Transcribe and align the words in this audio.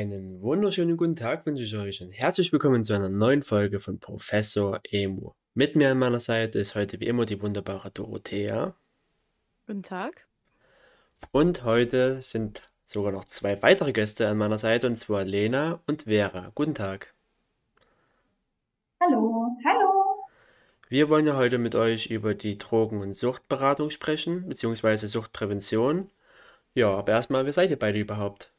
Einen 0.00 0.40
wunderschönen 0.40 0.96
guten 0.96 1.14
Tag 1.14 1.44
wünsche 1.44 1.62
ich 1.62 1.76
euch 1.76 2.00
und 2.00 2.10
herzlich 2.12 2.50
willkommen 2.54 2.82
zu 2.82 2.94
einer 2.94 3.10
neuen 3.10 3.42
Folge 3.42 3.80
von 3.80 3.98
Professor 3.98 4.80
Emu. 4.90 5.32
Mit 5.52 5.76
mir 5.76 5.90
an 5.90 5.98
meiner 5.98 6.20
Seite 6.20 6.58
ist 6.58 6.74
heute 6.74 7.00
wie 7.00 7.06
immer 7.06 7.26
die 7.26 7.42
wunderbare 7.42 7.90
Dorothea. 7.90 8.74
Guten 9.66 9.82
Tag. 9.82 10.26
Und 11.32 11.64
heute 11.64 12.22
sind 12.22 12.62
sogar 12.86 13.12
noch 13.12 13.26
zwei 13.26 13.60
weitere 13.60 13.92
Gäste 13.92 14.26
an 14.26 14.38
meiner 14.38 14.56
Seite 14.56 14.86
und 14.86 14.96
zwar 14.96 15.24
Lena 15.24 15.80
und 15.86 16.04
Vera. 16.04 16.50
Guten 16.54 16.74
Tag. 16.74 17.12
Hallo, 19.02 19.48
hallo. 19.66 20.24
Wir 20.88 21.10
wollen 21.10 21.26
ja 21.26 21.36
heute 21.36 21.58
mit 21.58 21.74
euch 21.74 22.06
über 22.06 22.32
die 22.32 22.56
Drogen- 22.56 23.02
und 23.02 23.14
Suchtberatung 23.14 23.90
sprechen, 23.90 24.48
beziehungsweise 24.48 25.08
Suchtprävention. 25.08 26.10
Ja, 26.72 26.88
aber 26.88 27.12
erstmal, 27.12 27.44
wer 27.44 27.52
seid 27.52 27.68
ihr 27.68 27.78
beide 27.78 27.98
überhaupt? 27.98 28.54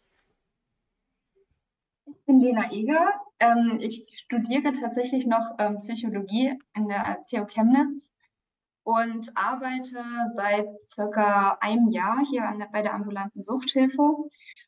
Ich 2.21 2.25
bin 2.27 2.39
Lena 2.39 2.71
Eger. 2.71 3.13
Ähm, 3.39 3.80
ich 3.81 4.05
studiere 4.25 4.73
tatsächlich 4.73 5.25
noch 5.25 5.55
ähm, 5.57 5.77
Psychologie 5.77 6.53
in 6.75 6.88
der 6.88 7.25
TU 7.27 7.45
Chemnitz 7.47 8.13
und 8.84 9.31
arbeite 9.35 10.03
seit 10.35 10.67
circa 10.84 11.57
einem 11.61 11.89
Jahr 11.89 12.23
hier 12.23 12.44
der, 12.59 12.67
bei 12.67 12.84
der 12.84 12.94
ambulanten 12.94 13.41
Suchthilfe 13.41 14.03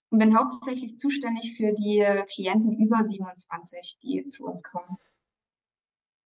und 0.09 0.17
bin 0.17 0.35
hauptsächlich 0.35 0.98
zuständig 0.98 1.55
für 1.55 1.73
die 1.73 2.03
Klienten 2.34 2.73
über 2.73 3.03
27, 3.03 3.99
die 4.01 4.26
zu 4.26 4.45
uns 4.45 4.63
kommen. 4.63 4.98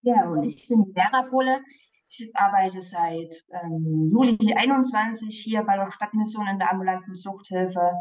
Ja, 0.04 0.30
und 0.30 0.44
ich 0.44 0.66
bin 0.70 0.94
Vera 0.94 1.24
Pohle. 1.24 1.60
Ich 2.08 2.32
arbeite 2.36 2.82
seit 2.82 3.44
ähm, 3.50 4.08
Juli 4.10 4.54
21 4.54 5.38
hier 5.38 5.64
bei 5.64 5.76
der 5.76 5.92
Stadtmission 5.92 6.48
in 6.48 6.58
der 6.58 6.72
ambulanten 6.72 7.16
Suchthilfe. 7.16 7.92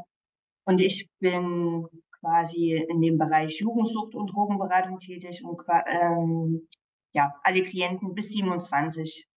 Und 0.64 0.80
ich 0.80 1.08
bin 1.18 1.88
quasi 2.26 2.84
in 2.88 3.00
dem 3.00 3.18
Bereich 3.18 3.60
Jugendsucht 3.60 4.14
und 4.14 4.26
Drogenberatung 4.28 4.98
tätig 4.98 5.44
und 5.44 5.60
ähm, 5.86 6.66
ja, 7.12 7.32
alle 7.42 7.62
Klienten 7.62 8.14
bis 8.14 8.30
27 8.30 9.28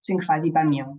sind 0.00 0.20
quasi 0.24 0.50
bei 0.50 0.64
mir. 0.64 0.98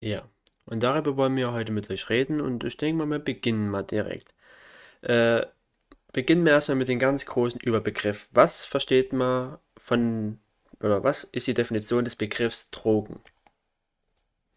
Ja, 0.00 0.28
und 0.66 0.82
darüber 0.82 1.16
wollen 1.16 1.36
wir 1.36 1.52
heute 1.52 1.72
mit 1.72 1.90
euch 1.90 2.08
reden 2.10 2.40
und 2.40 2.64
ich 2.64 2.76
denke 2.76 2.98
mal, 2.98 3.10
wir 3.10 3.18
beginnen 3.18 3.68
mal 3.70 3.82
direkt. 3.82 4.34
Äh, 5.00 5.46
beginnen 6.12 6.44
wir 6.44 6.52
erstmal 6.52 6.76
mit 6.76 6.88
dem 6.88 6.98
ganz 6.98 7.26
großen 7.26 7.60
Überbegriff. 7.60 8.28
Was 8.32 8.64
versteht 8.64 9.12
man 9.12 9.58
von, 9.76 10.38
oder 10.80 11.02
was 11.02 11.24
ist 11.24 11.46
die 11.46 11.54
Definition 11.54 12.04
des 12.04 12.16
Begriffs 12.16 12.70
Drogen? 12.70 13.20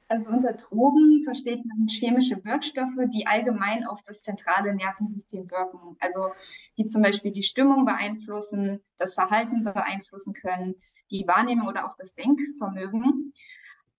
Also 0.08 0.30
unter 0.30 0.54
Drogen 0.54 1.24
versteht 1.24 1.66
man 1.66 1.88
chemische 1.88 2.44
Wirkstoffe, 2.46 3.10
die 3.14 3.26
allgemein 3.26 3.88
auf 3.88 4.04
das 4.04 4.22
zentrale 4.22 4.76
Nervensystem 4.76 5.50
wirken. 5.50 5.98
Also 6.00 6.30
die 6.78 6.86
zum 6.86 7.02
Beispiel 7.02 7.32
die 7.32 7.42
Stimmung 7.42 7.86
beeinflussen, 7.86 8.82
das 8.98 9.16
Verhalten 9.16 9.64
beeinflussen 9.64 10.34
können, 10.34 10.76
die 11.10 11.28
Wahrnehmung 11.28 11.68
oder 11.68 11.88
auch 11.88 11.98
das 11.98 12.14
Denkvermögen. 12.14 13.34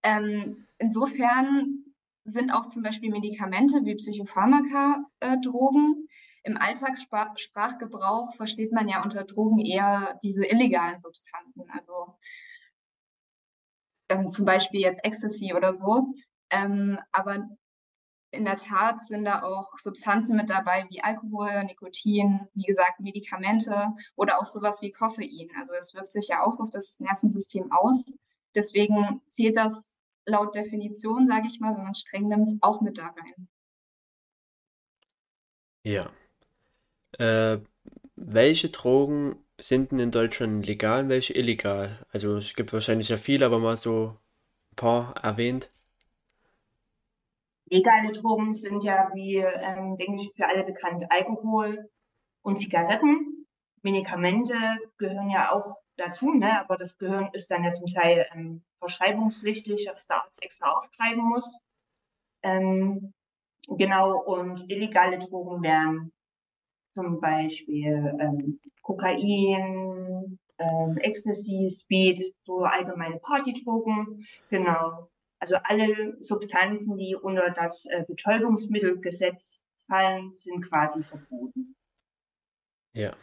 Ähm, 0.04 0.66
insofern 0.78 1.84
sind 2.24 2.52
auch 2.52 2.66
zum 2.66 2.82
Beispiel 2.82 3.10
Medikamente 3.10 3.84
wie 3.84 3.96
Psychopharmaka 3.96 5.04
äh, 5.20 5.38
Drogen. 5.38 6.08
Im 6.44 6.56
Alltagssprachgebrauch 6.56 8.36
versteht 8.36 8.72
man 8.72 8.88
ja 8.88 9.02
unter 9.02 9.24
Drogen 9.24 9.58
eher 9.58 10.16
diese 10.22 10.44
illegalen 10.44 10.98
Substanzen, 10.98 11.68
also 11.70 12.14
ähm, 14.08 14.28
zum 14.28 14.44
Beispiel 14.44 14.80
jetzt 14.80 15.04
Ecstasy 15.04 15.54
oder 15.54 15.72
so. 15.72 16.14
Ähm, 16.50 16.98
aber 17.12 17.48
in 18.30 18.44
der 18.44 18.56
Tat 18.56 19.02
sind 19.02 19.24
da 19.24 19.42
auch 19.42 19.78
Substanzen 19.78 20.36
mit 20.36 20.50
dabei 20.50 20.86
wie 20.90 21.02
Alkohol, 21.02 21.64
Nikotin, 21.64 22.48
wie 22.54 22.62
gesagt, 22.62 23.00
Medikamente 23.00 23.92
oder 24.14 24.38
auch 24.38 24.44
sowas 24.44 24.82
wie 24.82 24.92
Koffein. 24.92 25.48
Also 25.58 25.74
es 25.74 25.94
wirkt 25.94 26.12
sich 26.12 26.28
ja 26.28 26.44
auch 26.44 26.60
auf 26.60 26.70
das 26.70 27.00
Nervensystem 27.00 27.72
aus. 27.72 28.14
Deswegen 28.54 29.22
zählt 29.28 29.56
das 29.56 30.00
laut 30.26 30.54
Definition, 30.54 31.28
sage 31.28 31.46
ich 31.46 31.60
mal, 31.60 31.74
wenn 31.74 31.84
man 31.84 31.92
es 31.92 32.00
streng 32.00 32.28
nimmt, 32.28 32.50
auch 32.62 32.80
mit 32.80 32.98
da 32.98 33.06
rein. 33.06 33.48
Ja. 35.84 36.10
Äh, 37.18 37.60
welche 38.16 38.70
Drogen 38.70 39.36
sind 39.58 39.92
denn 39.92 39.98
in 39.98 40.10
Deutschland 40.10 40.66
legal 40.66 41.04
und 41.04 41.08
welche 41.08 41.34
illegal? 41.34 42.04
Also 42.12 42.36
es 42.36 42.54
gibt 42.54 42.72
wahrscheinlich 42.72 43.08
ja 43.08 43.16
viele, 43.16 43.46
aber 43.46 43.58
mal 43.58 43.76
so 43.76 44.16
ein 44.72 44.76
paar 44.76 45.14
erwähnt. 45.22 45.70
Legale 47.68 48.12
Drogen 48.12 48.54
sind 48.54 48.84
ja, 48.84 49.10
wie 49.14 49.38
ähm, 49.38 49.96
denke 49.96 50.22
ich, 50.22 50.32
für 50.36 50.46
alle 50.46 50.62
bekannt, 50.62 51.04
Alkohol 51.10 51.90
und 52.42 52.60
Zigaretten. 52.60 53.46
Medikamente 53.82 54.54
gehören 54.98 55.30
ja 55.30 55.50
auch 55.52 55.76
dazu, 55.96 56.32
ne? 56.32 56.60
aber 56.60 56.76
das 56.76 56.96
Gehirn 56.98 57.30
ist 57.32 57.50
dann 57.50 57.64
ja 57.64 57.72
zum 57.72 57.86
Teil 57.86 58.26
ähm, 58.32 58.62
verschreibungspflichtig, 58.78 59.86
dass 59.86 60.06
der 60.06 60.22
Arzt 60.22 60.42
extra 60.42 60.72
aufschreiben 60.72 61.24
muss. 61.24 61.58
Ähm, 62.42 63.12
genau, 63.68 64.18
und 64.18 64.70
illegale 64.70 65.18
Drogen 65.18 65.62
wären 65.62 66.12
zum 66.96 67.20
Beispiel 67.20 68.16
ähm, 68.20 68.58
Kokain, 68.80 70.38
ähm, 70.58 70.96
Ecstasy, 70.96 71.68
Speed, 71.70 72.22
so 72.44 72.64
allgemeine 72.64 73.18
Partydrogen, 73.18 74.26
genau. 74.48 75.10
Also 75.38 75.56
alle 75.64 76.16
Substanzen, 76.20 76.96
die 76.96 77.14
unter 77.14 77.50
das 77.50 77.84
äh, 77.84 78.04
Betäubungsmittelgesetz 78.08 79.62
fallen, 79.86 80.34
sind 80.34 80.62
quasi 80.70 81.02
verboten. 81.02 81.76
Ja, 82.94 83.14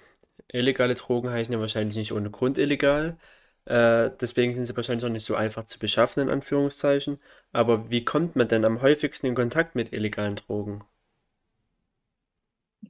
illegale 0.49 0.93
Drogen 0.93 1.31
heißen 1.31 1.51
ja 1.51 1.59
wahrscheinlich 1.59 1.97
nicht 1.97 2.13
ohne 2.13 2.29
Grund 2.29 2.59
illegal. 2.59 3.17
Äh, 3.65 4.11
deswegen 4.21 4.53
sind 4.53 4.67
sie 4.67 4.75
wahrscheinlich 4.75 5.03
auch 5.03 5.09
nicht 5.09 5.25
so 5.25 5.33
einfach 5.33 5.63
zu 5.63 5.79
beschaffen, 5.79 6.21
in 6.21 6.29
Anführungszeichen. 6.29 7.17
Aber 7.51 7.89
wie 7.89 8.05
kommt 8.05 8.35
man 8.35 8.47
denn 8.47 8.65
am 8.65 8.83
häufigsten 8.83 9.25
in 9.25 9.35
Kontakt 9.35 9.73
mit 9.73 9.93
illegalen 9.93 10.35
Drogen? 10.35 10.83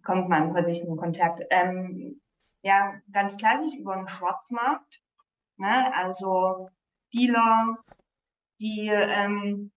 Kommt 0.04 0.30
man 0.30 0.56
in 0.56 0.98
Kontakt? 0.98 1.42
Ähm, 1.50 2.22
ja, 2.62 2.94
ganz 3.12 3.38
klassisch 3.38 3.78
über 3.78 3.96
den 3.96 4.08
Schwarzmarkt. 4.08 5.02
Ne? 5.58 5.96
Also 5.96 6.70
Dealer, 7.14 7.78
die 8.60 8.88
ähm, 8.90 9.72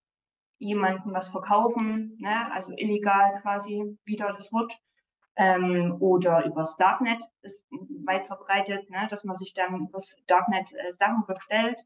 jemandem 0.59 1.12
was 1.12 1.28
verkaufen, 1.28 2.16
ne? 2.19 2.53
also 2.53 2.72
illegal 2.72 3.41
quasi, 3.42 3.98
wieder 4.04 4.32
das 4.32 4.53
Wort. 4.53 4.78
Ähm, 5.38 5.98
oder 6.00 6.47
übers 6.47 6.76
Darknet 6.78 7.22
ist 7.43 7.62
weit 8.06 8.26
verbreitet, 8.26 8.88
ne? 8.88 9.06
dass 9.10 9.22
man 9.25 9.37
sich 9.37 9.53
dann 9.53 9.87
übers 9.87 10.16
Darknet 10.26 10.72
äh, 10.72 10.93
Sachen 10.93 11.26
bestellt. 11.26 11.82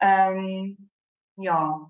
Ähm, 0.00 0.90
ja. 1.36 1.88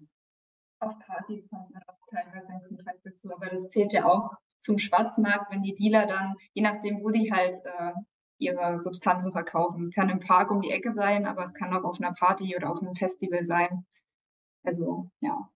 Auf 0.81 0.99
Partys 0.99 1.49
kommt 1.49 1.71
man 1.71 1.83
auch 1.87 1.99
teilweise 2.11 2.53
in 2.53 2.77
Kontakt 2.77 3.07
dazu, 3.07 3.33
aber 3.35 3.47
das 3.47 3.71
zählt 3.71 3.95
ja 3.95 4.05
auch 4.05 4.37
zum 4.59 4.79
Schwarzmarkt, 4.79 5.53
wenn 5.53 5.63
die 5.63 5.75
Dealer 5.75 6.07
dann, 6.07 6.35
je 6.53 6.63
nachdem, 6.63 7.03
wo 7.03 7.11
die 7.11 7.33
halt 7.33 7.65
äh, 7.65 7.93
ihre 8.39 8.79
Substanzen 8.79 9.33
verkaufen. 9.33 9.85
Es 9.85 9.95
kann 9.95 10.09
im 10.09 10.21
Park 10.21 10.51
um 10.51 10.61
die 10.61 10.71
Ecke 10.71 10.93
sein, 10.93 11.27
aber 11.27 11.45
es 11.45 11.55
kann 11.55 11.75
auch 11.75 11.85
auf 11.85 12.01
einer 12.01 12.13
Party 12.13 12.57
oder 12.57 12.71
auf 12.71 12.81
einem 12.81 12.95
Festival 12.95 13.45
sein. 13.45 13.85
Also, 14.65 15.11
ja. 15.21 15.49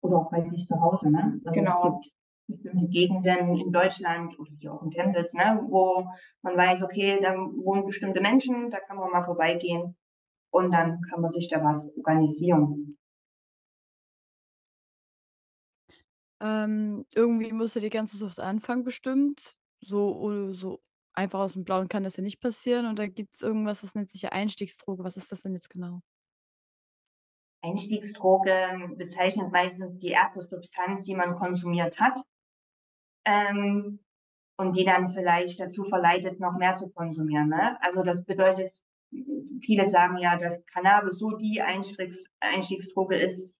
Oder 0.00 0.18
auch 0.18 0.30
bei 0.30 0.48
sich 0.48 0.66
zu 0.66 0.80
Hause, 0.80 1.10
ne? 1.10 1.40
Also 1.44 1.50
genau. 1.50 2.00
Es 2.00 2.06
gibt 2.06 2.14
bestimmte 2.48 2.88
Gegenden 2.88 3.56
in 3.56 3.72
Deutschland 3.72 4.38
oder 4.38 4.50
hier 4.58 4.72
auch 4.72 4.82
in 4.82 4.90
Chemnitz, 4.90 5.34
ne? 5.34 5.60
wo 5.68 6.08
man 6.42 6.56
weiß, 6.56 6.82
okay, 6.82 7.18
da 7.20 7.36
wohnen 7.36 7.84
bestimmte 7.84 8.20
Menschen, 8.20 8.70
da 8.70 8.80
kann 8.80 8.96
man 8.96 9.10
mal 9.10 9.22
vorbeigehen 9.22 9.96
und 10.50 10.72
dann 10.72 11.00
kann 11.02 11.20
man 11.20 11.30
sich 11.30 11.48
da 11.48 11.62
was 11.62 11.94
organisieren. 11.96 12.97
Ähm, 16.40 17.04
irgendwie 17.14 17.52
muss 17.52 17.74
ja 17.74 17.80
die 17.80 17.90
ganze 17.90 18.16
Sucht 18.16 18.40
anfangen 18.40 18.84
bestimmt. 18.84 19.56
So 19.80 20.52
so 20.52 20.80
einfach 21.14 21.40
aus 21.40 21.54
dem 21.54 21.64
Blauen 21.64 21.88
kann 21.88 22.04
das 22.04 22.16
ja 22.16 22.22
nicht 22.22 22.40
passieren 22.40 22.86
und 22.86 22.98
da 22.98 23.06
gibt 23.06 23.34
es 23.34 23.42
irgendwas, 23.42 23.80
das 23.80 23.94
nennt 23.94 24.10
sich 24.10 24.22
ja 24.22 24.30
Einstiegsdroge. 24.30 25.04
Was 25.04 25.16
ist 25.16 25.32
das 25.32 25.42
denn 25.42 25.54
jetzt 25.54 25.70
genau? 25.70 26.00
Einstiegsdroge 27.62 28.94
bezeichnet 28.96 29.50
meistens 29.50 29.98
die 29.98 30.10
erste 30.10 30.40
Substanz, 30.40 31.02
die 31.02 31.14
man 31.14 31.34
konsumiert 31.34 32.00
hat, 32.00 32.20
ähm, 33.24 34.00
und 34.58 34.76
die 34.76 34.84
dann 34.84 35.08
vielleicht 35.08 35.60
dazu 35.60 35.84
verleitet, 35.84 36.40
noch 36.40 36.56
mehr 36.56 36.76
zu 36.76 36.90
konsumieren, 36.90 37.48
ne? 37.48 37.78
Also, 37.82 38.02
das 38.02 38.24
bedeutet 38.24 38.70
viele 39.64 39.88
sagen 39.88 40.18
ja, 40.18 40.36
dass 40.36 40.64
Cannabis 40.66 41.18
so 41.18 41.30
die 41.36 41.62
Einstiegs 41.62 42.24
Einstiegsdroge 42.40 43.16
ist 43.16 43.54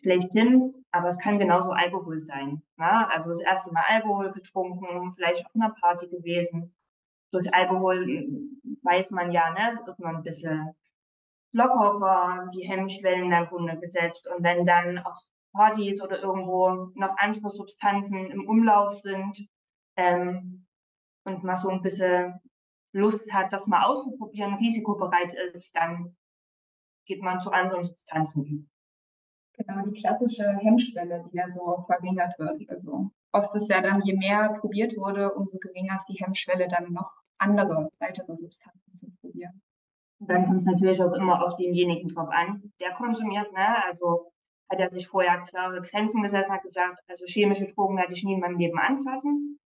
schlechthin, 0.00 0.84
aber 0.90 1.08
es 1.08 1.18
kann 1.18 1.38
genauso 1.38 1.70
Alkohol 1.70 2.20
sein. 2.20 2.62
Ne? 2.76 3.10
Also 3.10 3.30
das 3.30 3.40
erste 3.40 3.72
Mal 3.72 3.84
Alkohol 3.88 4.32
getrunken, 4.32 5.12
vielleicht 5.12 5.44
auf 5.44 5.54
einer 5.54 5.74
Party 5.80 6.08
gewesen. 6.08 6.74
Durch 7.30 7.52
Alkohol 7.54 8.04
hm, 8.04 8.78
weiß 8.82 9.10
man 9.10 9.32
ja, 9.32 9.50
ne, 9.52 9.80
wird 9.84 9.98
man 9.98 10.16
ein 10.16 10.22
bisschen 10.22 10.74
lockerer, 11.52 12.50
die 12.54 12.66
Hemmschwellen 12.68 13.30
dann 13.30 13.48
runtergesetzt. 13.48 14.28
Und 14.28 14.42
wenn 14.42 14.66
dann 14.66 14.98
auf 14.98 15.18
Partys 15.52 16.02
oder 16.02 16.20
irgendwo 16.22 16.90
noch 16.94 17.16
andere 17.18 17.50
Substanzen 17.50 18.30
im 18.30 18.48
Umlauf 18.48 18.94
sind, 18.94 19.46
ähm, 19.96 20.66
und 21.24 21.44
man 21.44 21.56
so 21.56 21.68
ein 21.68 21.82
bisschen 21.82 22.40
Lust 22.92 23.32
hat, 23.32 23.52
das 23.52 23.66
mal 23.66 23.84
auszuprobieren, 23.84 24.54
risikobereit 24.54 25.32
ist, 25.54 25.74
dann 25.74 26.16
geht 27.06 27.22
man 27.22 27.40
zu 27.40 27.50
anderen 27.50 27.84
Substanzen 27.84 28.71
Genau, 29.54 29.84
die 29.84 30.00
klassische 30.00 30.44
Hemmschwelle, 30.44 31.24
die 31.30 31.36
ja 31.36 31.48
so 31.48 31.84
verringert 31.86 32.38
wird. 32.38 32.68
Also 32.70 33.10
oft 33.32 33.54
ist 33.54 33.68
ja 33.68 33.80
dann, 33.80 34.02
je 34.02 34.16
mehr 34.16 34.56
probiert 34.60 34.96
wurde, 34.96 35.32
umso 35.34 35.58
geringer 35.58 35.96
ist 35.96 36.06
die 36.06 36.24
Hemmschwelle, 36.24 36.68
dann 36.68 36.92
noch 36.92 37.10
andere 37.38 37.90
weitere 37.98 38.36
Substanzen 38.36 38.94
zu 38.94 39.10
probieren. 39.20 39.60
Dann 40.20 40.46
kommt 40.46 40.60
es 40.60 40.66
natürlich 40.66 41.02
auch 41.02 41.12
immer 41.12 41.44
auf 41.44 41.56
denjenigen 41.56 42.08
drauf 42.08 42.28
an, 42.30 42.72
der 42.80 42.92
konsumiert. 42.92 43.52
Ne? 43.52 43.84
Also 43.84 44.32
hat 44.70 44.78
er 44.78 44.90
sich 44.90 45.08
vorher 45.08 45.44
klare 45.48 45.82
Grenzen 45.82 46.22
gesetzt, 46.22 46.50
hat 46.50 46.62
gesagt, 46.62 46.98
also 47.08 47.24
chemische 47.26 47.66
Drogen 47.66 47.96
werde 47.96 48.12
ich 48.12 48.24
nie 48.24 48.34
in 48.34 48.40
meinem 48.40 48.58
Leben 48.58 48.78
anfassen. 48.78 49.58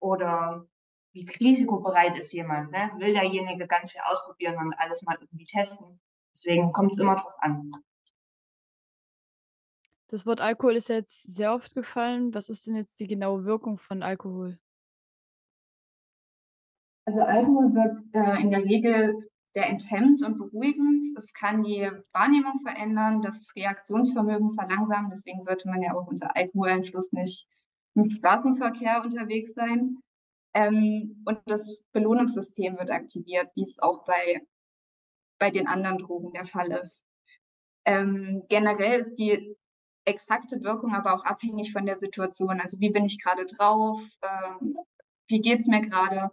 Oder 0.00 0.66
wie 1.14 1.26
risikobereit 1.40 2.16
ist 2.18 2.32
jemand? 2.32 2.70
Ne? 2.70 2.90
Will 2.98 3.12
derjenige 3.12 3.66
ganz 3.66 3.92
viel 3.92 4.02
ausprobieren 4.04 4.56
und 4.58 4.74
alles 4.74 5.02
mal 5.02 5.16
irgendwie 5.20 5.44
testen? 5.44 6.00
Deswegen 6.34 6.72
kommt 6.72 6.92
es 6.92 6.98
immer 6.98 7.16
drauf 7.16 7.34
an. 7.38 7.70
Das 10.12 10.26
Wort 10.26 10.42
Alkohol 10.42 10.76
ist 10.76 10.90
ja 10.90 10.96
jetzt 10.96 11.22
sehr 11.22 11.54
oft 11.54 11.74
gefallen. 11.74 12.34
Was 12.34 12.50
ist 12.50 12.66
denn 12.66 12.76
jetzt 12.76 13.00
die 13.00 13.06
genaue 13.06 13.46
Wirkung 13.46 13.78
von 13.78 14.02
Alkohol? 14.02 14.58
Also 17.06 17.22
Alkohol 17.22 17.72
wirkt 17.72 18.14
äh, 18.14 18.42
in 18.42 18.50
der 18.50 18.62
Regel 18.62 19.26
sehr 19.54 19.70
enthemmt 19.70 20.22
und 20.22 20.36
beruhigend. 20.36 21.16
Es 21.16 21.32
kann 21.32 21.62
die 21.62 21.90
Wahrnehmung 22.12 22.60
verändern, 22.60 23.22
das 23.22 23.56
Reaktionsvermögen 23.56 24.52
verlangsamen. 24.52 25.08
Deswegen 25.08 25.40
sollte 25.40 25.66
man 25.70 25.80
ja 25.80 25.94
auch 25.94 26.06
unter 26.06 26.36
Alkoholeinfluss 26.36 27.12
nicht 27.12 27.48
im 27.94 28.10
Straßenverkehr 28.10 29.02
unterwegs 29.02 29.54
sein. 29.54 29.96
Ähm, 30.52 31.22
und 31.24 31.40
das 31.46 31.86
Belohnungssystem 31.92 32.76
wird 32.76 32.90
aktiviert, 32.90 33.48
wie 33.54 33.62
es 33.62 33.78
auch 33.78 34.04
bei, 34.04 34.46
bei 35.38 35.50
den 35.50 35.66
anderen 35.66 35.96
Drogen 35.96 36.34
der 36.34 36.44
Fall 36.44 36.70
ist. 36.70 37.02
Ähm, 37.86 38.42
generell 38.50 39.00
ist 39.00 39.14
die 39.14 39.56
exakte 40.04 40.62
Wirkung 40.62 40.94
aber 40.94 41.14
auch 41.14 41.24
abhängig 41.24 41.72
von 41.72 41.86
der 41.86 41.96
Situation. 41.96 42.60
Also 42.60 42.80
wie 42.80 42.90
bin 42.90 43.04
ich 43.04 43.22
gerade 43.22 43.46
drauf? 43.46 44.00
Ähm, 44.22 44.76
wie 45.28 45.40
geht's 45.40 45.66
mir 45.66 45.80
gerade? 45.82 46.30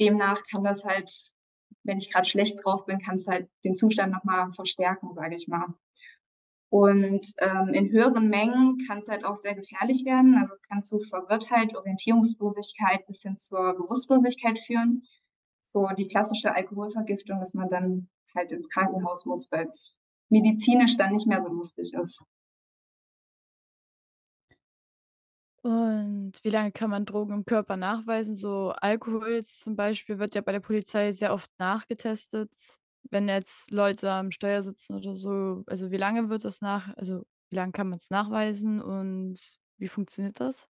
Demnach 0.00 0.42
kann 0.50 0.64
das 0.64 0.84
halt, 0.84 1.10
wenn 1.84 1.98
ich 1.98 2.12
gerade 2.12 2.28
schlecht 2.28 2.58
drauf 2.64 2.84
bin, 2.84 2.98
kann 2.98 3.16
es 3.16 3.26
halt 3.26 3.48
den 3.64 3.76
Zustand 3.76 4.12
nochmal 4.12 4.52
verstärken, 4.52 5.14
sage 5.14 5.36
ich 5.36 5.48
mal. 5.48 5.74
Und 6.68 7.26
ähm, 7.38 7.72
in 7.72 7.90
höheren 7.90 8.28
Mengen 8.28 8.78
kann 8.86 8.98
es 8.98 9.08
halt 9.08 9.24
auch 9.24 9.36
sehr 9.36 9.54
gefährlich 9.54 10.04
werden. 10.04 10.36
Also 10.36 10.52
es 10.52 10.62
kann 10.62 10.82
zu 10.82 10.98
Verwirrtheit, 10.98 11.76
Orientierungslosigkeit 11.76 13.06
bis 13.06 13.22
hin 13.22 13.36
zur 13.36 13.74
Bewusstlosigkeit 13.74 14.58
führen. 14.66 15.02
So 15.62 15.88
die 15.96 16.08
klassische 16.08 16.54
Alkoholvergiftung, 16.54 17.38
dass 17.40 17.54
man 17.54 17.68
dann 17.70 18.08
halt 18.34 18.50
ins 18.52 18.68
Krankenhaus 18.68 19.26
muss, 19.26 19.50
weil 19.50 19.68
es 19.68 20.00
medizinisch 20.28 20.96
dann 20.96 21.14
nicht 21.14 21.26
mehr 21.26 21.40
so 21.40 21.48
lustig 21.48 21.92
ist. 21.94 22.20
Und 25.66 26.32
wie 26.42 26.50
lange 26.50 26.70
kann 26.70 26.90
man 26.90 27.06
Drogen 27.06 27.34
im 27.34 27.44
Körper 27.44 27.76
nachweisen? 27.76 28.36
So 28.36 28.70
Alkohol 28.80 29.44
zum 29.44 29.74
Beispiel 29.74 30.18
wird 30.18 30.34
ja 30.36 30.40
bei 30.40 30.52
der 30.52 30.60
Polizei 30.60 31.10
sehr 31.10 31.32
oft 31.32 31.50
nachgetestet 31.58 32.50
wenn 33.10 33.28
jetzt 33.28 33.70
Leute 33.70 34.10
am 34.10 34.30
Steuer 34.30 34.62
sitzen 34.62 34.94
oder 34.94 35.16
so, 35.16 35.64
also 35.66 35.90
wie 35.90 35.96
lange 35.96 36.28
wird 36.28 36.44
das 36.44 36.60
nach 36.60 36.94
also 36.96 37.24
wie 37.50 37.56
lange 37.56 37.72
kann 37.72 37.88
man 37.88 37.98
es 37.98 38.10
nachweisen 38.10 38.82
und 38.82 39.38
wie 39.78 39.88
funktioniert 39.88 40.40
das? 40.40 40.68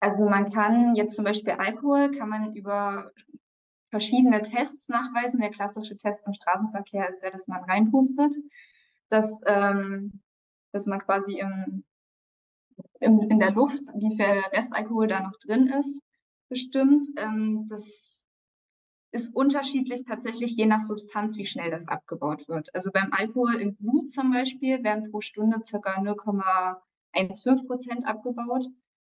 Also 0.00 0.28
man 0.28 0.50
kann 0.52 0.94
jetzt 0.94 1.16
zum 1.16 1.24
Beispiel 1.24 1.52
Alkohol 1.52 2.10
kann 2.10 2.28
man 2.28 2.54
über 2.54 3.10
verschiedene 3.90 4.42
Tests 4.42 4.88
nachweisen. 4.88 5.40
Der 5.40 5.50
klassische 5.50 5.96
Test 5.96 6.26
im 6.26 6.34
Straßenverkehr 6.34 7.08
ist 7.08 7.22
ja, 7.22 7.30
dass 7.30 7.48
man 7.48 7.64
reinpustet, 7.64 8.34
dass, 9.08 9.32
ähm, 9.46 10.20
dass 10.72 10.86
man 10.86 11.00
quasi 11.00 11.38
im, 11.38 11.84
im, 13.00 13.20
in 13.30 13.38
der 13.38 13.52
Luft, 13.52 13.82
wie 13.96 14.16
viel 14.16 14.42
Restalkohol 14.52 15.06
da 15.06 15.20
noch 15.20 15.36
drin 15.38 15.66
ist, 15.68 15.92
bestimmt. 16.48 17.06
Ähm, 17.16 17.66
das 17.68 18.24
ist 19.12 19.34
unterschiedlich 19.34 20.04
tatsächlich 20.04 20.56
je 20.56 20.66
nach 20.66 20.80
Substanz, 20.80 21.36
wie 21.36 21.46
schnell 21.46 21.70
das 21.70 21.86
abgebaut 21.86 22.48
wird. 22.48 22.74
Also 22.74 22.90
beim 22.92 23.12
Alkohol 23.12 23.54
im 23.60 23.76
Blut 23.76 24.10
zum 24.10 24.32
Beispiel 24.32 24.82
werden 24.82 25.10
pro 25.10 25.20
Stunde 25.20 25.60
circa 25.64 26.00
0,15 26.00 27.66
Prozent 27.66 28.06
abgebaut. 28.06 28.66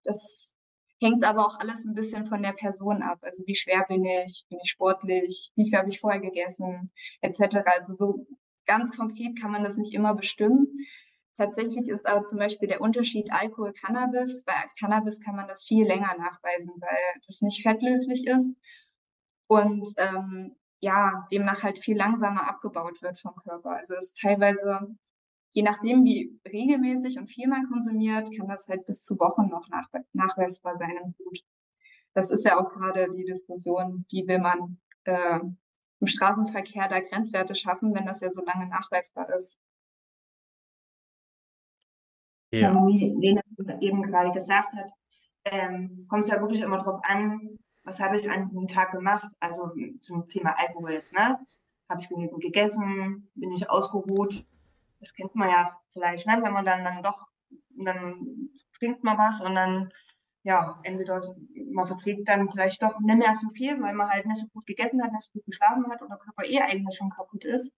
Das 0.03 0.55
hängt 1.01 1.25
aber 1.25 1.45
auch 1.45 1.59
alles 1.59 1.85
ein 1.85 1.95
bisschen 1.95 2.27
von 2.27 2.41
der 2.41 2.53
Person 2.53 3.01
ab. 3.01 3.19
Also 3.21 3.43
wie 3.45 3.55
schwer 3.55 3.85
bin 3.87 4.05
ich, 4.05 4.45
bin 4.49 4.59
ich 4.63 4.69
sportlich, 4.69 5.51
wie 5.55 5.69
viel 5.69 5.77
habe 5.77 5.89
ich 5.89 5.99
vorher 5.99 6.21
gegessen, 6.21 6.91
etc. 7.21 7.57
Also 7.65 7.93
so 7.93 8.25
ganz 8.65 8.95
konkret 8.95 9.39
kann 9.39 9.51
man 9.51 9.63
das 9.63 9.77
nicht 9.77 9.93
immer 9.93 10.15
bestimmen. 10.15 10.67
Tatsächlich 11.39 11.87
ist 11.87 12.05
aber 12.05 12.25
zum 12.25 12.37
Beispiel 12.37 12.67
der 12.67 12.81
Unterschied 12.81 13.31
Alkohol-Cannabis. 13.31 14.43
Bei 14.43 14.53
Cannabis 14.77 15.21
kann 15.21 15.37
man 15.37 15.47
das 15.47 15.63
viel 15.63 15.87
länger 15.87 16.13
nachweisen, 16.17 16.73
weil 16.81 17.21
das 17.25 17.39
nicht 17.41 17.63
fettlöslich 17.63 18.27
ist 18.27 18.57
und 19.47 19.87
ähm, 19.95 20.57
ja, 20.81 21.25
demnach 21.31 21.63
halt 21.63 21.79
viel 21.79 21.95
langsamer 21.95 22.45
abgebaut 22.45 23.01
wird 23.01 23.21
vom 23.21 23.33
Körper. 23.37 23.69
Also 23.69 23.95
es 23.95 24.07
ist 24.07 24.17
teilweise, 24.19 24.81
je 25.51 25.63
nachdem, 25.63 26.03
wie 26.03 26.37
regelmäßig 26.45 27.17
und 27.17 27.27
viel 27.27 27.47
man 27.47 27.69
konsumiert, 27.69 28.27
kann 28.37 28.49
das 28.49 28.67
halt 28.67 28.85
bis 28.85 29.01
zu 29.01 29.17
Wochen 29.17 29.47
noch 29.47 29.69
nach, 29.69 29.87
nachweisbar 30.11 30.75
sein 30.75 30.97
im 31.01 31.13
Blut. 31.13 31.39
Das 32.13 32.31
ist 32.31 32.43
ja 32.43 32.59
auch 32.59 32.69
gerade 32.73 33.13
die 33.15 33.23
Diskussion, 33.23 34.05
wie 34.09 34.27
will 34.27 34.39
man 34.39 34.77
äh, 35.05 35.39
im 36.01 36.07
Straßenverkehr 36.07 36.89
da 36.89 36.99
Grenzwerte 36.99 37.55
schaffen, 37.55 37.95
wenn 37.95 38.07
das 38.07 38.19
ja 38.19 38.29
so 38.29 38.43
lange 38.43 38.67
nachweisbar 38.67 39.29
ist. 39.29 39.57
Ja. 42.51 42.73
Wie 42.87 43.13
Lena 43.19 43.41
eben 43.79 44.03
gerade 44.03 44.31
gesagt 44.31 44.73
hat, 44.73 44.91
ähm, 45.45 46.05
kommt 46.09 46.23
es 46.23 46.31
ja 46.31 46.39
wirklich 46.41 46.61
immer 46.61 46.77
darauf 46.77 47.01
an, 47.03 47.59
was 47.83 47.99
habe 47.99 48.19
ich 48.19 48.29
an 48.29 48.49
dem 48.51 48.67
Tag 48.67 48.91
gemacht? 48.91 49.31
Also 49.39 49.71
zum 50.01 50.27
Thema 50.27 50.55
Alkohol 50.57 50.91
jetzt, 50.91 51.13
ne? 51.13 51.39
Habe 51.89 52.01
ich 52.01 52.09
genügend 52.09 52.41
gegessen? 52.41 53.29
Bin 53.35 53.51
ich 53.51 53.69
ausgeruht? 53.69 54.45
Das 54.99 55.13
kennt 55.13 55.33
man 55.35 55.49
ja 55.49 55.79
vielleicht, 55.91 56.27
ne? 56.27 56.39
Wenn 56.41 56.53
man 56.53 56.65
dann, 56.65 56.83
dann 56.83 57.03
doch, 57.03 57.27
dann 57.69 58.49
trinkt 58.77 59.03
man 59.03 59.17
was 59.17 59.41
und 59.41 59.55
dann, 59.55 59.91
ja, 60.43 60.79
entweder 60.83 61.35
man 61.71 61.87
verträgt 61.87 62.27
dann 62.27 62.49
vielleicht 62.49 62.81
doch 62.81 62.99
nicht 62.99 63.17
mehr 63.17 63.33
so 63.33 63.49
viel, 63.49 63.81
weil 63.81 63.93
man 63.93 64.09
halt 64.09 64.25
nicht 64.25 64.41
so 64.41 64.47
gut 64.47 64.65
gegessen 64.65 65.01
hat, 65.03 65.11
nicht 65.11 65.23
so 65.23 65.31
gut 65.33 65.45
geschlafen 65.45 65.89
hat 65.89 66.01
und 66.01 66.09
der 66.09 66.17
Körper 66.17 66.43
eh 66.45 66.59
eigentlich 66.59 66.95
schon 66.95 67.09
kaputt 67.09 67.45
ist. 67.45 67.73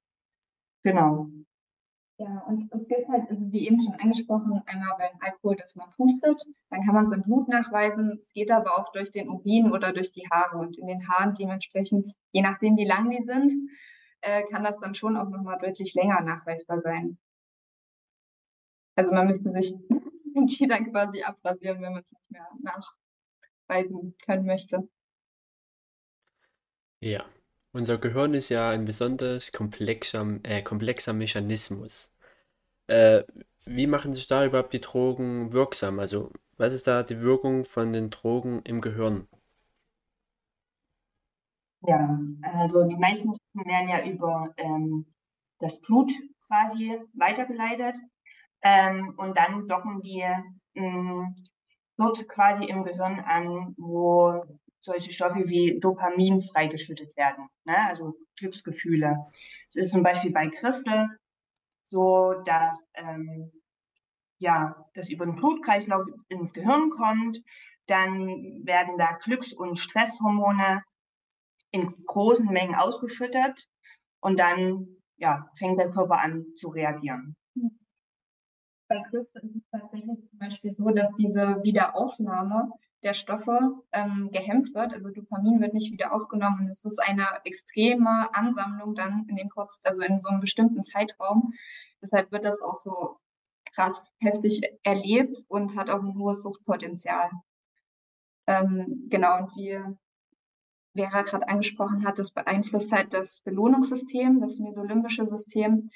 Genau. 0.83 1.27
Ja, 2.21 2.43
und 2.47 2.71
es 2.71 2.87
gilt 2.87 3.07
halt, 3.07 3.27
also 3.31 3.51
wie 3.51 3.65
eben 3.65 3.81
schon 3.81 3.95
angesprochen, 3.95 4.61
einmal 4.67 4.95
beim 4.99 5.19
Alkohol, 5.21 5.55
dass 5.55 5.75
man 5.75 5.89
pustet, 5.93 6.39
dann 6.69 6.83
kann 6.85 6.93
man 6.93 7.07
es 7.07 7.13
im 7.13 7.23
Blut 7.23 7.47
nachweisen. 7.47 8.15
Es 8.19 8.31
geht 8.31 8.51
aber 8.51 8.77
auch 8.77 8.91
durch 8.91 9.09
den 9.09 9.27
Urin 9.27 9.71
oder 9.71 9.91
durch 9.91 10.11
die 10.11 10.27
Haare 10.29 10.59
und 10.59 10.77
in 10.77 10.85
den 10.85 11.07
Haaren 11.07 11.33
dementsprechend, 11.33 12.07
je 12.31 12.43
nachdem 12.43 12.77
wie 12.77 12.85
lang 12.85 13.09
die 13.09 13.23
sind, 13.23 13.51
äh, 14.21 14.43
kann 14.51 14.63
das 14.63 14.77
dann 14.79 14.93
schon 14.93 15.17
auch 15.17 15.29
nochmal 15.29 15.57
deutlich 15.57 15.95
länger 15.95 16.21
nachweisbar 16.21 16.81
sein. 16.81 17.17
Also 18.95 19.15
man 19.15 19.25
müsste 19.25 19.49
sich 19.49 19.73
die 20.59 20.67
dann 20.67 20.91
quasi 20.91 21.23
abrasieren, 21.23 21.81
wenn 21.81 21.93
man 21.93 22.03
es 22.03 22.11
nicht 22.11 22.29
mehr 22.29 22.47
nachweisen 23.67 24.15
können 24.23 24.45
möchte. 24.45 24.87
Ja, 26.99 27.25
unser 27.73 27.97
Gehirn 27.97 28.33
ist 28.33 28.49
ja 28.49 28.69
ein 28.69 28.85
besonders 28.85 29.51
komplexer, 29.51 30.39
äh, 30.43 30.61
komplexer 30.63 31.13
Mechanismus. 31.13 32.13
Äh, 32.87 33.23
wie 33.65 33.87
machen 33.87 34.13
sich 34.13 34.27
da 34.27 34.45
überhaupt 34.45 34.73
die 34.73 34.81
Drogen 34.81 35.53
wirksam? 35.53 35.99
Also, 35.99 36.31
was 36.57 36.73
ist 36.73 36.87
da 36.87 37.03
die 37.03 37.21
Wirkung 37.21 37.65
von 37.65 37.93
den 37.93 38.09
Drogen 38.11 38.61
im 38.63 38.81
Gehirn? 38.81 39.27
Ja, 41.81 42.19
also 42.43 42.83
die 42.87 42.95
meisten 42.97 43.29
Drogen 43.33 43.69
werden 43.69 43.89
ja 43.89 44.05
über 44.05 44.53
ähm, 44.57 45.05
das 45.59 45.79
Blut 45.81 46.11
quasi 46.47 46.99
weitergeleitet 47.13 47.95
ähm, 48.61 49.15
und 49.17 49.35
dann 49.37 49.67
docken 49.67 50.01
die 50.01 50.23
mh, 50.75 51.33
dort 51.97 52.27
quasi 52.29 52.65
im 52.65 52.83
Gehirn 52.83 53.19
an, 53.19 53.73
wo 53.77 54.43
solche 54.81 55.11
Stoffe 55.11 55.47
wie 55.47 55.79
Dopamin 55.79 56.41
freigeschüttet 56.41 57.15
werden, 57.15 57.47
ne? 57.65 57.77
also 57.87 58.13
Glücksgefühle. 58.37 59.15
Es 59.69 59.75
ist 59.75 59.91
zum 59.91 60.03
Beispiel 60.03 60.31
bei 60.31 60.49
Christel 60.49 61.07
so, 61.83 62.33
dass 62.45 62.77
ähm, 62.95 63.51
ja, 64.39 64.75
das 64.95 65.09
über 65.09 65.25
den 65.25 65.35
Blutkreislauf 65.35 66.05
ins 66.29 66.53
Gehirn 66.53 66.89
kommt, 66.89 67.39
dann 67.87 68.27
werden 68.65 68.97
da 68.97 69.17
Glücks- 69.23 69.53
und 69.53 69.77
Stresshormone 69.77 70.83
in 71.71 71.93
großen 72.07 72.45
Mengen 72.45 72.75
ausgeschüttet 72.75 73.67
und 74.19 74.39
dann 74.39 74.87
ja, 75.17 75.47
fängt 75.57 75.79
der 75.79 75.91
Körper 75.91 76.19
an 76.19 76.45
zu 76.55 76.69
reagieren. 76.69 77.35
Bei 78.91 79.01
Crystal 79.03 79.41
ist 79.43 79.55
es 79.55 79.69
tatsächlich 79.71 80.25
zum 80.25 80.39
Beispiel 80.39 80.69
so, 80.69 80.89
dass 80.89 81.15
diese 81.15 81.63
Wiederaufnahme 81.63 82.73
der 83.03 83.13
Stoffe 83.13 83.81
ähm, 83.93 84.29
gehemmt 84.33 84.75
wird. 84.75 84.93
Also 84.93 85.09
Dopamin 85.09 85.61
wird 85.61 85.73
nicht 85.73 85.93
wieder 85.93 86.13
aufgenommen. 86.13 86.67
Es 86.67 86.83
ist 86.83 87.01
eine 87.01 87.25
extreme 87.45 88.35
Ansammlung 88.35 88.93
dann 88.93 89.25
in 89.29 89.37
dem 89.37 89.47
kurz, 89.47 89.79
also 89.85 90.03
in 90.03 90.19
so 90.19 90.27
einem 90.27 90.41
bestimmten 90.41 90.83
Zeitraum. 90.83 91.53
Deshalb 92.01 92.33
wird 92.33 92.43
das 92.43 92.61
auch 92.61 92.75
so 92.75 93.15
krass 93.73 93.93
heftig 94.19 94.61
erlebt 94.83 95.37
und 95.47 95.77
hat 95.77 95.89
auch 95.89 96.01
ein 96.01 96.17
hohes 96.17 96.43
Suchtpotenzial. 96.43 97.31
Ähm, 98.45 99.07
genau, 99.09 99.37
und 99.37 99.55
wie 99.55 99.79
Vera 100.97 101.21
gerade 101.21 101.47
angesprochen 101.47 102.05
hat, 102.05 102.19
das 102.19 102.31
beeinflusst 102.31 102.91
halt 102.91 103.13
das 103.13 103.39
Belohnungssystem, 103.39 104.41
das 104.41 104.59
mesolimbische 104.59 105.25
System. 105.25 105.91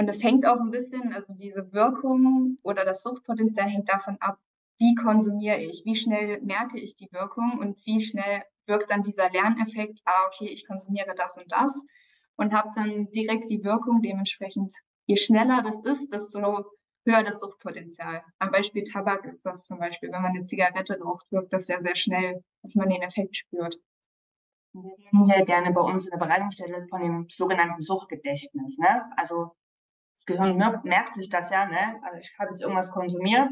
Und 0.00 0.08
es 0.08 0.24
hängt 0.24 0.46
auch 0.46 0.58
ein 0.58 0.70
bisschen, 0.70 1.12
also 1.12 1.34
diese 1.34 1.74
Wirkung 1.74 2.56
oder 2.62 2.86
das 2.86 3.02
Suchtpotenzial 3.02 3.68
hängt 3.68 3.90
davon 3.90 4.16
ab, 4.20 4.38
wie 4.78 4.94
konsumiere 4.94 5.58
ich, 5.58 5.82
wie 5.84 5.94
schnell 5.94 6.40
merke 6.40 6.80
ich 6.80 6.96
die 6.96 7.12
Wirkung 7.12 7.58
und 7.58 7.84
wie 7.84 8.00
schnell 8.00 8.44
wirkt 8.64 8.90
dann 8.90 9.02
dieser 9.02 9.28
Lerneffekt, 9.28 10.00
ah, 10.06 10.26
okay, 10.26 10.48
ich 10.48 10.66
konsumiere 10.66 11.14
das 11.14 11.36
und 11.36 11.52
das 11.52 11.84
und 12.36 12.54
habe 12.54 12.70
dann 12.76 13.10
direkt 13.10 13.50
die 13.50 13.62
Wirkung 13.62 14.00
dementsprechend. 14.00 14.74
Je 15.04 15.18
schneller 15.18 15.60
das 15.62 15.84
ist, 15.84 16.10
desto 16.10 16.40
höher 17.04 17.22
das 17.22 17.40
Suchtpotenzial. 17.40 18.22
Am 18.38 18.50
Beispiel 18.50 18.84
Tabak 18.84 19.26
ist 19.26 19.44
das 19.44 19.66
zum 19.66 19.80
Beispiel, 19.80 20.10
wenn 20.10 20.22
man 20.22 20.34
eine 20.34 20.44
Zigarette 20.44 20.98
raucht, 20.98 21.30
wirkt 21.30 21.52
das 21.52 21.66
sehr, 21.66 21.82
sehr 21.82 21.94
schnell, 21.94 22.42
dass 22.62 22.74
man 22.74 22.88
den 22.88 23.02
Effekt 23.02 23.36
spürt. 23.36 23.76
Wir 24.72 24.96
reden 24.96 25.26
hier 25.26 25.44
gerne 25.44 25.72
bei 25.72 25.82
uns 25.82 26.06
in 26.06 26.10
der 26.12 26.24
Beratungsstelle 26.24 26.86
von 26.88 27.02
dem 27.02 27.26
sogenannten 27.28 27.82
Suchtgedächtnis. 27.82 28.78
Ne? 28.78 29.04
Also 29.18 29.52
das 30.20 30.26
Gehirn 30.26 30.56
merkt, 30.56 30.84
merkt 30.84 31.14
sich 31.14 31.28
das 31.30 31.50
ja, 31.50 31.66
ne? 31.66 32.00
Also 32.02 32.18
ich 32.18 32.34
habe 32.38 32.50
jetzt 32.50 32.60
irgendwas 32.60 32.90
konsumiert 32.90 33.48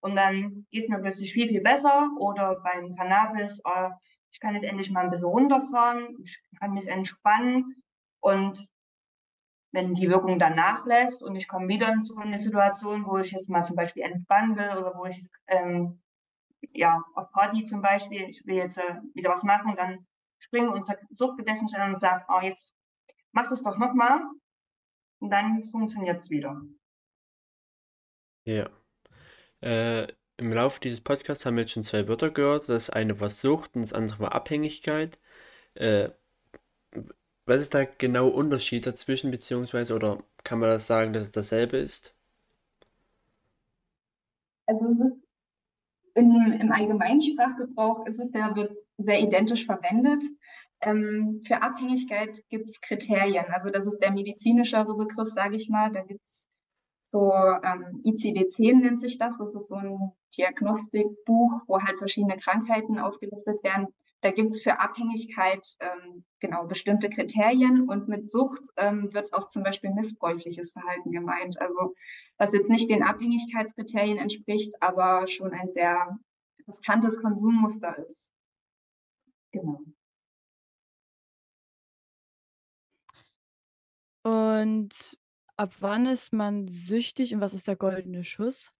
und 0.00 0.16
dann 0.16 0.66
geht 0.70 0.84
es 0.84 0.88
mir 0.88 1.00
plötzlich 1.00 1.32
viel, 1.32 1.48
viel 1.48 1.62
besser. 1.62 2.10
Oder 2.18 2.60
beim 2.62 2.94
Cannabis, 2.94 3.60
oh, 3.64 3.90
ich 4.30 4.40
kann 4.40 4.54
jetzt 4.54 4.64
endlich 4.64 4.90
mal 4.90 5.04
ein 5.04 5.10
bisschen 5.10 5.26
runterfahren, 5.26 6.16
ich 6.22 6.40
kann 6.60 6.72
mich 6.72 6.86
entspannen. 6.86 7.74
Und 8.20 8.68
wenn 9.72 9.94
die 9.94 10.08
Wirkung 10.08 10.38
dann 10.38 10.54
nachlässt 10.54 11.22
und 11.22 11.34
ich 11.34 11.48
komme 11.48 11.68
wieder 11.68 11.92
in 11.92 12.02
so 12.02 12.16
eine 12.16 12.38
Situation, 12.38 13.06
wo 13.06 13.18
ich 13.18 13.32
jetzt 13.32 13.50
mal 13.50 13.64
zum 13.64 13.76
Beispiel 13.76 14.04
entspannen 14.04 14.56
will 14.56 14.78
oder 14.78 14.94
wo 14.96 15.04
ich 15.06 15.16
jetzt, 15.16 15.32
ähm, 15.48 16.00
ja, 16.72 17.02
auf 17.14 17.30
Party 17.32 17.64
zum 17.64 17.82
Beispiel, 17.82 18.22
ich 18.28 18.46
will 18.46 18.56
jetzt 18.56 18.78
äh, 18.78 19.00
wieder 19.14 19.30
was 19.30 19.42
machen, 19.42 19.74
dann 19.76 20.06
springt 20.38 20.68
unser 20.68 20.96
Suchtgedächtnis 21.10 21.74
an 21.74 21.94
und 21.94 22.00
sagt, 22.00 22.26
oh, 22.28 22.40
jetzt 22.40 22.74
mach 23.32 23.48
das 23.48 23.62
doch 23.62 23.78
nochmal. 23.78 24.20
Und 25.24 25.30
dann 25.30 25.64
funktioniert 25.70 26.20
es 26.20 26.28
wieder. 26.28 26.60
Ja. 28.44 28.68
Äh, 29.62 30.06
Im 30.36 30.52
Laufe 30.52 30.80
dieses 30.80 31.00
Podcasts 31.00 31.46
haben 31.46 31.56
wir 31.56 31.62
jetzt 31.62 31.72
schon 31.72 31.82
zwei 31.82 32.06
Wörter 32.08 32.30
gehört. 32.30 32.68
Das 32.68 32.90
eine 32.90 33.18
war 33.20 33.30
Sucht 33.30 33.74
und 33.74 33.80
das 33.80 33.94
andere 33.94 34.20
war 34.20 34.34
Abhängigkeit. 34.34 35.16
Äh, 35.76 36.10
was 37.46 37.62
ist 37.62 37.72
da 37.72 37.86
genau 37.86 38.28
Unterschied 38.28 38.86
dazwischen, 38.86 39.30
beziehungsweise, 39.30 39.94
oder 39.94 40.22
kann 40.42 40.58
man 40.58 40.68
das 40.68 40.86
sagen, 40.86 41.14
dass 41.14 41.22
es 41.22 41.32
dasselbe 41.32 41.78
ist? 41.78 42.14
Also 44.66 44.84
es 44.90 45.06
ist 45.06 45.24
in, 46.16 46.52
im 46.60 46.70
allgemeinen 46.70 47.22
Sprachgebrauch 47.22 48.04
ist 48.04 48.20
es 48.20 48.30
ja, 48.34 48.54
wird 48.54 48.76
sehr 48.98 49.20
identisch 49.20 49.64
verwendet. 49.64 50.22
Ähm, 50.84 51.42
für 51.46 51.62
Abhängigkeit 51.62 52.42
gibt 52.48 52.68
es 52.68 52.80
Kriterien. 52.80 53.46
Also 53.48 53.70
das 53.70 53.86
ist 53.86 53.98
der 54.00 54.12
medizinischere 54.12 54.94
Begriff, 54.96 55.28
sage 55.28 55.56
ich 55.56 55.68
mal. 55.68 55.90
Da 55.90 56.02
gibt 56.02 56.22
es 56.22 56.46
so 57.02 57.32
ähm, 57.32 58.00
ICD-10 58.04 58.80
nennt 58.80 59.00
sich 59.00 59.18
das. 59.18 59.38
Das 59.38 59.54
ist 59.54 59.68
so 59.68 59.76
ein 59.76 60.12
Diagnostikbuch, 60.36 61.62
wo 61.66 61.80
halt 61.80 61.98
verschiedene 61.98 62.36
Krankheiten 62.36 62.98
aufgelistet 62.98 63.62
werden. 63.62 63.88
Da 64.22 64.30
gibt 64.30 64.52
es 64.52 64.62
für 64.62 64.80
Abhängigkeit 64.80 65.66
ähm, 65.80 66.24
genau 66.40 66.66
bestimmte 66.66 67.10
Kriterien 67.10 67.86
und 67.88 68.08
mit 68.08 68.26
Sucht 68.26 68.62
ähm, 68.78 69.12
wird 69.12 69.34
auch 69.34 69.48
zum 69.48 69.62
Beispiel 69.62 69.90
missbräuchliches 69.90 70.72
Verhalten 70.72 71.12
gemeint. 71.12 71.60
Also 71.60 71.94
was 72.38 72.54
jetzt 72.54 72.70
nicht 72.70 72.88
den 72.88 73.02
Abhängigkeitskriterien 73.02 74.16
entspricht, 74.16 74.72
aber 74.80 75.28
schon 75.28 75.52
ein 75.52 75.68
sehr 75.68 76.18
riskantes 76.66 77.20
Konsummuster 77.20 77.98
ist. 77.98 78.32
Genau. 79.52 79.80
Und 84.24 85.18
ab 85.56 85.72
wann 85.80 86.06
ist 86.06 86.32
man 86.32 86.66
süchtig 86.66 87.34
und 87.34 87.40
was 87.40 87.54
ist 87.54 87.68
der 87.68 87.76
goldene 87.76 88.24
Schuss? 88.24 88.72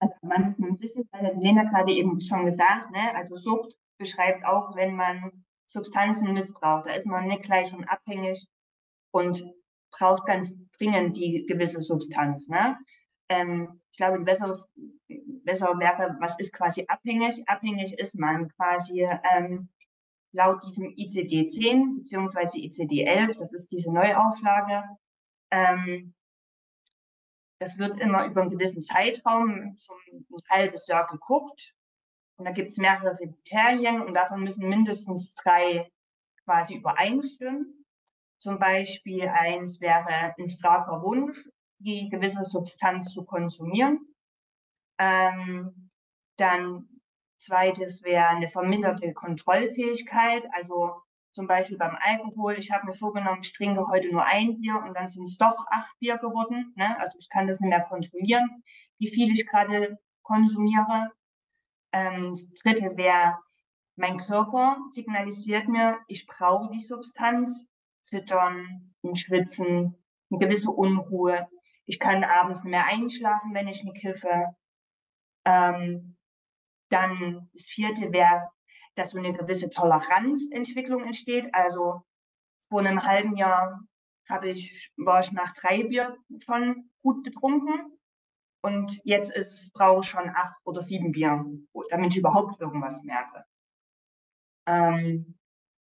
Also 0.00 0.14
man 0.22 0.50
ist 0.50 0.58
man 0.58 0.76
süchtig, 0.76 1.06
weil 1.12 1.36
Lena 1.38 1.64
gerade 1.64 1.92
eben 1.92 2.20
schon 2.20 2.44
gesagt, 2.46 2.90
ne? 2.90 3.14
Also 3.14 3.36
Sucht 3.36 3.78
beschreibt 3.98 4.44
auch, 4.44 4.74
wenn 4.76 4.94
man 4.94 5.44
Substanzen 5.66 6.32
missbraucht. 6.32 6.86
Da 6.86 6.94
ist 6.94 7.06
man 7.06 7.28
nicht 7.28 7.42
gleich 7.42 7.70
schon 7.70 7.84
abhängig 7.84 8.46
und 9.12 9.44
braucht 9.90 10.26
ganz 10.26 10.54
dringend 10.78 11.16
die 11.16 11.46
gewisse 11.46 11.80
Substanz. 11.80 12.48
Ne? 12.48 12.78
Ähm, 13.28 13.80
ich 13.90 13.96
glaube, 13.96 14.20
besser, 14.20 14.64
besser 15.44 15.78
wäre, 15.78 16.16
was 16.20 16.38
ist 16.38 16.52
quasi 16.52 16.84
abhängig? 16.88 17.42
Abhängig 17.46 17.98
ist 17.98 18.14
man 18.18 18.48
quasi 18.50 19.06
ähm, 19.36 19.68
laut 20.32 20.62
diesem 20.64 20.86
ICD-10 20.86 21.98
beziehungsweise 21.98 22.58
ICD-11, 22.58 23.38
das 23.38 23.52
ist 23.52 23.72
diese 23.72 23.92
Neuauflage, 23.92 24.84
ähm, 25.50 26.14
das 27.60 27.78
wird 27.78 27.98
immer 27.98 28.26
über 28.26 28.42
einen 28.42 28.50
gewissen 28.50 28.82
Zeitraum 28.82 29.76
zum 29.76 29.96
ein 30.08 30.24
halbes 30.50 30.86
Jahr 30.86 31.06
geguckt. 31.06 31.74
Und 32.36 32.44
da 32.44 32.52
gibt 32.52 32.70
es 32.70 32.78
mehrere 32.78 33.16
Kriterien 33.16 34.00
und 34.00 34.14
davon 34.14 34.44
müssen 34.44 34.68
mindestens 34.68 35.34
drei 35.34 35.90
quasi 36.44 36.76
übereinstimmen. 36.76 37.84
Zum 38.40 38.60
Beispiel 38.60 39.26
eins 39.26 39.80
wäre 39.80 40.34
ein 40.38 40.48
starker 40.48 41.02
Wunsch, 41.02 41.44
die 41.80 42.08
gewisse 42.08 42.44
Substanz 42.44 43.12
zu 43.12 43.24
konsumieren. 43.24 44.14
Ähm, 45.00 45.90
dann 46.36 46.97
Zweites 47.38 48.02
wäre 48.02 48.26
eine 48.28 48.48
verminderte 48.48 49.12
Kontrollfähigkeit, 49.12 50.44
also 50.52 51.02
zum 51.32 51.46
Beispiel 51.46 51.78
beim 51.78 51.96
Alkohol. 52.00 52.54
Ich 52.58 52.72
habe 52.72 52.86
mir 52.86 52.94
vorgenommen, 52.94 53.40
ich 53.42 53.52
trinke 53.52 53.86
heute 53.86 54.10
nur 54.10 54.24
ein 54.24 54.58
Bier 54.58 54.82
und 54.84 54.94
dann 54.94 55.08
sind 55.08 55.24
es 55.24 55.38
doch 55.38 55.66
acht 55.70 55.96
Bier 56.00 56.18
geworden. 56.18 56.72
Ne? 56.76 56.98
Also 56.98 57.16
ich 57.18 57.28
kann 57.28 57.46
das 57.46 57.60
nicht 57.60 57.70
mehr 57.70 57.84
kontrollieren, 57.84 58.64
wie 58.98 59.08
viel 59.08 59.30
ich 59.30 59.46
gerade 59.46 59.98
konsumiere. 60.22 61.12
Ähm, 61.92 62.30
das 62.30 62.48
dritte 62.62 62.96
wäre, 62.96 63.38
mein 63.94 64.18
Körper 64.18 64.78
signalisiert 64.90 65.68
mir, 65.68 65.98
ich 66.08 66.26
brauche 66.26 66.72
die 66.72 66.80
Substanz, 66.80 67.66
Zittern, 68.04 68.94
ein 69.04 69.16
Schwitzen, 69.16 69.96
eine 70.30 70.38
gewisse 70.38 70.70
Unruhe. 70.70 71.48
Ich 71.84 71.98
kann 71.98 72.24
abends 72.24 72.64
nicht 72.64 72.70
mehr 72.70 72.86
einschlafen, 72.86 73.54
wenn 73.54 73.68
ich 73.68 73.84
nicht 73.84 73.96
kiffe. 73.96 74.54
Ähm, 75.44 76.17
dann 76.90 77.48
das 77.52 77.64
vierte 77.64 78.12
wäre, 78.12 78.50
dass 78.94 79.10
so 79.10 79.18
eine 79.18 79.32
gewisse 79.32 79.70
Toleranzentwicklung 79.70 81.04
entsteht. 81.04 81.52
Also 81.54 82.02
vor 82.68 82.80
einem 82.80 83.02
halben 83.02 83.36
Jahr 83.36 83.80
habe 84.28 84.50
ich, 84.50 84.90
war 84.96 85.20
ich 85.20 85.32
nach 85.32 85.54
drei 85.54 85.84
Bier 85.84 86.16
schon 86.44 86.90
gut 87.02 87.22
betrunken. 87.22 87.98
Und 88.62 89.00
jetzt 89.04 89.30
ist, 89.30 89.72
brauche 89.72 90.00
ich 90.00 90.08
schon 90.08 90.28
acht 90.30 90.56
oder 90.64 90.82
sieben 90.82 91.12
Bier, 91.12 91.44
damit 91.90 92.12
ich 92.12 92.18
überhaupt 92.18 92.60
irgendwas 92.60 93.00
merke. 93.02 93.44
Ähm, 94.66 95.38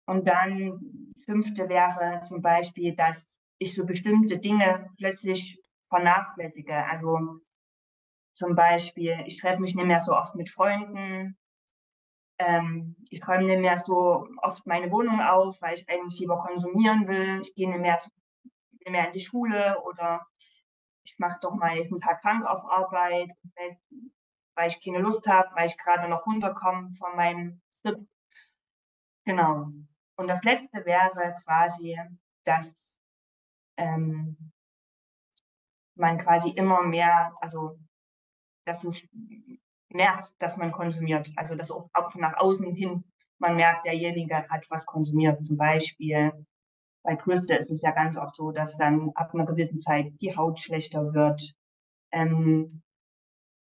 und 0.08 0.28
dann 0.28 1.12
fünfte 1.26 1.70
wäre 1.70 2.24
zum 2.28 2.42
Beispiel, 2.42 2.96
dass 2.96 3.38
ich 3.60 3.74
so 3.76 3.86
bestimmte 3.86 4.38
Dinge 4.40 4.90
plötzlich 4.98 5.62
vernachlässige. 5.90 6.76
Also 6.76 7.42
zum 8.34 8.56
Beispiel, 8.56 9.24
ich 9.26 9.40
treffe 9.40 9.62
mich 9.62 9.76
nicht 9.76 9.86
mehr 9.86 10.00
so 10.00 10.14
oft 10.14 10.36
mit 10.36 10.50
Freunden. 10.50 11.38
Ähm, 12.40 12.96
ich 13.10 13.26
räume 13.28 13.46
nicht 13.46 13.62
mehr 13.62 13.78
so 13.78 14.28
oft 14.42 14.66
meine 14.66 14.92
Wohnung 14.92 15.22
auf, 15.22 15.62
weil 15.62 15.76
ich 15.76 15.88
eigentlich 15.88 16.20
lieber 16.20 16.40
konsumieren 16.40 17.08
will. 17.08 17.42
Ich 17.42 17.54
gehe 17.54 17.70
nicht 17.70 17.80
mehr, 17.80 18.00
nicht 18.72 18.90
mehr 18.90 19.08
in 19.08 19.14
die 19.14 19.20
Schule 19.20 19.80
oder 19.84 20.26
ich 21.04 21.16
mache 21.20 21.40
doch 21.42 21.54
mal 21.54 21.76
nächsten 21.76 22.00
Tag 22.00 22.22
krank 22.22 22.46
auf 22.46 22.66
Arbeit, 22.66 23.30
weil 24.56 24.68
ich 24.68 24.84
keine 24.84 25.00
Lust 25.00 25.28
habe, 25.28 25.50
weil 25.56 25.68
ich 25.68 25.78
gerade 25.78 26.10
noch 26.10 26.26
runterkomme 26.26 26.92
von 26.98 27.16
meinem 27.16 27.62
Trip. 27.84 28.00
Genau. 29.26 29.68
Und 30.16 30.28
das 30.28 30.44
letzte 30.44 30.86
wäre 30.86 31.36
quasi, 31.44 31.98
dass 32.46 32.98
ähm, 33.78 34.52
man 35.96 36.18
quasi 36.18 36.50
immer 36.50 36.82
mehr, 36.84 37.36
also 37.42 37.78
dass 38.66 38.82
du 38.82 38.92
merkst, 39.90 40.36
dass 40.40 40.58
man 40.58 40.72
konsumiert. 40.72 41.30
Also 41.36 41.56
dass 41.56 41.72
auch, 41.72 41.90
auch 41.94 42.14
nach 42.16 42.38
außen 42.38 42.74
hin 42.74 43.04
man 43.40 43.56
merkt, 43.56 43.86
derjenige 43.86 44.48
hat 44.50 44.66
was 44.70 44.86
konsumiert. 44.86 45.44
Zum 45.44 45.58
Beispiel 45.58 46.32
bei 47.04 47.16
Crystal 47.16 47.58
ist 47.58 47.72
es 47.72 47.82
ja 47.82 47.92
ganz 47.92 48.18
oft 48.18 48.36
so, 48.36 48.52
dass 48.52 48.78
dann 48.78 49.12
ab 49.16 49.34
einer 49.34 49.46
gewissen 49.46 49.80
Zeit 49.80 50.14
die 50.22 50.36
Haut 50.36 50.60
schlechter 50.60 51.14
wird, 51.14 51.54
ähm, 52.12 52.82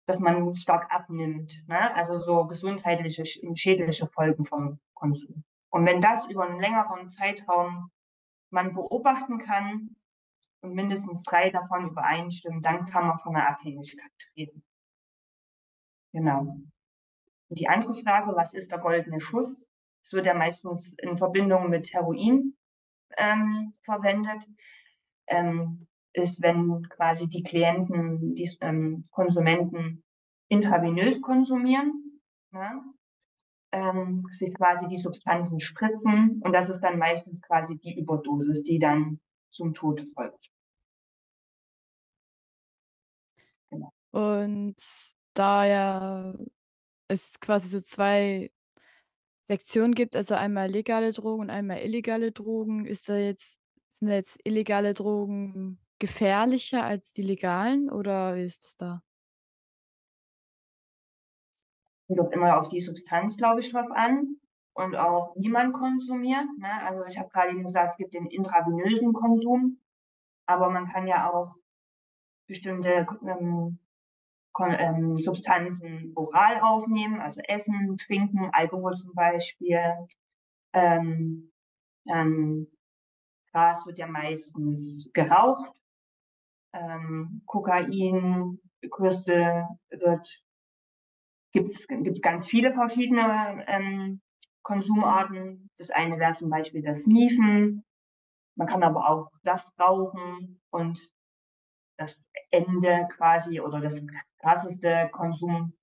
dass 0.06 0.20
man 0.20 0.54
stark 0.56 0.94
abnimmt, 0.94 1.64
ne? 1.68 1.96
also 1.96 2.20
so 2.20 2.46
gesundheitliche, 2.46 3.24
schädliche 3.26 4.08
Folgen 4.08 4.44
vom 4.44 4.80
Konsum. 4.94 5.44
Und 5.70 5.86
wenn 5.86 6.02
das 6.02 6.26
über 6.26 6.46
einen 6.46 6.60
längeren 6.60 7.10
Zeitraum 7.10 7.90
man 8.50 8.74
beobachten 8.74 9.40
kann 9.40 9.96
und 10.62 10.74
mindestens 10.74 11.24
drei 11.24 11.50
davon 11.50 11.92
übereinstimmen, 11.92 12.62
dann 12.62 12.86
kann 12.86 13.08
man 13.08 13.20
von 13.20 13.36
einer 13.36 13.48
Abhängigkeit 13.48 14.12
reden. 14.36 14.64
Genau. 16.14 16.40
Und 17.50 17.60
die 17.60 17.68
andere 17.68 17.96
Frage, 17.96 18.36
was 18.36 18.54
ist 18.54 18.72
der 18.72 18.80
goldene 18.80 19.20
Schuss? 19.20 19.68
Es 20.04 20.14
wird 20.14 20.26
ja 20.26 20.34
meistens 20.34 20.94
in 21.00 21.18
Verbindung 21.18 21.70
mit 21.70 21.94
Heroin 21.94 22.56
ähm, 23.18 23.72
verwendet, 23.84 24.48
ähm, 25.28 25.88
ist, 26.14 26.42
wenn 26.42 26.88
quasi 26.90 27.28
die 27.28 27.44
Klienten, 27.44 28.36
die 28.36 28.50
ähm, 28.62 29.04
Konsumenten 29.12 30.04
intravenös 30.50 31.22
konsumieren, 31.22 32.22
ne? 32.52 32.84
ähm, 33.72 34.22
sich 34.32 34.54
quasi 34.54 34.88
die 34.88 34.98
Substanzen 34.98 35.60
spritzen 35.60 36.32
und 36.44 36.52
das 36.52 36.70
ist 36.70 36.82
dann 36.82 36.98
meistens 36.98 37.42
quasi 37.42 37.78
die 37.78 37.98
Überdosis, 37.98 38.64
die 38.64 38.80
dann 38.80 39.22
zum 39.50 39.74
Tod 39.74 40.02
folgt. 40.14 40.50
Genau. 43.70 43.92
Und 44.12 44.76
da 45.34 45.66
ja 45.66 46.34
es 47.08 47.40
quasi 47.40 47.68
so 47.68 47.82
zwei 47.82 48.52
Sektionen 49.48 49.94
gibt, 49.94 50.16
also 50.16 50.36
einmal 50.36 50.70
legale 50.70 51.12
Drogen 51.12 51.42
und 51.42 51.50
einmal 51.50 51.80
illegale 51.80 52.32
Drogen. 52.32 52.86
Ist 52.86 53.10
da 53.10 53.18
jetzt, 53.18 53.60
sind 53.92 54.08
da 54.08 54.16
jetzt 54.16 54.40
illegale 54.46 54.94
Drogen 54.94 55.80
gefährlicher 56.00 56.84
als 56.84 57.12
die 57.12 57.22
legalen 57.22 57.90
oder 57.90 58.36
wie 58.36 58.44
ist 58.44 58.64
das 58.64 58.78
da? 58.78 59.04
Kommt 62.08 62.22
auch 62.22 62.32
immer 62.32 62.60
auf 62.60 62.70
die 62.70 62.80
Substanz, 62.80 63.36
glaube 63.36 63.60
ich, 63.60 63.72
drauf 63.72 63.92
an 63.92 64.38
und 64.74 64.96
auch 64.96 65.36
wie 65.36 65.50
man 65.50 65.74
konsumiert. 65.74 66.46
Ne? 66.58 66.84
Also 66.84 67.06
ich 67.06 67.20
habe 67.20 67.30
gerade 67.30 67.52
eben 67.52 67.64
gesagt, 67.64 67.92
es 67.92 67.98
gibt 67.98 68.14
den 68.14 68.28
intravenösen 68.28 69.12
Konsum, 69.12 69.82
aber 70.46 70.70
man 70.70 70.88
kann 70.88 71.08
ja 71.08 71.30
auch 71.30 71.58
bestimmte 72.48 73.06
ähm, 73.24 73.80
ähm, 74.60 75.18
Substanzen 75.18 76.12
oral 76.16 76.60
aufnehmen, 76.62 77.20
also 77.22 77.40
Essen, 77.48 77.96
Trinken, 77.98 78.50
Alkohol 78.52 78.94
zum 78.94 79.14
Beispiel. 79.14 79.80
Ähm, 80.74 81.52
ähm, 82.08 82.68
Gras 83.52 83.86
wird 83.86 83.98
ja 83.98 84.08
meistens 84.08 85.10
geraucht. 85.14 85.72
Ähm, 86.74 87.42
Kokain, 87.46 88.60
Crystal 88.90 89.68
wird, 89.90 90.44
gibt's 91.52 91.88
gibt's 91.88 92.22
ganz 92.22 92.48
viele 92.48 92.74
verschiedene 92.74 93.64
ähm, 93.68 94.22
Konsumarten. 94.64 95.70
Das 95.78 95.90
eine 95.90 96.18
wäre 96.20 96.34
zum 96.34 96.50
Beispiel 96.50 96.82
das 96.82 97.04
Sniefen. 97.04 97.84
Man 98.56 98.68
kann 98.68 98.84
aber 98.84 99.10
auch 99.10 99.32
das 99.44 99.70
rauchen 99.80 100.62
und 100.72 101.00
das 102.02 102.18
Ende 102.50 103.08
quasi 103.16 103.60
oder 103.60 103.80
das 103.80 104.04
krasseste 104.40 105.10
Konsum, 105.12 105.74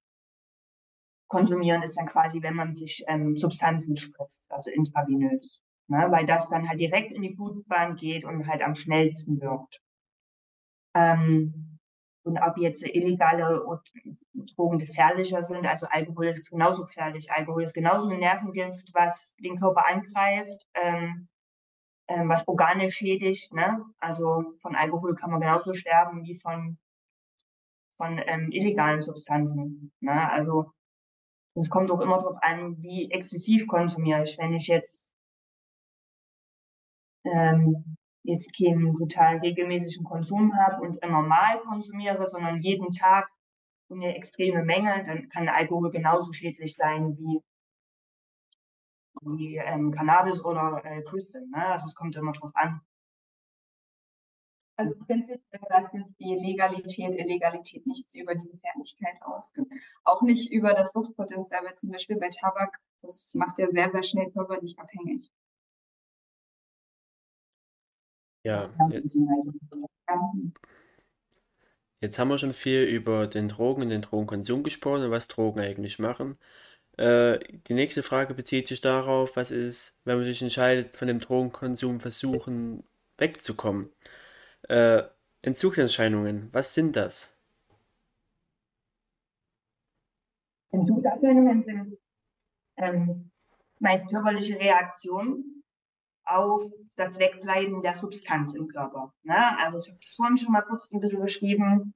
konsumieren 1.28 1.82
ist 1.82 1.96
dann 1.96 2.06
quasi, 2.06 2.42
wenn 2.42 2.54
man 2.54 2.72
sich 2.72 3.04
ähm, 3.06 3.36
Substanzen 3.36 3.96
spritzt, 3.96 4.50
also 4.50 4.70
intravenös. 4.70 5.62
Ne? 5.88 6.06
Weil 6.10 6.26
das 6.26 6.48
dann 6.48 6.68
halt 6.68 6.80
direkt 6.80 7.12
in 7.12 7.22
die 7.22 7.34
Blutbahn 7.34 7.96
geht 7.96 8.24
und 8.24 8.46
halt 8.46 8.62
am 8.62 8.74
schnellsten 8.74 9.40
wirkt. 9.40 9.80
Ähm, 10.94 11.78
und 12.24 12.38
ob 12.38 12.58
jetzt 12.58 12.82
illegale 12.82 13.64
Drogen 14.54 14.78
gefährlicher 14.78 15.42
sind, 15.42 15.66
also 15.66 15.86
Alkohol 15.86 16.28
ist 16.28 16.50
genauso 16.50 16.84
gefährlich. 16.84 17.30
Alkohol 17.30 17.62
ist 17.62 17.74
genauso 17.74 18.08
ein 18.08 18.18
Nervengift, 18.18 18.90
was 18.92 19.34
den 19.36 19.56
Körper 19.56 19.86
angreift. 19.86 20.66
Ähm, 20.74 21.28
ähm, 22.08 22.28
was 22.28 22.46
Organe 22.48 22.90
schädigt. 22.90 23.52
Ne? 23.52 23.84
Also 23.98 24.54
von 24.60 24.74
Alkohol 24.74 25.14
kann 25.14 25.30
man 25.30 25.40
genauso 25.40 25.74
sterben 25.74 26.24
wie 26.24 26.34
von, 26.34 26.78
von 27.96 28.20
ähm, 28.26 28.50
illegalen 28.50 29.00
Substanzen. 29.00 29.92
Ne? 30.00 30.30
Also 30.30 30.72
es 31.54 31.70
kommt 31.70 31.90
auch 31.90 32.00
immer 32.00 32.18
darauf 32.18 32.38
an, 32.42 32.82
wie 32.82 33.10
exzessiv 33.10 33.66
konsumiere 33.66 34.22
ich. 34.22 34.38
Wenn 34.38 34.54
ich 34.54 34.68
jetzt 34.68 35.14
ähm, 37.24 37.96
jetzt 38.22 38.56
keinen 38.56 38.94
total 38.94 39.38
regelmäßigen 39.38 40.04
Konsum 40.04 40.54
habe 40.56 40.82
und 40.82 41.02
immer 41.02 41.22
mal 41.22 41.60
konsumiere, 41.60 42.28
sondern 42.28 42.60
jeden 42.60 42.90
Tag 42.90 43.28
eine 43.90 44.16
extreme 44.16 44.62
Menge, 44.62 45.04
dann 45.06 45.28
kann 45.30 45.48
Alkohol 45.48 45.90
genauso 45.90 46.32
schädlich 46.32 46.76
sein 46.76 47.16
wie 47.18 47.42
wie 49.22 49.56
ähm, 49.56 49.90
Cannabis 49.90 50.44
oder 50.44 50.82
äh, 50.84 51.02
Crystal. 51.02 51.42
Ne? 51.46 51.66
Also 51.66 51.86
es 51.86 51.94
kommt 51.94 52.16
immer 52.16 52.32
drauf 52.32 52.52
an. 52.54 52.80
Also 54.78 54.94
prinzipiell 54.94 55.60
sagt 55.68 55.92
die 56.20 56.36
Legalität, 56.36 57.18
Illegalität 57.18 57.84
nichts 57.84 58.14
über 58.14 58.36
die 58.36 58.48
Gefährlichkeit 58.48 59.20
aus. 59.22 59.52
Auch 60.04 60.22
nicht 60.22 60.52
über 60.52 60.72
das 60.72 60.92
Suchtpotenzial, 60.92 61.64
weil 61.64 61.74
zum 61.74 61.90
Beispiel 61.90 62.16
bei 62.16 62.28
Tabak, 62.28 62.78
das 63.02 63.34
macht 63.34 63.58
ja 63.58 63.66
sehr, 63.68 63.90
sehr 63.90 64.04
schnell 64.04 64.30
körperlich 64.30 64.78
abhängig. 64.78 65.32
Ja, 68.44 68.70
jetzt 72.00 72.18
haben 72.20 72.28
wir 72.28 72.38
schon 72.38 72.52
viel 72.52 72.84
über 72.84 73.26
den 73.26 73.48
Drogen 73.48 73.82
und 73.82 73.88
den 73.88 74.02
Drogenkonsum 74.02 74.62
gesprochen 74.62 75.06
und 75.06 75.10
was 75.10 75.26
Drogen 75.26 75.58
eigentlich 75.58 75.98
machen. 75.98 76.38
Äh, 76.98 77.38
die 77.68 77.74
nächste 77.74 78.02
Frage 78.02 78.34
bezieht 78.34 78.66
sich 78.66 78.80
darauf, 78.80 79.36
was 79.36 79.52
ist, 79.52 79.96
wenn 80.04 80.16
man 80.16 80.24
sich 80.24 80.42
entscheidet, 80.42 80.96
von 80.96 81.06
dem 81.06 81.20
Drogenkonsum 81.20 82.00
versuchen 82.00 82.82
wegzukommen. 83.16 83.90
Äh, 84.68 85.04
Entzugserscheinungen, 85.42 86.48
was 86.52 86.74
sind 86.74 86.96
das? 86.96 87.40
Entzugserscheinungen 90.72 91.62
sind 91.62 91.98
ähm, 92.76 93.30
meist 93.78 94.08
körperliche 94.08 94.58
Reaktionen 94.58 95.62
auf 96.24 96.62
das 96.96 97.18
Wegbleiben 97.20 97.80
der 97.80 97.94
Substanz 97.94 98.54
im 98.54 98.66
Körper. 98.66 99.14
Ne? 99.22 99.58
Also 99.58 99.78
ich 99.78 99.88
habe 99.88 100.00
das 100.02 100.14
vorhin 100.14 100.36
schon 100.36 100.52
mal 100.52 100.62
kurz 100.62 100.92
ein 100.92 101.00
bisschen 101.00 101.20
beschrieben. 101.20 101.94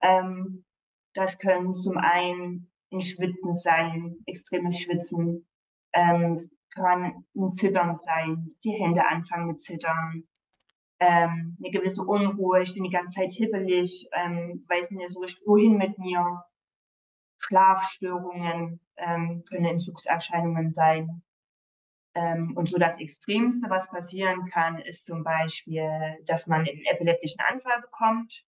Ähm, 0.00 0.64
das 1.12 1.38
können 1.38 1.74
zum 1.74 1.98
einen 1.98 2.70
ein 2.94 3.00
Schwitzen 3.00 3.54
sein, 3.56 4.16
extremes 4.26 4.78
Schwitzen. 4.78 5.46
Ähm, 5.92 6.34
es 6.34 6.50
kann 6.74 7.24
ein 7.36 7.52
Zittern 7.52 7.98
sein, 8.02 8.50
die 8.64 8.72
Hände 8.72 9.06
anfangen 9.06 9.48
mit 9.48 9.62
Zittern, 9.62 10.24
ähm, 11.00 11.56
eine 11.60 11.70
gewisse 11.70 12.02
Unruhe, 12.02 12.62
ich 12.62 12.72
bin 12.74 12.84
die 12.84 12.90
ganze 12.90 13.20
Zeit 13.20 13.32
hibbelig, 13.32 14.08
ähm, 14.12 14.64
weiß 14.68 14.90
nicht 14.92 15.10
so 15.10 15.20
richtig, 15.20 15.42
wohin 15.46 15.76
mit 15.76 15.98
mir. 15.98 16.44
Schlafstörungen 17.38 18.80
ähm, 18.96 19.44
können 19.48 19.66
Entzugserscheinungen 19.66 20.70
sein. 20.70 21.22
Ähm, 22.14 22.56
und 22.56 22.70
so 22.70 22.78
das 22.78 22.98
Extremste, 22.98 23.68
was 23.68 23.90
passieren 23.90 24.46
kann, 24.46 24.78
ist 24.78 25.04
zum 25.04 25.24
Beispiel, 25.24 25.86
dass 26.26 26.46
man 26.46 26.60
einen 26.60 26.84
epileptischen 26.86 27.40
Anfall 27.40 27.80
bekommt 27.82 28.44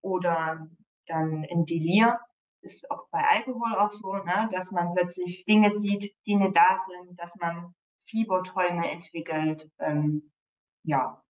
oder 0.00 0.66
dann 1.06 1.46
ein 1.50 1.66
Delir, 1.66 2.18
ist 2.66 2.90
auch 2.90 3.08
bei 3.10 3.22
Alkohol 3.24 3.74
auch 3.76 3.90
so, 3.90 4.12
ne, 4.12 4.48
dass 4.52 4.70
man 4.70 4.92
plötzlich 4.94 5.44
Dinge 5.44 5.70
sieht, 5.70 6.14
die 6.26 6.36
nicht 6.36 6.56
da 6.56 6.84
sind, 6.86 7.18
dass 7.18 7.34
man 7.36 7.74
Fieberträume 8.06 8.90
entwickelt, 8.90 9.70
ähm, 9.78 10.30
ja, 10.82 11.22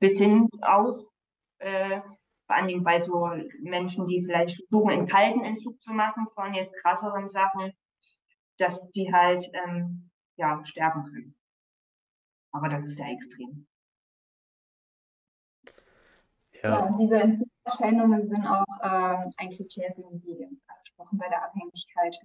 bis 0.00 0.18
hin 0.18 0.48
auch 0.62 1.06
äh, 1.58 2.00
vor 2.46 2.56
allen 2.56 2.68
Dingen 2.68 2.84
bei 2.84 2.98
so 2.98 3.30
Menschen, 3.60 4.06
die 4.08 4.22
vielleicht 4.24 4.56
versuchen, 4.56 4.90
einen 4.90 5.06
kalten 5.06 5.44
Entzug 5.44 5.80
zu 5.80 5.92
machen 5.92 6.26
von 6.34 6.54
jetzt 6.54 6.74
krasseren 6.82 7.28
Sachen, 7.28 7.72
dass 8.58 8.80
die 8.90 9.12
halt 9.12 9.48
ähm, 9.54 10.10
ja 10.36 10.62
sterben 10.64 11.04
können. 11.04 11.36
Aber 12.52 12.68
das 12.68 12.84
ist 12.84 12.96
sehr 12.96 13.08
extrem. 13.08 13.66
Ja, 16.62 16.70
ja 16.70 16.96
diese 16.98 17.16
Entzugserscheinungen 17.16 18.28
sind 18.28 18.46
auch 18.46 18.64
äh, 18.80 19.30
ein 19.36 19.50
Kriterium, 19.50 20.22
wie 20.24 20.44
angesprochen, 20.66 21.18
bei 21.18 21.28
der 21.28 21.44
Abhängigkeit. 21.44 22.16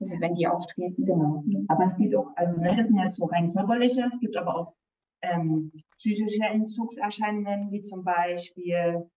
Also 0.00 0.20
wenn 0.20 0.34
die 0.34 0.46
auftreten, 0.46 1.04
genau. 1.04 1.44
Aber 1.68 1.86
es 1.86 1.96
gibt 1.96 2.14
auch, 2.14 2.32
also 2.36 2.60
ne, 2.60 2.76
das 2.76 2.88
sind 2.88 2.98
jetzt 2.98 3.16
so 3.16 3.26
rein 3.26 3.50
körperliche, 3.52 4.08
es 4.10 4.20
gibt 4.20 4.36
aber 4.36 4.56
auch 4.56 4.74
ähm, 5.22 5.70
psychische 5.98 6.44
Entzugserscheinungen, 6.44 7.70
wie 7.70 7.82
zum 7.82 8.04
Beispiel 8.04 9.08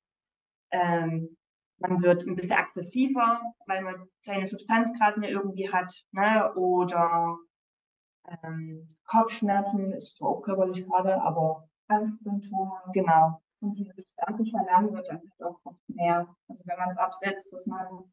ähm, 0.71 1.35
man 1.79 2.01
wird 2.01 2.25
ein 2.25 2.35
bisschen 2.35 2.53
aggressiver, 2.53 3.41
weil 3.67 3.83
man 3.83 4.07
seine 4.21 4.45
Substanz 4.45 4.91
gerade 4.97 5.19
nicht 5.19 5.31
irgendwie 5.31 5.71
hat, 5.71 5.93
ne? 6.11 6.53
oder 6.55 7.37
ähm, 8.43 8.87
Kopfschmerzen, 9.05 9.93
ist 9.93 10.17
zwar 10.17 10.29
auch 10.29 10.41
körperlich 10.41 10.85
gerade, 10.85 11.21
aber 11.21 11.67
Angstsymptome. 11.87 12.71
genau. 12.93 13.41
Und 13.59 13.73
dieses 13.75 14.05
starke 14.13 14.45
Verlangen 14.45 14.93
wird 14.93 15.07
dann 15.07 15.17
halt 15.19 15.43
auch 15.43 15.59
oft 15.63 15.89
mehr. 15.89 16.27
Also 16.47 16.63
wenn 16.67 16.77
man 16.77 16.89
es 16.91 16.97
absetzt, 16.97 17.51
dass 17.51 17.65
man 17.65 18.03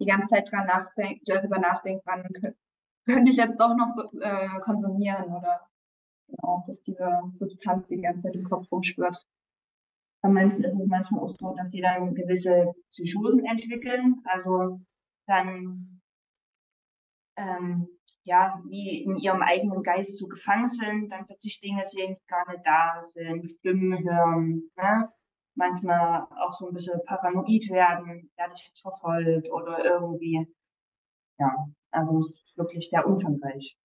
die 0.00 0.06
ganze 0.06 0.28
Zeit 0.28 0.50
dran 0.50 0.66
nachdenkt, 0.66 1.22
darüber 1.28 1.58
nachdenkt, 1.58 2.04
wann 2.04 2.22
kö- 2.26 2.54
könnte 3.06 3.30
ich 3.30 3.36
jetzt 3.36 3.60
doch 3.60 3.76
noch 3.76 3.86
so, 3.86 4.10
äh, 4.20 4.58
konsumieren 4.60 5.26
oder 5.26 5.68
genau, 6.26 6.64
dass 6.66 6.82
diese 6.82 7.22
Substanz 7.32 7.86
die 7.86 8.00
ganze 8.00 8.24
Zeit 8.26 8.34
im 8.34 8.44
Kopf 8.48 8.70
rumschwirrt. 8.72 9.26
Bei 10.22 10.28
manchen 10.28 10.64
ist 10.64 10.74
es 10.78 10.86
manchmal 10.88 11.20
auch 11.20 11.34
so, 11.38 11.54
dass 11.54 11.70
sie 11.70 11.80
dann 11.80 12.14
gewisse 12.14 12.72
Psychosen 12.90 13.44
entwickeln, 13.44 14.20
also 14.24 14.80
dann 15.28 15.95
ähm, 17.36 17.88
ja, 18.24 18.60
wie 18.68 19.04
in 19.04 19.16
ihrem 19.18 19.42
eigenen 19.42 19.82
Geist 19.82 20.18
so 20.18 20.26
gefangen 20.26 20.68
sind, 20.68 21.10
dann 21.10 21.26
plötzlich 21.26 21.60
Dinge 21.60 21.84
sehen, 21.84 22.16
die 22.20 22.26
gar 22.26 22.50
nicht 22.50 22.66
da 22.66 23.00
sind, 23.00 23.50
Stimmen 23.58 23.96
hören, 24.04 24.70
ne? 24.76 25.08
manchmal 25.54 26.26
auch 26.38 26.52
so 26.58 26.68
ein 26.68 26.74
bisschen 26.74 27.00
paranoid 27.04 27.70
werden, 27.70 28.30
werde 28.36 28.52
ich 28.54 28.72
verfolgt 28.80 29.50
oder 29.50 29.84
irgendwie, 29.84 30.46
ja, 31.38 31.68
also 31.90 32.18
es 32.18 32.36
ist 32.36 32.56
wirklich 32.56 32.90
sehr 32.90 33.06
umfangreich. 33.06 33.78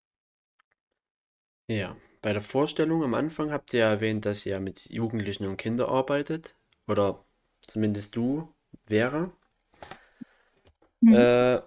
Ja, 1.68 1.96
bei 2.22 2.34
der 2.34 2.42
Vorstellung 2.42 3.04
am 3.04 3.14
Anfang 3.14 3.52
habt 3.52 3.74
ihr 3.74 3.82
ja 3.82 3.90
erwähnt, 3.90 4.26
dass 4.26 4.46
ihr 4.46 4.60
mit 4.60 4.90
Jugendlichen 4.90 5.48
und 5.48 5.58
Kindern 5.58 5.90
arbeitet. 5.90 6.56
Oder 6.88 7.24
zumindest 7.62 8.16
du, 8.16 8.54
Vera. 8.86 9.32
Mhm. 11.00 11.14
Äh, 11.14 11.62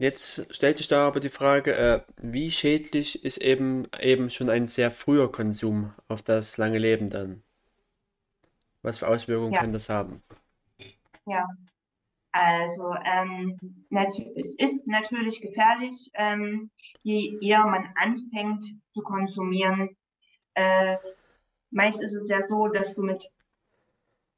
jetzt 0.00 0.54
stellt 0.54 0.78
sich 0.78 0.88
da 0.88 1.06
aber 1.06 1.20
die 1.20 1.28
Frage, 1.28 1.76
äh, 1.76 2.02
wie 2.16 2.50
schädlich 2.50 3.24
ist 3.24 3.38
eben 3.38 3.86
eben 4.00 4.30
schon 4.30 4.50
ein 4.50 4.66
sehr 4.66 4.90
früher 4.90 5.30
Konsum 5.30 5.94
auf 6.08 6.22
das 6.22 6.58
lange 6.58 6.78
Leben 6.78 7.10
dann? 7.10 7.44
Was 8.82 8.98
für 8.98 9.08
Auswirkungen 9.08 9.54
Ja. 9.54 9.60
kann 9.60 9.72
das 9.72 9.88
haben? 9.88 10.22
Ja, 11.26 11.46
also 12.32 12.94
ähm, 13.04 13.58
es 14.36 14.54
ist 14.58 14.86
natürlich 14.86 15.40
gefährlich, 15.40 16.10
ähm, 16.14 16.70
je 17.02 17.38
eher 17.40 17.64
man 17.66 17.92
anfängt 17.96 18.64
zu 18.92 19.02
konsumieren. 19.02 19.96
Äh, 20.54 20.96
meist 21.70 22.00
ist 22.02 22.14
es 22.14 22.28
ja 22.28 22.42
so, 22.42 22.68
dass 22.68 22.94
du 22.94 23.02
mit 23.02 23.30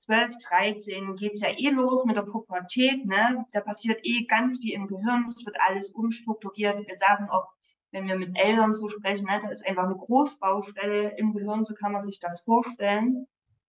12, 0.05 0.37
13 0.49 1.17
geht's 1.17 1.41
ja 1.41 1.49
eh 1.49 1.71
los 1.71 2.05
mit 2.05 2.17
der 2.17 2.23
Pubertät, 2.23 3.05
ne? 3.05 3.45
Da 3.53 3.61
passiert 3.61 4.01
eh 4.03 4.25
ganz 4.25 4.59
viel 4.59 4.75
im 4.75 4.89
Gehirn, 4.89 5.27
es 5.29 5.45
wird 5.47 5.57
alles 5.69 5.91
umstrukturiert. 5.91 6.87
Wir 6.87 6.95
sagen 6.97 7.29
auch, 7.31 7.53
wenn 7.93 8.09
wir 8.09 8.17
mit 8.17 8.37
Eltern 8.37 8.75
so 8.75 8.89
sprechen, 8.89 9.27
ne, 9.27 9.41
da 9.43 9.51
ist 9.51 9.65
einfach 9.65 9.85
eine 9.85 9.97
Großbaustelle 9.97 11.17
im 11.19 11.35
Gehirn, 11.35 11.65
so 11.65 11.75
kann 11.75 11.93
man 11.93 12.03
sich 12.03 12.19
das 12.19 12.41
vorstellen. 12.41 13.27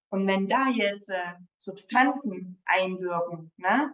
Und 0.10 0.26
wenn 0.28 0.48
da 0.48 0.70
jetzt 0.70 1.10
äh, 1.10 1.34
Substanzen 1.60 2.62
einwirken, 2.66 3.52
ne, 3.58 3.94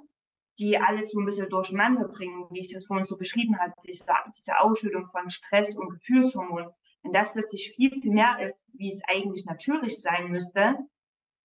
die 0.60 0.78
alles 0.78 1.12
so 1.12 1.19
ein 1.19 1.25
bisschen 1.25 1.49
durcheinander 1.49 2.08
bringen, 2.08 2.45
wie 2.52 2.60
ich 2.60 2.71
das 2.71 2.86
vorhin 2.86 3.06
so 3.06 3.17
beschrieben 3.17 3.58
habe, 3.60 3.73
diese, 3.86 4.06
diese 4.38 4.60
Ausschüttung 4.60 5.08
von 5.08 5.30
Stress 5.30 5.75
und 5.75 5.89
Gefühlshormonen, 5.89 6.69
wenn 7.04 7.13
das 7.13 7.34
plötzlich 7.34 7.73
viel, 7.75 7.91
viel 8.02 8.12
mehr 8.12 8.39
ist, 8.43 8.58
wie 8.73 8.93
es 8.93 9.02
eigentlich 9.08 9.45
natürlich 9.45 10.02
sein 10.02 10.30
müsste, 10.30 10.78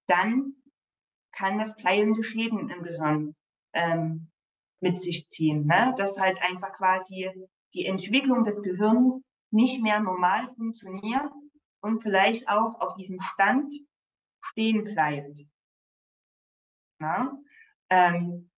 dann 0.07 0.54
kann 1.36 1.58
das 1.58 1.74
bleibende 1.76 2.22
Schäden 2.22 2.68
im 2.68 2.82
Gehirn 2.82 3.34
ähm, 3.72 4.30
mit 4.80 4.98
sich 4.98 5.28
ziehen. 5.28 5.66
Ne? 5.66 5.94
Dass 5.96 6.18
halt 6.18 6.40
einfach 6.42 6.72
quasi 6.74 7.30
die 7.74 7.86
Entwicklung 7.86 8.44
des 8.44 8.62
Gehirns 8.62 9.22
nicht 9.50 9.82
mehr 9.82 10.00
normal 10.00 10.48
funktioniert 10.54 11.30
und 11.80 12.02
vielleicht 12.02 12.48
auch 12.48 12.80
auf 12.80 12.94
diesem 12.94 13.20
Stand 13.20 13.72
stehen 14.40 14.84
bleibt. 14.84 15.44
Ja? 17.00 17.32
Ähm, 17.90 18.50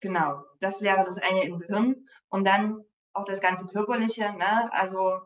genau, 0.00 0.44
das 0.60 0.80
wäre 0.82 1.04
das 1.04 1.18
eine 1.18 1.44
im 1.44 1.58
Gehirn. 1.58 2.06
Und 2.28 2.44
dann 2.44 2.84
auch 3.12 3.24
das 3.24 3.40
ganze 3.40 3.66
Körperliche, 3.66 4.32
ne? 4.32 4.72
also 4.72 5.20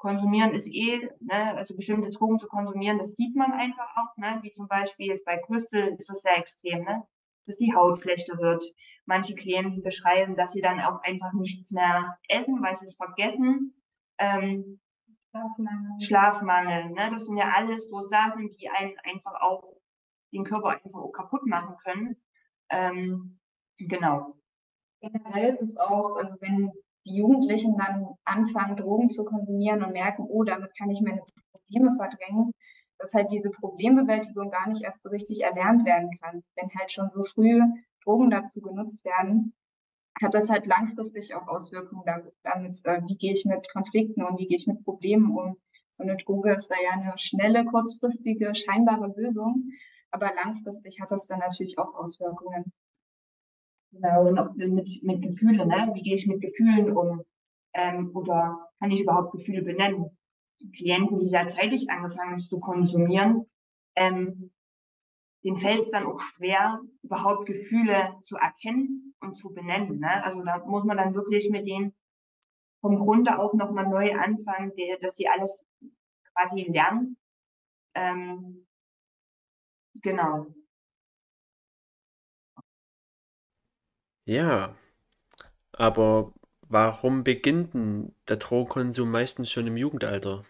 konsumieren 0.00 0.54
ist 0.54 0.66
eh, 0.66 1.10
ne, 1.20 1.56
also 1.56 1.76
bestimmte 1.76 2.10
Drogen 2.10 2.38
zu 2.38 2.48
konsumieren, 2.48 2.98
das 2.98 3.14
sieht 3.16 3.36
man 3.36 3.52
einfach 3.52 3.86
auch, 3.96 4.16
ne, 4.16 4.38
wie 4.42 4.50
zum 4.50 4.66
Beispiel 4.66 5.08
jetzt 5.08 5.26
bei 5.26 5.36
Crystal 5.36 5.94
ist 5.98 6.08
das 6.08 6.22
sehr 6.22 6.38
extrem, 6.38 6.84
ne, 6.84 7.06
dass 7.46 7.58
die 7.58 7.74
Haut 7.74 8.00
schlechter 8.00 8.38
wird. 8.38 8.64
Manche 9.04 9.34
Klienten 9.34 9.82
beschreiben, 9.82 10.36
dass 10.36 10.52
sie 10.52 10.62
dann 10.62 10.80
auch 10.80 11.02
einfach 11.02 11.32
nichts 11.34 11.70
mehr 11.70 12.18
essen, 12.28 12.62
weil 12.62 12.76
sie 12.76 12.86
es 12.86 12.96
vergessen. 12.96 13.74
Ähm, 14.18 14.80
Schlafmangel. 15.30 16.00
Schlafmangel, 16.00 16.90
ne, 16.90 17.10
das 17.12 17.26
sind 17.26 17.36
ja 17.36 17.52
alles 17.54 17.90
so 17.90 18.00
Sachen, 18.08 18.50
die 18.50 18.70
einen 18.70 18.98
einfach 19.04 19.38
auch 19.42 19.76
den 20.32 20.44
Körper 20.44 20.70
einfach 20.70 20.98
auch 20.98 21.12
kaputt 21.12 21.46
machen 21.46 21.76
können. 21.84 22.16
Ähm, 22.70 23.38
genau. 23.78 24.34
Generell 25.02 25.48
ist 25.50 25.60
es 25.60 25.76
auch, 25.76 26.16
also 26.16 26.36
wenn 26.40 26.72
die 27.06 27.16
Jugendlichen 27.16 27.76
dann 27.76 28.06
anfangen, 28.24 28.76
Drogen 28.76 29.08
zu 29.08 29.24
konsumieren 29.24 29.82
und 29.82 29.92
merken, 29.92 30.26
oh, 30.28 30.44
damit 30.44 30.76
kann 30.78 30.90
ich 30.90 31.00
meine 31.00 31.22
Probleme 31.52 31.94
verdrängen, 31.96 32.52
dass 32.98 33.14
halt 33.14 33.30
diese 33.32 33.50
Problembewältigung 33.50 34.50
gar 34.50 34.68
nicht 34.68 34.82
erst 34.82 35.02
so 35.02 35.08
richtig 35.08 35.42
erlernt 35.42 35.86
werden 35.86 36.10
kann. 36.22 36.42
Wenn 36.56 36.68
halt 36.78 36.92
schon 36.92 37.08
so 37.08 37.22
früh 37.22 37.60
Drogen 38.04 38.30
dazu 38.30 38.60
genutzt 38.60 39.04
werden, 39.04 39.54
hat 40.22 40.34
das 40.34 40.50
halt 40.50 40.66
langfristig 40.66 41.34
auch 41.34 41.48
Auswirkungen 41.48 42.02
da- 42.04 42.22
damit, 42.42 42.78
äh, 42.84 43.00
wie 43.06 43.16
gehe 43.16 43.32
ich 43.32 43.44
mit 43.46 43.70
Konflikten 43.72 44.22
und 44.22 44.38
wie 44.38 44.46
gehe 44.46 44.58
ich 44.58 44.66
mit 44.66 44.84
Problemen 44.84 45.30
um. 45.36 45.56
So 45.92 46.02
eine 46.02 46.16
Droge 46.16 46.52
ist 46.52 46.68
da 46.68 46.76
ja 46.82 46.90
eine 46.92 47.16
schnelle, 47.16 47.64
kurzfristige, 47.64 48.54
scheinbare 48.54 49.12
Lösung, 49.16 49.70
aber 50.10 50.32
langfristig 50.34 51.00
hat 51.00 51.10
das 51.10 51.26
dann 51.26 51.38
natürlich 51.38 51.78
auch 51.78 51.94
Auswirkungen. 51.94 52.72
Genau, 53.92 54.28
und 54.28 54.38
auch 54.38 54.54
mit, 54.54 55.02
mit 55.02 55.22
Gefühlen, 55.22 55.68
ne? 55.68 55.90
Wie 55.94 56.02
gehe 56.02 56.14
ich 56.14 56.26
mit 56.26 56.40
Gefühlen 56.40 56.96
um? 56.96 57.22
Ähm, 57.74 58.10
oder 58.14 58.68
kann 58.78 58.90
ich 58.90 59.02
überhaupt 59.02 59.32
Gefühle 59.32 59.62
benennen? 59.62 60.16
Klienten, 60.76 61.18
die 61.18 61.26
sehr 61.26 61.48
zeitig 61.48 61.90
angefangen 61.90 62.38
zu 62.38 62.60
konsumieren, 62.60 63.46
ähm, 63.96 64.50
denen 65.42 65.56
fällt 65.56 65.80
es 65.80 65.90
dann 65.90 66.06
auch 66.06 66.20
schwer, 66.20 66.80
überhaupt 67.02 67.46
Gefühle 67.46 68.14
zu 68.24 68.36
erkennen 68.36 69.14
und 69.20 69.36
zu 69.36 69.52
benennen. 69.52 69.98
Ne? 69.98 70.24
Also 70.24 70.42
da 70.42 70.58
muss 70.66 70.84
man 70.84 70.98
dann 70.98 71.14
wirklich 71.14 71.48
mit 71.50 71.66
denen 71.66 71.94
vom 72.80 72.98
Grunde 72.98 73.38
auf 73.38 73.54
nochmal 73.54 73.88
neu 73.88 74.14
anfangen, 74.14 74.72
der, 74.76 74.98
dass 74.98 75.16
sie 75.16 75.28
alles 75.28 75.64
quasi 76.34 76.62
lernen. 76.70 77.16
Ähm, 77.94 78.66
genau. 79.94 80.46
Ja, 84.30 84.76
aber 85.72 86.32
warum 86.68 87.24
beginnt 87.24 87.74
denn 87.74 88.14
der 88.28 88.36
Drogenkonsum 88.36 89.10
meistens 89.10 89.50
schon 89.50 89.66
im 89.66 89.76
Jugendalter? 89.76 90.44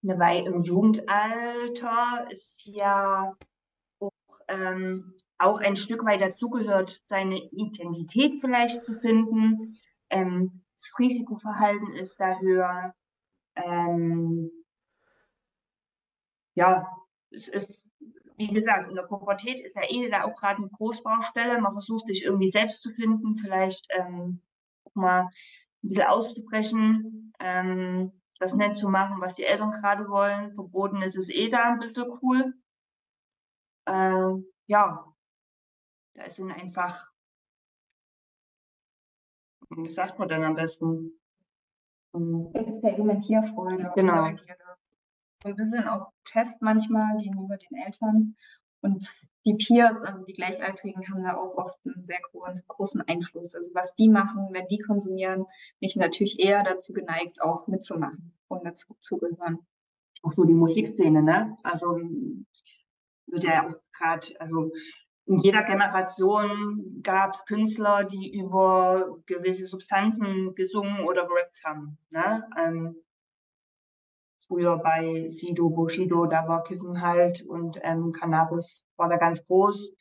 Weil 0.00 0.46
im 0.46 0.62
Jugendalter 0.62 2.26
ist 2.30 2.64
ja 2.64 3.36
auch, 3.98 4.40
ähm, 4.48 5.12
auch 5.36 5.60
ein 5.60 5.76
Stück 5.76 6.06
weit 6.06 6.22
dazugehört, 6.22 7.02
seine 7.04 7.36
Identität 7.50 8.40
vielleicht 8.40 8.82
zu 8.82 8.94
finden. 8.94 9.76
Ähm, 10.08 10.64
das 10.72 10.90
Risikoverhalten 10.98 11.96
ist 11.96 12.18
da 12.18 12.38
höher. 12.38 12.94
Ähm, 13.56 14.50
ja, 16.54 16.88
es 17.30 17.46
ist, 17.48 17.78
wie 18.38 18.48
gesagt, 18.48 18.88
in 18.88 18.94
der 18.94 19.02
Pubertät 19.02 19.58
ist 19.60 19.74
ja 19.74 19.82
eh 19.88 20.08
da 20.08 20.24
auch 20.24 20.36
gerade 20.36 20.58
eine 20.58 20.70
Großbaustelle. 20.70 21.60
Man 21.60 21.72
versucht 21.72 22.06
sich 22.06 22.24
irgendwie 22.24 22.46
selbst 22.46 22.82
zu 22.82 22.90
finden, 22.92 23.34
vielleicht 23.34 23.86
ähm, 23.90 24.40
auch 24.84 24.94
mal 24.94 25.22
ein 25.22 25.28
bisschen 25.88 26.06
auszubrechen, 26.06 27.32
ähm, 27.40 28.12
das 28.38 28.54
nett 28.54 28.78
zu 28.78 28.88
machen, 28.88 29.20
was 29.20 29.34
die 29.34 29.44
Eltern 29.44 29.72
gerade 29.72 30.08
wollen. 30.08 30.54
Verboten 30.54 31.02
ist 31.02 31.16
es 31.16 31.28
eh 31.28 31.48
da 31.48 31.72
ein 31.72 31.80
bisschen 31.80 32.06
cool. 32.22 32.54
Ähm, 33.86 34.46
ja, 34.66 35.04
da 36.14 36.22
ist 36.22 36.38
dann 36.38 36.52
einfach, 36.52 37.10
wie 39.70 39.90
sagt 39.90 40.18
man 40.18 40.28
denn 40.28 40.44
am 40.44 40.54
besten? 40.54 41.18
Experimentierfreude. 42.54 43.92
Genau. 43.96 44.30
So 45.42 45.50
ein 45.50 45.56
bisschen 45.56 45.88
auch 45.88 46.12
Test 46.24 46.60
manchmal 46.62 47.16
gegenüber 47.18 47.56
den 47.56 47.78
Eltern. 47.78 48.36
Und 48.80 49.12
die 49.44 49.54
Peers, 49.54 49.96
also 50.02 50.24
die 50.24 50.32
Gleichaltrigen, 50.32 51.08
haben 51.08 51.22
da 51.22 51.36
auch 51.36 51.56
oft 51.56 51.78
einen 51.84 52.04
sehr 52.04 52.20
großen, 52.30 52.64
großen 52.66 53.02
Einfluss. 53.02 53.54
Also 53.54 53.72
was 53.74 53.94
die 53.94 54.08
machen, 54.08 54.48
wenn 54.52 54.66
die 54.68 54.78
konsumieren, 54.78 55.44
bin 55.80 55.88
ich 55.88 55.96
natürlich 55.96 56.38
eher 56.38 56.62
dazu 56.62 56.92
geneigt, 56.92 57.40
auch 57.40 57.66
mitzumachen 57.66 58.32
und 58.48 58.64
dazu 58.64 58.96
zu 59.00 59.18
gehören. 59.18 59.58
auch 60.22 60.32
so 60.32 60.44
die 60.44 60.54
Musikszene, 60.54 61.22
ne? 61.22 61.56
Also 61.62 61.98
wird 63.26 63.44
ja 63.44 63.68
auch 63.68 63.74
gerade, 63.92 64.40
also 64.40 64.72
in 65.26 65.38
jeder 65.40 65.62
Generation 65.62 67.00
gab 67.02 67.34
es 67.34 67.44
Künstler, 67.44 68.04
die 68.04 68.34
über 68.34 69.18
gewisse 69.26 69.66
Substanzen 69.66 70.54
gesungen 70.54 71.04
oder 71.04 71.26
gerappt 71.26 71.62
haben. 71.64 71.98
Ne? 72.10 72.48
Ähm, 72.58 72.96
früher 74.48 74.78
bei 74.78 75.28
Sido, 75.28 75.70
Bushido, 75.70 76.26
da 76.26 76.48
war 76.48 76.64
Kiffen 76.64 77.00
halt 77.00 77.44
und 77.46 77.78
ähm, 77.82 78.12
Cannabis 78.12 78.84
war 78.96 79.08
da 79.08 79.16
ganz 79.16 79.46
groß. 79.46 79.92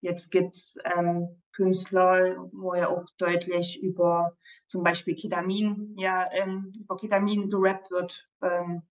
Jetzt 0.00 0.30
gibt's 0.30 0.76
ähm, 0.84 1.42
Künstler, 1.52 2.36
wo 2.52 2.74
ja 2.74 2.88
auch 2.88 3.06
deutlich 3.16 3.82
über 3.82 4.36
zum 4.66 4.82
Beispiel 4.82 5.16
Ketamin, 5.16 5.94
ja, 5.96 6.28
ähm, 6.32 6.72
über 6.78 6.96
Ketamin 6.96 7.48
gerappt 7.48 7.90
wird 7.90 8.28
ähm, 8.42 8.82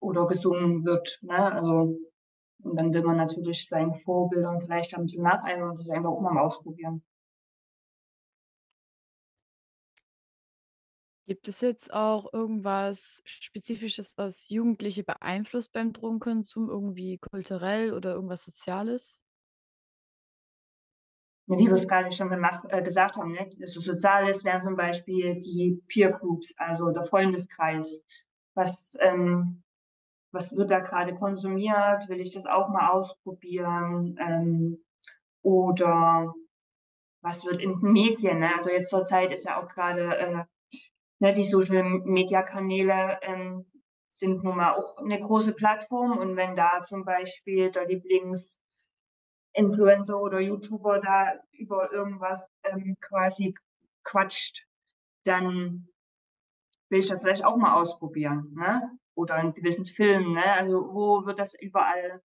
oder 0.00 0.26
gesungen 0.26 0.84
wird. 0.84 1.18
Ne? 1.22 1.52
Also 1.52 1.98
und 2.62 2.78
dann 2.78 2.92
will 2.92 3.02
man 3.02 3.16
natürlich 3.16 3.66
seinen 3.68 3.94
Vorbildern 3.94 4.60
vielleicht 4.60 4.94
ein 4.94 5.04
bisschen 5.04 5.22
nacheifern 5.22 5.70
und 5.70 5.76
sich 5.76 5.90
einfach 5.90 6.10
auch 6.10 6.20
mal 6.20 6.38
ausprobieren. 6.38 7.02
Gibt 11.30 11.46
es 11.46 11.60
jetzt 11.60 11.94
auch 11.94 12.32
irgendwas 12.32 13.22
Spezifisches, 13.24 14.18
was 14.18 14.50
Jugendliche 14.50 15.04
beeinflusst 15.04 15.72
beim 15.72 15.92
Drogenkonsum, 15.92 16.68
irgendwie 16.68 17.18
kulturell 17.18 17.94
oder 17.94 18.14
irgendwas 18.14 18.44
Soziales? 18.44 19.16
Wie 21.46 21.68
wir 21.68 21.74
es 21.74 21.86
gerade 21.86 22.10
schon 22.10 22.30
gemacht, 22.30 22.64
äh, 22.70 22.82
gesagt 22.82 23.16
haben, 23.16 23.30
ne? 23.30 23.48
das 23.60 23.72
so 23.72 23.80
Soziales 23.80 24.42
wären 24.42 24.60
zum 24.60 24.74
Beispiel 24.74 25.40
die 25.40 25.80
Peer 25.86 26.10
Groups, 26.10 26.52
also 26.56 26.90
der 26.90 27.04
Freundeskreis. 27.04 28.02
Was 28.56 28.98
ähm, 28.98 29.62
was 30.32 30.50
wird 30.56 30.72
da 30.72 30.80
gerade 30.80 31.14
konsumiert, 31.14 32.08
will 32.08 32.20
ich 32.20 32.32
das 32.32 32.46
auch 32.46 32.70
mal 32.70 32.88
ausprobieren 32.88 34.16
ähm, 34.18 34.84
oder 35.42 36.34
was 37.22 37.44
wird 37.44 37.62
in 37.62 37.78
den 37.78 37.92
Medien, 37.92 38.40
ne? 38.40 38.56
also 38.56 38.68
jetzt 38.68 38.90
zur 38.90 39.04
Zeit 39.04 39.30
ist 39.30 39.44
ja 39.44 39.62
auch 39.62 39.68
gerade 39.68 40.16
äh, 40.16 40.44
ne, 41.20 41.32
die 41.34 41.44
Social 41.44 41.84
Media 42.04 42.42
Kanäle 42.42 43.18
ähm, 43.22 43.66
sind 44.08 44.42
nun 44.44 44.56
mal 44.56 44.74
auch 44.74 44.96
eine 44.98 45.20
große 45.20 45.52
Plattform 45.54 46.18
und 46.18 46.36
wenn 46.36 46.56
da 46.56 46.82
zum 46.82 47.04
Beispiel 47.04 47.70
der 47.70 47.86
Lieblingsinfluencer 47.86 50.20
oder 50.20 50.40
YouTuber 50.40 51.00
da 51.00 51.34
über 51.52 51.92
irgendwas 51.92 52.48
ähm, 52.64 52.96
quasi 53.00 53.54
quatscht, 54.02 54.66
dann 55.24 55.86
will 56.88 56.98
ich 56.98 57.08
das 57.08 57.20
vielleicht 57.20 57.44
auch 57.44 57.56
mal 57.56 57.74
ausprobieren. 57.80 58.52
Ne? 58.56 58.98
oder 59.20 59.38
in 59.40 59.54
gewissen 59.54 59.86
Filmen. 59.86 60.34
Ne? 60.34 60.52
Also 60.52 60.92
wo 60.92 61.24
wird 61.26 61.38
das 61.38 61.54
überall 61.54 62.22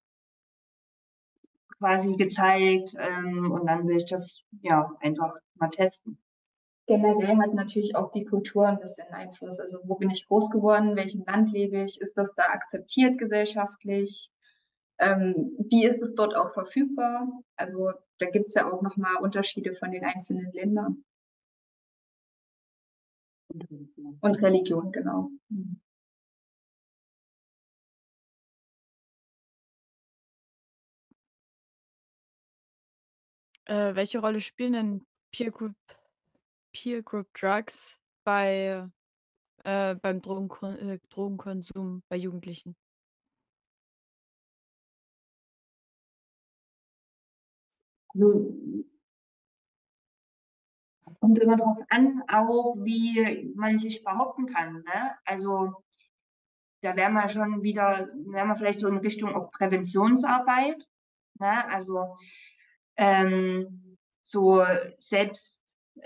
quasi 1.78 2.16
gezeigt 2.16 2.96
ähm, 2.98 3.52
und 3.52 3.68
dann 3.68 3.88
will 3.88 3.98
ich 3.98 4.10
das 4.10 4.44
ja 4.62 4.90
einfach 5.02 5.36
mal 5.56 5.70
testen. 5.70 6.18
Generell 6.88 7.38
hat 7.38 7.54
natürlich 7.56 7.96
auch 7.96 8.12
die 8.12 8.26
Kultur 8.26 8.68
ein 8.68 8.80
bisschen 8.80 9.08
Einfluss. 9.12 9.60
Also 9.60 9.80
wo 9.86 9.96
bin 9.96 10.12
ich 10.12 10.28
groß 10.28 10.52
geworden, 10.52 10.92
in 10.92 10.96
welchem 10.96 11.24
Land 11.26 11.52
lebe 11.52 11.84
ich, 11.84 12.00
ist 12.00 12.18
das 12.18 12.36
da 12.36 12.44
akzeptiert 12.44 13.18
gesellschaftlich? 13.18 14.30
Ähm, 15.00 15.58
wie 15.70 15.86
ist 15.86 16.02
es 16.02 16.14
dort 16.16 16.36
auch 16.36 16.54
verfügbar? 16.54 17.28
Also 17.56 17.92
da 18.20 18.30
gibt 18.30 18.48
es 18.48 18.54
ja 18.54 18.72
auch 18.72 18.82
nochmal 18.82 19.18
Unterschiede 19.18 19.74
von 19.74 19.92
den 19.92 20.04
einzelnen 20.06 20.52
Ländern. 20.54 21.04
Und 24.22 24.42
Religion, 24.42 24.92
genau. 24.92 25.30
Mhm. 25.50 25.82
Äh, 33.66 33.96
welche 33.96 34.20
Rolle 34.20 34.42
spielen 34.42 34.74
denn 34.74 35.06
Peer 35.32 35.52
Group 35.52 35.76
Peer 36.76 37.02
Group 37.02 37.34
Drugs 37.34 37.98
bei 38.26 38.86
äh, 39.64 39.96
beim 39.96 40.22
Drogenkon 40.22 40.76
äh, 40.78 41.00
Drogenkonsum 41.10 42.04
bei 42.10 42.18
Jugendlichen? 42.18 42.76
kommt 51.20 51.40
immer 51.40 51.58
darauf 51.58 51.80
an, 51.90 52.24
auch 52.28 52.76
wie 52.78 53.54
man 53.56 53.78
sich 53.78 54.04
behaupten 54.04 54.46
kann. 54.46 54.84
Ne? 54.84 55.18
Also 55.26 55.84
da 56.82 56.96
wären 56.96 57.14
wir 57.14 57.28
schon 57.30 57.64
wieder, 57.64 58.10
wären 58.14 58.48
wir 58.48 58.56
vielleicht 58.56 58.80
so 58.80 58.88
in 58.88 58.98
Richtung 58.98 59.34
auch 59.34 59.52
Präventionsarbeit. 59.52 60.88
Ne? 61.40 61.68
Also 61.70 62.18
ähm, 62.96 63.98
so 64.24 64.64
selbst, 64.98 65.55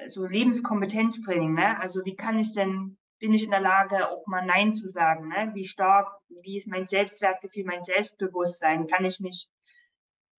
so 0.07 0.25
Lebenskompetenztraining, 0.25 1.53
ne? 1.53 1.79
Also 1.79 2.03
wie 2.05 2.15
kann 2.15 2.39
ich 2.39 2.53
denn, 2.53 2.97
bin 3.19 3.33
ich 3.33 3.43
in 3.43 3.51
der 3.51 3.59
Lage, 3.59 4.09
auch 4.09 4.25
mal 4.27 4.45
Nein 4.45 4.73
zu 4.73 4.87
sagen, 4.87 5.27
ne? 5.27 5.51
Wie 5.53 5.65
stark, 5.65 6.07
wie 6.41 6.57
ist 6.57 6.67
mein 6.67 6.87
Selbstwertgefühl, 6.87 7.65
mein 7.65 7.83
Selbstbewusstsein? 7.83 8.87
Kann 8.87 9.05
ich 9.05 9.19
mich 9.19 9.49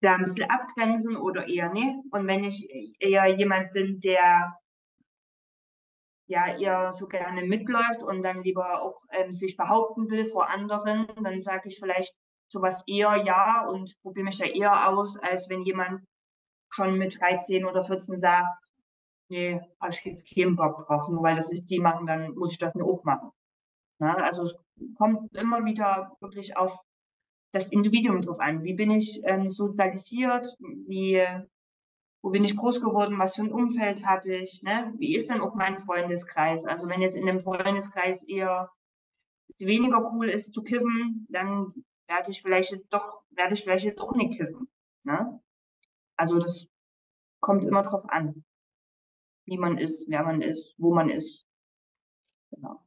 da 0.01 0.15
ein 0.15 0.23
bisschen 0.23 0.51
abgrenzen 0.51 1.17
oder 1.17 1.47
eher 1.49 1.73
nicht? 1.73 1.97
Und 2.11 2.27
wenn 2.27 2.45
ich 2.45 2.69
eher 3.01 3.27
jemand 3.27 3.73
bin, 3.73 4.01
der 4.01 4.57
ja 6.27 6.57
eher 6.57 6.93
so 6.93 7.09
gerne 7.09 7.43
mitläuft 7.43 8.03
und 8.03 8.23
dann 8.23 8.43
lieber 8.43 8.83
auch 8.83 9.03
ähm, 9.11 9.33
sich 9.33 9.57
behaupten 9.57 10.09
will 10.11 10.27
vor 10.27 10.49
anderen, 10.49 11.09
dann 11.23 11.41
sage 11.41 11.69
ich 11.69 11.79
vielleicht 11.79 12.15
sowas 12.49 12.83
eher 12.87 13.17
ja 13.25 13.67
und 13.67 13.93
probiere 14.03 14.25
mich 14.25 14.39
da 14.39 14.45
eher 14.45 14.89
aus, 14.89 15.17
als 15.19 15.49
wenn 15.49 15.63
jemand 15.63 16.05
schon 16.73 16.99
mit 16.99 17.21
13 17.21 17.65
oder 17.65 17.85
14 17.85 18.19
sagt, 18.19 18.49
nee, 19.31 19.61
habe 19.81 19.93
ich 19.93 20.05
jetzt 20.05 20.29
keinen 20.33 20.57
Bock 20.57 20.87
drauf, 20.87 21.09
nur 21.09 21.23
weil 21.23 21.37
das 21.37 21.51
ist, 21.51 21.67
die 21.67 21.81
machen, 21.81 22.07
dann 22.07 22.35
muss 22.35 22.53
ich 22.53 22.59
das 22.59 22.75
nicht 22.75 22.85
auch 22.85 23.05
machen. 23.05 23.31
Ja, 24.01 24.15
also 24.17 24.43
es 24.43 24.57
kommt 24.97 25.35
immer 25.35 25.65
wieder 25.65 26.17
wirklich 26.21 26.57
auf 26.57 26.73
das 27.53 27.71
Individuum 27.71 28.23
drauf 28.23 28.41
an. 28.41 28.65
Wie 28.65 28.75
bin 28.75 28.91
ich 28.91 29.21
ähm, 29.25 29.51
sozialisiert? 29.51 30.47
Wie, 30.87 31.25
wo 32.23 32.31
bin 32.31 32.45
ich 32.45 32.57
groß 32.57 32.81
geworden? 32.81 33.19
Was 33.19 33.35
für 33.35 33.43
ein 33.43 33.53
Umfeld 33.53 34.05
habe 34.07 34.37
ich? 34.37 34.63
Ne? 34.63 34.95
Wie 34.99 35.17
ist 35.17 35.29
denn 35.29 35.41
auch 35.41 35.55
mein 35.55 35.81
Freundeskreis? 35.81 36.65
Also 36.65 36.89
wenn 36.89 37.03
jetzt 37.03 37.17
in 37.17 37.27
dem 37.27 37.43
Freundeskreis 37.43 38.23
eher 38.25 38.71
weniger 39.59 40.13
cool 40.13 40.29
ist 40.31 40.55
zu 40.55 40.63
kiffen, 40.63 41.27
dann 41.29 41.75
werde 42.09 42.31
ich 42.31 42.41
vielleicht 42.41 42.73
jetzt 42.73 42.93
doch, 42.93 43.23
werde 43.31 43.55
ich 43.55 43.63
vielleicht 43.63 43.85
jetzt 43.85 44.01
auch 44.01 44.15
nicht 44.15 44.39
kiffen. 44.39 44.69
Ne? 45.05 45.41
Also 46.17 46.39
das 46.39 46.69
kommt 47.41 47.65
immer 47.65 47.83
drauf 47.83 48.05
an, 48.09 48.45
wie 49.51 49.59
man 49.59 49.79
ist, 49.79 50.09
wer 50.09 50.23
man 50.23 50.43
ist, 50.43 50.77
wo 50.79 50.95
man 50.95 51.11
ist. 51.11 51.45
Genau. 52.53 52.81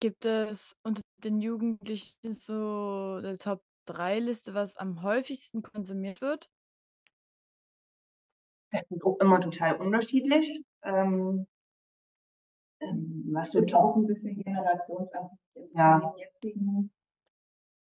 Gibt 0.00 0.24
es 0.24 0.76
unter 0.82 1.02
den 1.18 1.40
Jugendlichen 1.40 2.32
so 2.32 3.16
eine 3.18 3.38
Top-3-Liste, 3.38 4.54
was 4.54 4.76
am 4.76 5.02
häufigsten 5.02 5.62
konsumiert 5.62 6.20
wird? 6.20 6.50
Das 8.70 8.82
ist 8.90 9.04
auch 9.04 9.18
immer 9.20 9.40
total 9.40 9.76
unterschiedlich. 9.76 10.64
Ähm, 10.82 11.46
ähm, 12.80 13.24
was 13.32 13.50
du 13.50 13.60
auch 13.76 13.96
ein 13.96 14.06
bisschen 14.06 14.36
generationsabhängig 14.42 15.38
ist 15.54 15.74
ja. 15.74 16.00
von 16.00 16.12
dem 16.12 16.18
jetzigen 16.18 16.92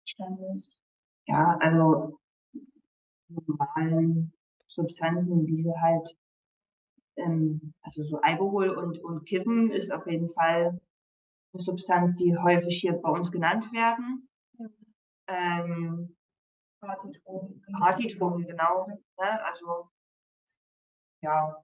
Stand 0.05 0.39
ist 0.55 0.79
ja, 1.27 1.57
also 1.59 2.19
normalen 3.27 4.31
Substanzen, 4.75 5.47
wie 5.47 5.57
sie 5.57 5.73
halt, 5.81 6.15
ähm, 7.17 7.73
also 7.81 8.03
so 8.03 8.19
Alkohol 8.21 8.69
und, 8.69 8.99
und 9.03 9.25
Kiffen 9.25 9.71
ist 9.71 9.91
auf 9.91 10.05
jeden 10.07 10.29
Fall 10.29 10.79
eine 11.53 11.63
Substanz, 11.63 12.15
die 12.15 12.37
häufig 12.37 12.79
hier 12.79 12.93
bei 12.93 13.09
uns 13.09 13.31
genannt 13.31 13.71
werden. 13.71 14.27
Ja. 14.59 14.67
Ähm, 15.27 16.15
Partydrogen. 16.81 17.61
Partydrogen, 17.79 18.45
genau. 18.45 18.87
Ne? 18.87 19.45
Also, 19.45 19.89
ja, 21.23 21.55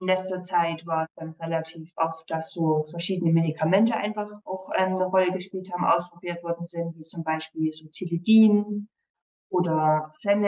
in 0.00 0.06
letzter 0.06 0.42
Zeit 0.42 0.86
war 0.86 1.04
es 1.04 1.10
dann 1.14 1.32
relativ 1.32 1.92
oft, 1.96 2.28
dass 2.30 2.52
so 2.52 2.84
verschiedene 2.84 3.32
Medikamente 3.32 3.94
einfach 3.94 4.30
auch 4.44 4.70
ähm, 4.74 4.94
eine 4.94 5.04
Rolle 5.04 5.30
gespielt 5.32 5.70
haben, 5.72 5.84
ausprobiert 5.84 6.42
worden 6.42 6.64
sind, 6.64 6.96
wie 6.96 7.02
zum 7.02 7.22
Beispiel 7.22 7.70
so 7.70 7.86
Tilidin 7.88 8.88
oder 9.50 10.08
sind 10.10 10.40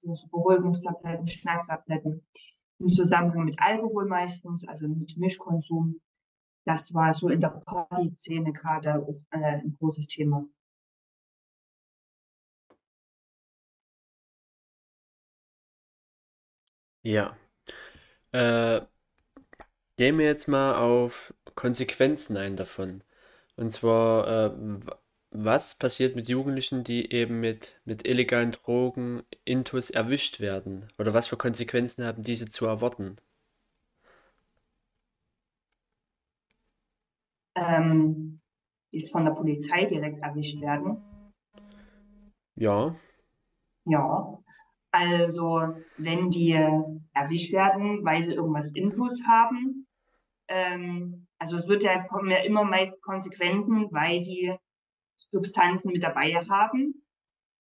so 0.00 0.28
Beruhigungstabletten, 0.28 1.28
Schmerztabletten, 1.28 2.26
im 2.78 2.88
Zusammenhang 2.88 3.44
mit 3.44 3.58
Alkohol 3.60 4.06
meistens, 4.06 4.66
also 4.66 4.88
mit 4.88 5.16
Mischkonsum. 5.16 6.00
Das 6.64 6.92
war 6.94 7.14
so 7.14 7.28
in 7.28 7.40
der 7.40 7.48
Party-Szene 7.48 8.52
gerade 8.52 8.94
auch 8.96 9.16
äh, 9.30 9.60
ein 9.62 9.76
großes 9.78 10.06
Thema. 10.06 10.46
Ja, 17.04 17.36
äh, 18.32 18.80
gehen 19.96 20.18
wir 20.18 20.26
jetzt 20.26 20.48
mal 20.48 20.76
auf 20.76 21.34
Konsequenzen 21.54 22.36
ein 22.36 22.56
davon. 22.56 23.02
Und 23.56 23.70
zwar, 23.70 24.28
äh, 24.28 24.80
was 25.44 25.76
passiert 25.76 26.16
mit 26.16 26.28
Jugendlichen, 26.28 26.84
die 26.84 27.12
eben 27.12 27.40
mit, 27.40 27.80
mit 27.84 28.06
illegalen 28.06 28.52
Drogen, 28.52 29.22
Intus 29.44 29.90
erwischt 29.90 30.40
werden? 30.40 30.86
Oder 30.98 31.14
was 31.14 31.28
für 31.28 31.36
Konsequenzen 31.36 32.04
haben 32.04 32.22
diese 32.22 32.46
zu 32.46 32.66
erwarten? 32.66 33.16
Ähm, 37.54 38.40
jetzt 38.90 39.12
von 39.12 39.24
der 39.24 39.32
Polizei 39.32 39.84
direkt 39.84 40.22
erwischt 40.22 40.60
werden. 40.60 41.02
Ja, 42.56 42.96
Ja, 43.84 44.38
also 44.90 45.74
wenn 45.96 46.30
die 46.30 46.52
erwischt 47.12 47.52
werden, 47.52 48.04
weil 48.04 48.22
sie 48.22 48.32
irgendwas 48.34 48.70
Intus 48.72 49.20
haben, 49.26 49.86
ähm, 50.48 51.26
also 51.38 51.56
es 51.56 51.68
wird 51.68 51.84
ja, 51.84 52.02
kommen 52.04 52.30
ja 52.30 52.38
immer 52.38 52.64
meist 52.64 53.00
Konsequenzen, 53.02 53.88
weil 53.92 54.22
die 54.22 54.56
Substanzen 55.18 55.92
mit 55.92 56.02
dabei 56.02 56.34
haben. 56.48 57.04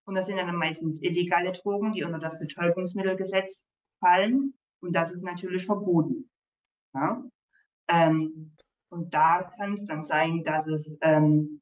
Und 0.06 0.15
das 0.15 0.28
sind 0.28 0.38
dann 0.38 0.56
meistens 0.56 1.02
illegale 1.02 1.52
Drogen, 1.52 1.91
die 1.91 2.04
unter 2.04 2.20
das 2.20 2.39
Betäubungsmittelgesetz 2.39 3.65
fallen. 4.00 4.54
Und 4.80 4.93
das 4.93 5.12
ist 5.12 5.24
natürlich 5.24 5.65
verboten. 5.65 6.30
Ja? 6.93 7.24
Ähm, 7.89 8.56
und 8.89 9.13
da 9.13 9.43
kann 9.58 9.74
es 9.74 9.86
dann 9.86 10.04
sein, 10.04 10.43
dass 10.43 10.65
es 10.67 10.98
ähm, 11.02 11.62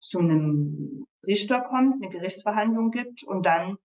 zu 0.00 0.18
einem 0.18 1.06
Richter 1.26 1.60
kommt, 1.62 2.02
eine 2.02 2.10
Gerichtsverhandlung 2.10 2.90
gibt 2.90 3.22
und 3.22 3.46
dann 3.46 3.78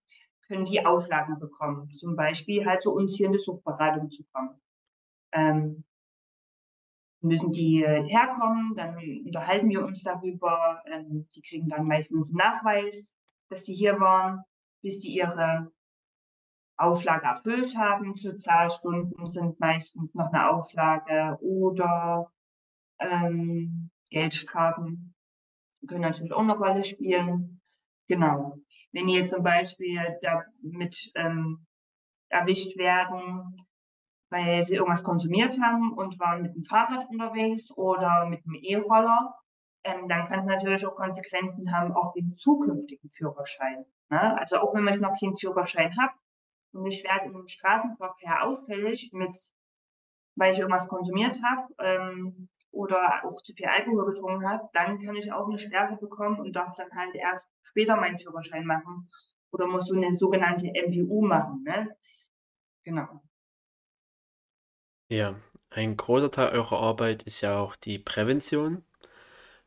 können 0.46 0.64
die 0.64 0.84
Auflagen 0.84 1.38
bekommen. 1.38 1.90
Zum 1.92 2.16
Beispiel 2.16 2.66
halt 2.66 2.82
zu 2.82 2.92
uns 2.92 3.16
hier 3.16 3.26
in 3.26 3.32
die 3.32 3.38
Suchtberatung 3.38 4.10
zu 4.10 4.24
kommen. 4.32 4.60
Ähm, 5.32 5.84
müssen 7.20 7.50
die 7.50 7.82
äh, 7.82 8.02
herkommen, 8.08 8.74
dann 8.76 8.96
unterhalten 9.24 9.68
wir 9.68 9.84
uns 9.84 10.02
darüber. 10.02 10.82
Ähm, 10.86 11.28
die 11.34 11.42
kriegen 11.42 11.68
dann 11.68 11.86
meistens 11.86 12.30
einen 12.30 12.38
Nachweis, 12.38 13.14
dass 13.50 13.64
sie 13.64 13.74
hier 13.74 13.98
waren, 13.98 14.42
bis 14.82 15.00
die 15.00 15.14
ihre 15.14 15.72
Auflage 16.76 17.26
erfüllt 17.26 17.76
haben. 17.76 18.14
Zu 18.14 18.36
Zahlstunden 18.36 19.32
sind 19.32 19.58
meistens 19.58 20.14
noch 20.14 20.32
eine 20.32 20.50
Auflage 20.50 21.36
oder 21.40 22.30
ähm, 23.00 23.90
Geldstrafen 24.10 25.14
können 25.86 26.02
natürlich 26.02 26.32
auch 26.32 26.40
eine 26.40 26.56
Rolle 26.56 26.84
spielen. 26.84 27.60
Genau. 28.08 28.56
Wenn 28.92 29.06
die 29.06 29.14
jetzt 29.14 29.30
zum 29.30 29.42
Beispiel 29.42 30.00
damit 30.22 31.10
ähm, 31.14 31.66
erwischt 32.30 32.76
werden, 32.76 33.67
weil 34.30 34.62
sie 34.62 34.74
irgendwas 34.74 35.04
konsumiert 35.04 35.58
haben 35.60 35.92
und 35.92 36.18
waren 36.20 36.42
mit 36.42 36.54
dem 36.54 36.64
Fahrrad 36.64 37.08
unterwegs 37.10 37.70
oder 37.72 38.26
mit 38.26 38.44
dem 38.44 38.54
E-Roller, 38.54 39.34
ähm, 39.84 40.08
dann 40.08 40.26
kann 40.26 40.40
es 40.40 40.46
natürlich 40.46 40.86
auch 40.86 40.96
Konsequenzen 40.96 41.72
haben 41.72 41.92
auf 41.92 42.12
den 42.12 42.34
zukünftigen 42.34 43.10
Führerschein. 43.10 43.84
Ne? 44.10 44.38
Also 44.38 44.58
auch 44.58 44.74
wenn 44.74 44.84
man 44.84 45.00
noch 45.00 45.18
keinen 45.18 45.36
Führerschein 45.36 45.96
hat 45.96 46.10
und 46.72 46.86
ich 46.86 47.04
werde 47.04 47.26
im 47.26 47.46
Straßenverkehr 47.46 48.44
auffällig 48.44 49.10
mit, 49.12 49.36
weil 50.36 50.52
ich 50.52 50.58
irgendwas 50.58 50.88
konsumiert 50.88 51.38
habe 51.42 51.74
ähm, 51.78 52.48
oder 52.70 53.24
auch 53.24 53.42
zu 53.42 53.54
viel 53.54 53.66
Alkohol 53.66 54.12
getrunken 54.12 54.48
habe, 54.48 54.68
dann 54.74 55.00
kann 55.00 55.16
ich 55.16 55.32
auch 55.32 55.48
eine 55.48 55.58
Sperre 55.58 55.96
bekommen 55.96 56.38
und 56.40 56.54
darf 56.54 56.74
dann 56.76 56.90
halt 56.94 57.14
erst 57.14 57.50
später 57.62 57.96
meinen 57.96 58.18
Führerschein 58.18 58.66
machen 58.66 59.08
oder 59.52 59.66
muss 59.66 59.86
so 59.86 59.94
eine 59.94 60.12
sogenannte 60.14 60.66
MPU 60.66 61.22
machen. 61.22 61.62
Ne? 61.64 61.96
Genau. 62.84 63.22
Ja. 65.08 65.34
Ein 65.70 65.96
großer 65.96 66.30
Teil 66.30 66.52
eurer 66.54 66.80
Arbeit 66.80 67.24
ist 67.24 67.42
ja 67.42 67.58
auch 67.60 67.76
die 67.76 67.98
Prävention. 67.98 68.84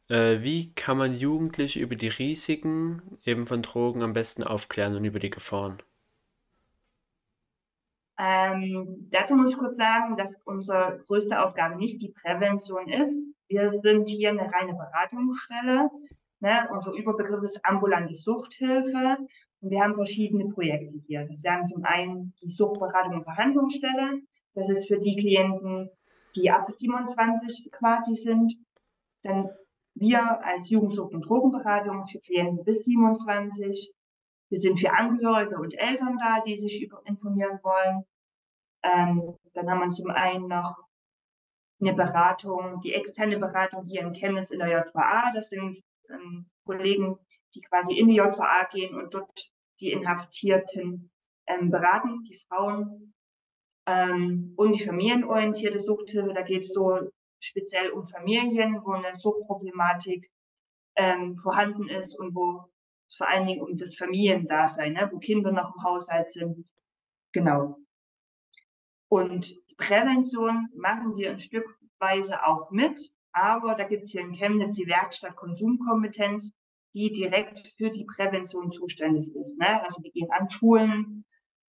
Äh, 0.09 0.41
wie 0.41 0.73
kann 0.73 0.97
man 0.97 1.13
Jugendliche 1.13 1.79
über 1.79 1.95
die 1.95 2.07
Risiken 2.07 3.19
eben 3.23 3.45
von 3.45 3.61
Drogen 3.61 4.01
am 4.01 4.13
besten 4.13 4.43
aufklären 4.43 4.95
und 4.95 5.05
über 5.05 5.19
die 5.19 5.29
Gefahren? 5.29 5.81
Ähm, 8.17 9.07
dazu 9.11 9.35
muss 9.35 9.51
ich 9.51 9.57
kurz 9.57 9.77
sagen, 9.77 10.17
dass 10.17 10.29
unsere 10.43 11.01
größte 11.07 11.39
Aufgabe 11.41 11.75
nicht 11.75 12.01
die 12.01 12.09
Prävention 12.09 12.87
ist. 12.89 13.17
Wir 13.47 13.69
sind 13.69 14.09
hier 14.09 14.29
eine 14.29 14.51
reine 14.51 14.73
Beratungsstelle. 14.73 15.89
Ne? 16.39 16.69
Unser 16.71 16.93
Überbegriff 16.93 17.41
ist 17.43 17.63
ambulante 17.63 18.13
Suchthilfe 18.13 19.17
und 19.61 19.69
wir 19.69 19.81
haben 19.81 19.95
verschiedene 19.95 20.49
Projekte 20.49 20.97
hier. 21.07 21.25
Das 21.25 21.43
wären 21.43 21.65
zum 21.65 21.83
einen 21.83 22.33
die 22.41 22.49
Suchtberatung 22.49 23.15
und 23.15 23.25
Behandlungsstelle. 23.25 24.21
Das 24.53 24.69
ist 24.69 24.87
für 24.87 24.99
die 24.99 25.15
Klienten, 25.15 25.89
die 26.35 26.51
ab 26.51 26.69
27 26.69 27.71
quasi 27.71 28.15
sind. 28.15 28.53
Dann 29.23 29.49
wir 29.93 30.43
als 30.45 30.69
Jugendsucht- 30.69 31.13
und 31.13 31.21
Drogenberatung 31.21 32.07
für 32.07 32.19
Klienten 32.19 32.63
bis 32.63 32.85
27. 32.85 33.91
Wir 34.49 34.57
sind 34.57 34.79
für 34.79 34.91
Angehörige 34.91 35.57
und 35.57 35.73
Eltern 35.77 36.17
da, 36.17 36.41
die 36.45 36.55
sich 36.55 36.81
über 36.81 37.01
informieren 37.05 37.59
wollen. 37.63 38.03
Ähm, 38.83 39.35
dann 39.53 39.69
haben 39.69 39.81
wir 39.81 39.89
zum 39.89 40.09
einen 40.09 40.47
noch 40.47 40.75
eine 41.79 41.93
Beratung, 41.93 42.79
die 42.81 42.93
externe 42.93 43.37
Beratung 43.37 43.85
hier 43.85 44.01
in 44.01 44.13
Chemnitz 44.13 44.51
in 44.51 44.59
der 44.59 44.69
JVA. 44.69 45.31
Das 45.33 45.49
sind 45.49 45.81
ähm, 46.09 46.45
Kollegen, 46.65 47.17
die 47.53 47.61
quasi 47.61 47.97
in 47.97 48.07
die 48.07 48.15
JVA 48.15 48.65
gehen 48.71 48.95
und 48.95 49.13
dort 49.13 49.49
die 49.79 49.91
Inhaftierten 49.91 51.11
ähm, 51.47 51.69
beraten, 51.69 52.23
die 52.23 52.37
Frauen. 52.47 53.13
Ähm, 53.87 54.53
und 54.57 54.73
die 54.73 54.83
familienorientierte 54.83 55.79
Suchthilfe, 55.79 56.33
da 56.33 56.41
geht 56.41 56.61
es 56.61 56.73
so 56.73 56.99
speziell 57.39 57.91
um 57.91 58.05
Familien, 58.05 58.81
wo 58.83 58.91
eine 58.91 59.15
Suchtproblematik 59.15 60.29
ähm, 60.95 61.35
vorhanden 61.37 61.89
ist 61.89 62.17
und 62.17 62.35
wo 62.35 62.69
es 63.07 63.17
vor 63.17 63.27
allen 63.27 63.47
Dingen 63.47 63.61
um 63.61 63.75
das 63.77 63.95
Familiendasein, 63.95 64.93
ne, 64.93 65.09
wo 65.11 65.19
Kinder 65.19 65.51
noch 65.51 65.75
im 65.75 65.83
Haushalt 65.83 66.31
sind. 66.31 66.65
Genau. 67.31 67.77
Und 69.09 69.55
Prävention 69.77 70.69
machen 70.75 71.15
wir 71.17 71.31
ein 71.31 71.39
Stückweise 71.39 72.45
auch 72.45 72.71
mit, 72.71 73.11
aber 73.33 73.75
da 73.75 73.83
gibt 73.83 74.03
es 74.03 74.11
hier 74.11 74.21
in 74.21 74.33
Chemnitz 74.33 74.75
die 74.75 74.87
Werkstatt 74.87 75.35
Konsumkompetenz, 75.35 76.51
die 76.93 77.11
direkt 77.11 77.67
für 77.77 77.89
die 77.89 78.05
Prävention 78.05 78.71
zuständig 78.71 79.33
ist. 79.35 79.57
Ne? 79.59 79.83
Also 79.83 80.01
die 80.01 80.11
gehen 80.11 80.29
an 80.31 80.49
Schulen, 80.49 81.25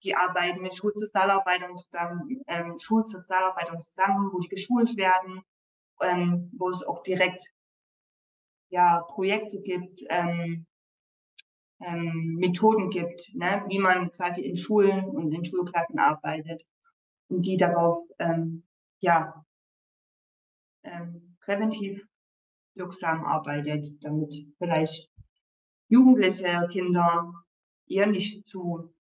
die 0.05 0.15
arbeiten 0.15 0.63
mit 0.63 0.75
Schulsozialarbeitern 0.75 1.77
zusammen, 1.77 2.43
ähm, 2.47 2.79
Schulsozialarbeitern 2.79 3.81
zusammen, 3.81 4.31
wo 4.33 4.39
die 4.41 4.49
geschult 4.49 4.97
werden, 4.97 5.43
ähm, 6.01 6.51
wo 6.57 6.69
es 6.69 6.83
auch 6.83 7.03
direkt 7.03 7.43
ja, 8.71 9.01
Projekte 9.09 9.61
gibt, 9.61 10.01
ähm, 10.09 10.67
ähm, 11.81 12.37
Methoden 12.39 12.91
gibt, 12.91 13.35
ne? 13.35 13.65
wie 13.69 13.79
man 13.79 14.11
quasi 14.13 14.43
in 14.43 14.57
Schulen 14.57 15.05
und 15.05 15.33
in 15.33 15.45
Schulklassen 15.45 15.99
arbeitet 15.99 16.63
und 17.29 17.47
die 17.47 17.57
darauf 17.57 17.99
ähm, 18.19 18.65
ja, 19.01 19.45
ähm, 20.83 21.37
präventiv 21.41 22.05
wirksam 22.75 23.25
arbeitet, 23.25 23.87
damit 24.03 24.35
vielleicht 24.59 25.09
Jugendliche, 25.89 26.69
Kinder 26.71 27.33
eher 27.87 28.07
nicht 28.07 28.47
zu 28.47 28.93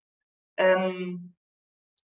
ähm, 0.58 1.34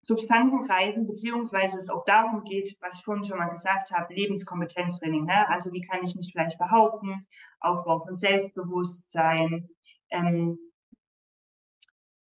Substanzen 0.04 0.62
greifen, 0.62 1.06
beziehungsweise 1.06 1.78
es 1.78 1.88
auch 1.88 2.04
darum 2.04 2.44
geht, 2.44 2.76
was 2.80 2.96
ich 2.96 3.04
vorhin 3.04 3.24
schon 3.24 3.38
mal 3.38 3.50
gesagt 3.50 3.90
habe, 3.90 4.12
Lebenskompetenztraining. 4.12 5.24
Ne? 5.24 5.48
Also 5.48 5.72
wie 5.72 5.80
kann 5.80 6.04
ich 6.04 6.14
mich 6.14 6.30
vielleicht 6.32 6.58
behaupten, 6.58 7.26
Aufbau 7.60 8.00
von 8.00 8.14
Selbstbewusstsein. 8.14 9.68
Ähm, 10.10 10.58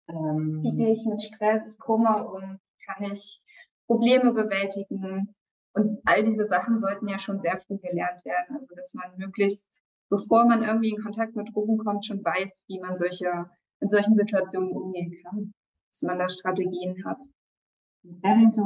ähm, 0.09 0.63
wie 0.63 0.77
gehe 0.77 0.93
ich 0.93 1.05
mit 1.05 1.23
Stress, 1.23 1.79
Kummer 1.79 2.31
um? 2.33 2.59
Kann 2.85 3.11
ich 3.11 3.43
Probleme 3.87 4.33
bewältigen. 4.33 5.35
Und 5.75 6.01
all 6.07 6.25
diese 6.25 6.47
Sachen 6.47 6.81
sollten 6.81 7.09
ja 7.09 7.19
schon 7.19 7.41
sehr 7.41 7.61
früh 7.61 7.77
gelernt 7.77 8.25
werden. 8.25 8.57
Also, 8.57 8.75
dass 8.75 8.95
man 8.95 9.17
möglichst, 9.19 9.85
bevor 10.09 10.47
man 10.47 10.63
irgendwie 10.63 10.91
in 10.91 11.03
Kontakt 11.03 11.37
mit 11.37 11.55
Drogen 11.55 11.79
kommt, 11.79 12.07
schon 12.07 12.25
weiß, 12.25 12.65
wie 12.69 12.81
man 12.81 12.97
solche, 12.97 13.51
in 13.81 13.89
solchen 13.89 14.15
Situationen 14.15 14.73
umgehen 14.73 15.15
kann. 15.23 15.53
Dass 15.97 16.03
man 16.03 16.19
da 16.19 16.29
Strategien 16.29 16.95
hat. 17.07 17.23
Wenn 18.03 18.51
es 18.51 18.59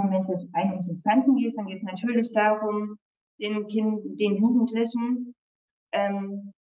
rein 0.53 0.73
um 0.73 0.83
Substanzen 0.83 1.37
geht, 1.37 1.57
dann 1.57 1.67
geht 1.67 1.79
es 1.79 1.85
natürlich 1.85 2.33
darum, 2.33 2.99
den, 3.39 3.69
kind, 3.69 4.03
den 4.19 4.35
Jugendlichen 4.35 5.33
ähm, 5.93 6.53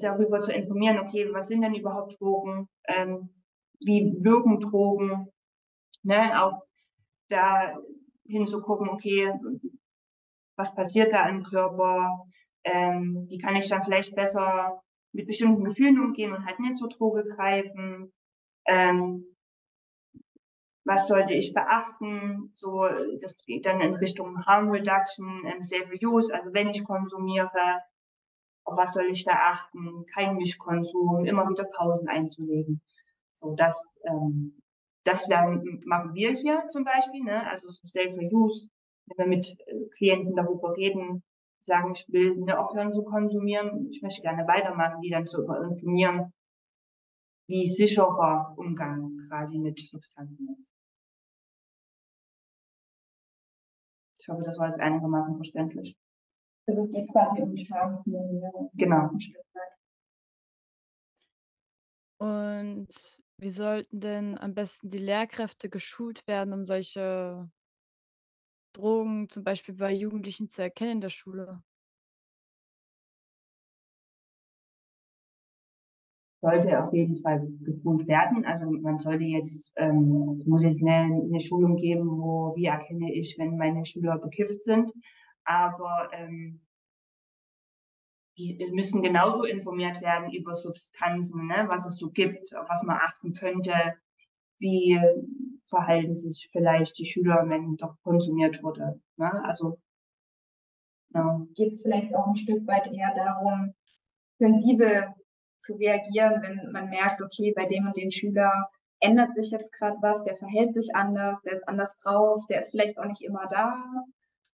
darüber 0.00 0.40
zu 0.40 0.52
informieren, 0.52 0.98
okay, 0.98 1.28
was 1.32 1.46
sind 1.46 1.62
denn 1.62 1.76
überhaupt 1.76 2.20
Drogen, 2.20 2.68
ähm, 2.88 3.30
wie 3.78 4.12
wirken 4.24 4.58
Drogen, 4.58 5.28
ne, 6.02 6.42
auch 6.42 6.60
da 7.28 7.78
hinzugucken, 8.26 8.88
okay, 8.88 9.32
was 10.56 10.74
passiert 10.74 11.12
da 11.12 11.28
im 11.28 11.44
Körper, 11.44 12.26
ähm, 12.64 13.26
wie 13.28 13.38
kann 13.38 13.54
ich 13.54 13.68
dann 13.68 13.84
vielleicht 13.84 14.16
besser 14.16 14.80
mit 15.12 15.28
bestimmten 15.28 15.62
Gefühlen 15.62 16.00
umgehen 16.00 16.32
und 16.32 16.44
halt 16.44 16.58
nicht 16.58 16.76
zur 16.76 16.88
Droge 16.88 17.22
greifen, 17.24 18.12
ähm, 18.66 19.35
was 20.86 21.08
sollte 21.08 21.34
ich 21.34 21.52
beachten, 21.52 22.50
so, 22.54 22.86
das 23.20 23.44
geht 23.44 23.66
dann 23.66 23.80
in 23.80 23.96
Richtung 23.96 24.46
Harm 24.46 24.70
Reduction, 24.70 25.44
ähm, 25.44 25.60
Safe 25.60 25.90
Use, 26.00 26.32
also 26.32 26.54
wenn 26.54 26.68
ich 26.68 26.84
konsumiere, 26.84 27.82
auf 28.64 28.76
was 28.76 28.94
soll 28.94 29.06
ich 29.10 29.24
da 29.24 29.32
achten, 29.32 30.06
kein 30.14 30.36
Mischkonsum, 30.36 31.24
immer 31.24 31.48
wieder 31.48 31.64
Pausen 31.64 32.08
einzulegen. 32.08 32.80
So, 33.32 33.54
das, 33.56 33.76
ähm, 34.04 34.62
das 35.04 35.28
werden, 35.28 35.82
machen 35.84 36.14
wir 36.14 36.30
hier 36.30 36.62
zum 36.70 36.84
Beispiel, 36.84 37.24
ne? 37.24 37.48
also 37.50 37.68
so 37.68 37.82
Safer 37.84 38.22
Use, 38.22 38.68
wenn 39.06 39.30
wir 39.30 39.36
mit 39.36 39.56
äh, 39.66 39.88
Klienten 39.96 40.36
darüber 40.36 40.76
reden, 40.76 41.24
sagen, 41.62 41.92
ich 41.96 42.06
will 42.10 42.36
ne, 42.36 42.56
aufhören 42.60 42.92
zu 42.92 43.02
konsumieren, 43.02 43.88
ich 43.90 44.02
möchte 44.02 44.22
gerne 44.22 44.46
weitermachen, 44.46 45.00
die 45.00 45.10
dann 45.10 45.26
zu 45.26 45.42
informieren, 45.42 46.32
wie 47.48 47.66
sicherer 47.66 48.54
Umgang 48.56 49.16
quasi 49.28 49.58
mit 49.58 49.80
Substanzen 49.80 50.54
ist. 50.56 50.75
Ich 54.26 54.32
hoffe, 54.32 54.42
das 54.42 54.58
war 54.58 54.66
jetzt 54.66 54.80
einigermaßen 54.80 55.36
verständlich. 55.36 55.96
Also 56.66 56.82
es 56.84 56.90
geht 56.90 57.08
quasi 57.12 57.42
um 57.42 57.54
die 57.54 57.64
Schadensminimierung. 57.64 58.68
Genau. 58.76 59.10
Und 62.18 62.88
wie 63.38 63.50
sollten 63.50 64.00
denn 64.00 64.36
am 64.36 64.52
besten 64.52 64.90
die 64.90 64.98
Lehrkräfte 64.98 65.70
geschult 65.70 66.26
werden, 66.26 66.52
um 66.52 66.66
solche 66.66 67.48
Drogen 68.72 69.28
zum 69.28 69.44
Beispiel 69.44 69.76
bei 69.76 69.92
Jugendlichen 69.92 70.50
zu 70.50 70.60
erkennen 70.60 70.92
in 70.92 71.00
der 71.02 71.10
Schule? 71.10 71.62
Sollte 76.46 76.80
auf 76.80 76.92
jeden 76.92 77.16
Fall 77.16 77.44
geschult 77.60 78.06
werden. 78.06 78.44
Also 78.44 78.70
man 78.70 79.00
sollte 79.00 79.24
jetzt, 79.24 79.72
ähm, 79.74 80.44
muss 80.46 80.62
jetzt 80.62 80.80
eine, 80.80 81.12
eine 81.12 81.40
Schulung 81.40 81.74
geben, 81.74 82.06
wo, 82.08 82.54
wie 82.54 82.66
erkenne 82.66 83.12
ich, 83.12 83.34
wenn 83.36 83.56
meine 83.56 83.84
Schüler 83.84 84.16
bekifft 84.18 84.62
sind. 84.62 84.92
Aber 85.44 86.08
ähm, 86.12 86.60
die 88.38 88.64
müssen 88.70 89.02
genauso 89.02 89.42
informiert 89.42 90.00
werden 90.00 90.30
über 90.32 90.54
Substanzen, 90.54 91.48
ne, 91.48 91.64
was 91.66 91.84
es 91.84 91.96
so 91.96 92.10
gibt, 92.10 92.54
auf 92.54 92.68
was 92.68 92.84
man 92.84 92.98
achten 92.98 93.32
könnte, 93.32 93.74
wie 94.60 95.00
verhalten 95.64 96.14
sich 96.14 96.48
vielleicht 96.52 96.96
die 97.00 97.06
Schüler, 97.06 97.44
wenn 97.48 97.76
doch 97.76 97.96
konsumiert 98.04 98.62
wurde. 98.62 99.00
Ne? 99.16 99.44
Also 99.44 99.80
ja. 101.12 101.44
geht 101.56 101.72
es 101.72 101.82
vielleicht 101.82 102.14
auch 102.14 102.28
ein 102.28 102.36
Stück 102.36 102.64
weit 102.68 102.86
eher 102.92 103.12
darum, 103.16 103.74
sensibel 104.38 105.12
zu 105.58 105.74
reagieren, 105.74 106.42
wenn 106.42 106.72
man 106.72 106.88
merkt, 106.88 107.20
okay, 107.22 107.52
bei 107.54 107.66
dem 107.66 107.86
und 107.86 107.96
dem 107.96 108.10
Schüler 108.10 108.68
ändert 109.00 109.32
sich 109.32 109.50
jetzt 109.50 109.72
gerade 109.72 109.96
was, 110.00 110.24
der 110.24 110.36
verhält 110.36 110.72
sich 110.72 110.94
anders, 110.94 111.42
der 111.42 111.52
ist 111.52 111.68
anders 111.68 111.98
drauf, 111.98 112.44
der 112.48 112.60
ist 112.60 112.70
vielleicht 112.70 112.98
auch 112.98 113.04
nicht 113.04 113.22
immer 113.22 113.46
da. 113.48 113.84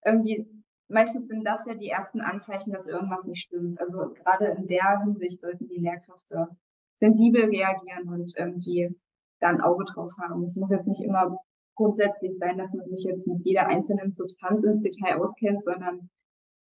Irgendwie, 0.05 0.49
meistens 0.89 1.29
sind 1.29 1.45
das 1.45 1.65
ja 1.67 1.75
die 1.75 1.89
ersten 1.89 2.21
Anzeichen, 2.21 2.73
dass 2.73 2.87
irgendwas 2.87 3.25
nicht 3.25 3.43
stimmt. 3.43 3.81
Also 3.81 4.13
gerade 4.15 4.47
in 4.47 4.67
der 4.67 5.01
Hinsicht 5.05 5.41
sollten 5.41 5.69
die 5.69 5.79
Lehrkräfte 5.81 6.49
sensibel 6.97 7.45
reagieren 7.45 8.09
und 8.09 8.33
irgendwie 8.37 8.97
da 9.41 9.49
ein 9.49 9.61
Auge 9.61 9.85
drauf 9.85 10.13
haben. 10.21 10.45
Es 10.45 10.57
muss 10.57 10.71
jetzt 10.71 10.87
nicht 10.87 11.03
immer 11.03 11.37
grundsätzlich 11.75 12.37
sein, 12.39 12.59
dass 12.59 12.75
man 12.75 12.89
sich 12.89 13.05
jetzt 13.05 13.27
mit 13.27 13.45
jeder 13.45 13.67
einzelnen 13.67 14.13
Substanz 14.15 14.63
ins 14.63 14.83
Detail 14.83 15.19
auskennt, 15.19 15.65
sondern 15.65 16.11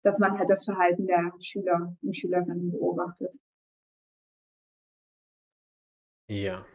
dass 0.03 0.19
man 0.19 0.37
halt 0.37 0.49
das 0.49 0.65
Verhalten 0.65 1.07
der 1.07 1.31
Schüler 1.39 1.95
und 2.01 2.15
Schülerinnen 2.15 2.71
beobachtet. 2.71 3.35
Ja. 6.29 6.65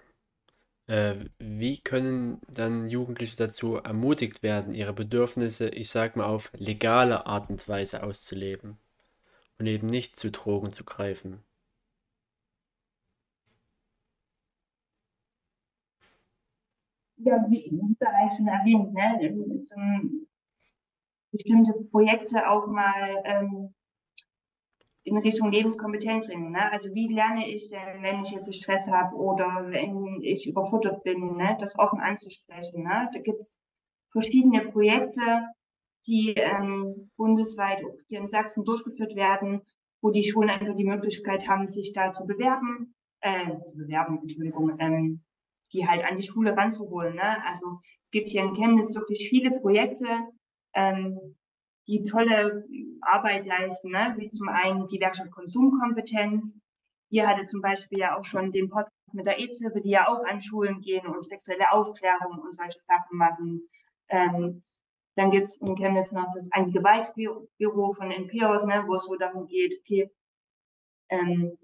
Äh, 0.86 1.26
wie 1.38 1.80
können 1.80 2.40
dann 2.48 2.88
Jugendliche 2.88 3.36
dazu 3.36 3.76
ermutigt 3.76 4.42
werden, 4.42 4.74
ihre 4.74 4.92
Bedürfnisse, 4.92 5.68
ich 5.70 5.90
sag 5.90 6.16
mal, 6.16 6.26
auf 6.26 6.52
legale 6.54 7.26
Art 7.26 7.50
und 7.50 7.68
Weise 7.68 8.02
auszuleben 8.02 8.78
und 9.58 9.66
eben 9.66 9.86
nicht 9.86 10.16
zu 10.16 10.30
Drogen 10.30 10.72
zu 10.72 10.84
greifen? 10.84 11.44
ja, 17.24 17.44
wie, 17.48 17.70
bereits 17.98 18.36
schon 18.36 18.48
erwähnt, 18.48 18.92
ne, 18.92 19.60
zum, 19.62 20.26
bestimmte 21.30 21.72
Projekte 21.90 22.48
auch 22.48 22.66
mal 22.66 23.22
ähm, 23.24 23.74
in 25.04 25.16
Richtung 25.18 25.50
Lebenskompetenztraining. 25.50 26.52
Ne? 26.52 26.70
Also 26.70 26.94
wie 26.94 27.12
lerne 27.12 27.48
ich 27.48 27.68
denn, 27.68 28.02
wenn 28.02 28.22
ich 28.22 28.30
jetzt 28.30 28.54
Stress 28.54 28.88
habe 28.88 29.16
oder 29.16 29.66
wenn 29.68 30.20
ich 30.22 30.46
überfuttert 30.46 31.02
bin, 31.02 31.36
ne? 31.36 31.56
das 31.60 31.78
offen 31.78 32.00
anzusprechen. 32.00 32.84
Ne? 32.84 33.10
Da 33.12 33.20
gibt 33.20 33.40
es 33.40 33.58
verschiedene 34.10 34.70
Projekte, 34.70 35.48
die 36.06 36.34
ähm, 36.34 37.10
bundesweit 37.16 37.84
auch 37.84 37.96
hier 38.08 38.20
in 38.20 38.28
Sachsen 38.28 38.64
durchgeführt 38.64 39.14
werden, 39.16 39.62
wo 40.00 40.10
die 40.10 40.24
Schulen 40.24 40.50
einfach 40.50 40.74
die 40.74 40.84
Möglichkeit 40.84 41.48
haben, 41.48 41.68
sich 41.68 41.92
da 41.92 42.12
zu 42.12 42.24
bewerben, 42.24 42.94
äh, 43.20 43.56
zu 43.68 43.76
bewerben, 43.76 44.18
Entschuldigung, 44.20 44.76
ähm, 44.78 45.22
die 45.72 45.88
halt 45.88 46.04
an 46.04 46.16
die 46.16 46.26
Schule 46.26 46.56
ranzuholen. 46.56 47.14
Ne? 47.14 47.44
Also 47.46 47.78
es 48.04 48.10
gibt 48.10 48.28
hier 48.28 48.42
in 48.42 48.54
Chemnitz 48.54 48.94
wirklich 48.94 49.28
viele 49.28 49.52
Projekte, 49.60 50.06
ähm, 50.74 51.36
die 51.88 52.02
tolle 52.02 52.64
Arbeit 53.00 53.46
leisten, 53.46 53.90
ne? 53.90 54.14
wie 54.18 54.30
zum 54.30 54.48
einen 54.48 54.86
die 54.88 55.00
Werkstatt 55.00 55.30
Konsumkompetenz. 55.30 56.56
Ihr 57.10 57.26
hattet 57.26 57.48
zum 57.48 57.60
Beispiel 57.60 57.98
ja 57.98 58.16
auch 58.16 58.24
schon 58.24 58.52
den 58.52 58.68
Podcast 58.68 58.92
mit 59.12 59.26
der 59.26 59.38
EZ-Hilfe, 59.38 59.80
die 59.82 59.90
ja 59.90 60.08
auch 60.08 60.24
an 60.24 60.40
Schulen 60.40 60.80
gehen 60.80 61.06
und 61.06 61.26
sexuelle 61.26 61.70
Aufklärung 61.72 62.38
und 62.38 62.54
solche 62.54 62.80
Sachen 62.80 63.18
machen. 63.18 63.68
Ähm, 64.08 64.62
dann 65.16 65.30
gibt's 65.30 65.58
in 65.58 65.74
Chemnitz 65.74 66.12
noch 66.12 66.32
das 66.34 66.50
Anti-Gewalt-Büro 66.52 67.92
von 67.92 68.10
NPOs, 68.10 68.64
ne, 68.64 68.84
wo 68.86 68.94
es 68.94 69.04
so 69.04 69.14
darum 69.16 69.46
geht, 69.46 69.74
okay, 69.80 70.10
ähm, 71.10 71.58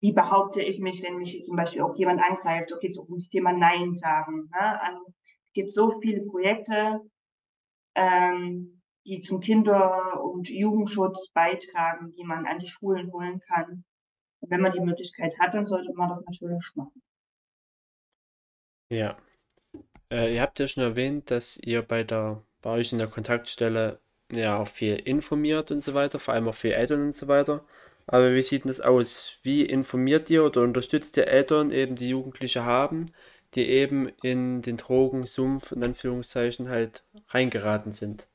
wie 0.00 0.12
behaupte 0.12 0.62
ich 0.62 0.80
mich, 0.80 1.02
wenn 1.02 1.16
mich 1.16 1.44
zum 1.44 1.56
Beispiel 1.56 1.82
auch 1.82 1.94
jemand 1.94 2.20
angreift, 2.20 2.72
okay, 2.72 2.90
so 2.90 3.02
ums 3.02 3.28
Thema 3.28 3.52
Nein 3.52 3.94
sagen. 3.94 4.48
Ne? 4.50 4.82
Also, 4.82 5.04
es 5.06 5.52
gibt 5.52 5.70
so 5.70 6.00
viele 6.00 6.24
Projekte, 6.26 7.00
ähm, 7.94 8.82
die 9.04 9.20
zum 9.20 9.40
Kinder- 9.40 10.22
und 10.22 10.48
Jugendschutz 10.48 11.30
beitragen, 11.32 12.12
die 12.12 12.24
man 12.24 12.46
an 12.46 12.58
die 12.58 12.68
Schulen 12.68 13.12
holen 13.12 13.40
kann. 13.40 13.84
Und 14.40 14.50
wenn 14.50 14.60
man 14.60 14.72
die 14.72 14.80
Möglichkeit 14.80 15.34
hat, 15.40 15.54
dann 15.54 15.66
sollte 15.66 15.92
man 15.94 16.08
das 16.08 16.20
natürlich 16.24 16.70
machen. 16.74 17.02
Ja. 18.90 19.16
Äh, 20.10 20.34
ihr 20.34 20.42
habt 20.42 20.58
ja 20.58 20.68
schon 20.68 20.82
erwähnt, 20.82 21.30
dass 21.30 21.56
ihr 21.56 21.82
bei 21.82 22.04
der 22.04 22.42
bei 22.62 22.70
euch 22.70 22.92
in 22.92 22.98
der 22.98 23.08
Kontaktstelle 23.08 24.00
ja 24.32 24.58
auch 24.58 24.68
viel 24.68 24.96
informiert 24.96 25.70
und 25.70 25.82
so 25.82 25.94
weiter, 25.94 26.18
vor 26.18 26.34
allem 26.34 26.48
auch 26.48 26.54
für 26.54 26.74
Eltern 26.74 27.02
und 27.02 27.14
so 27.14 27.28
weiter. 27.28 27.64
Aber 28.06 28.34
wie 28.34 28.42
sieht 28.42 28.64
denn 28.64 28.68
das 28.68 28.80
aus? 28.80 29.38
Wie 29.42 29.62
informiert 29.62 30.30
ihr 30.30 30.44
oder 30.44 30.62
unterstützt 30.62 31.16
ihr 31.16 31.28
Eltern 31.28 31.70
eben, 31.70 31.96
die 31.96 32.08
Jugendliche 32.08 32.64
haben, 32.64 33.12
die 33.54 33.68
eben 33.68 34.08
in 34.22 34.62
den 34.62 34.76
Drogensumpf, 34.76 35.72
in 35.72 35.84
Anführungszeichen, 35.84 36.68
halt 36.68 37.04
reingeraten 37.28 37.90
sind? 37.90 38.28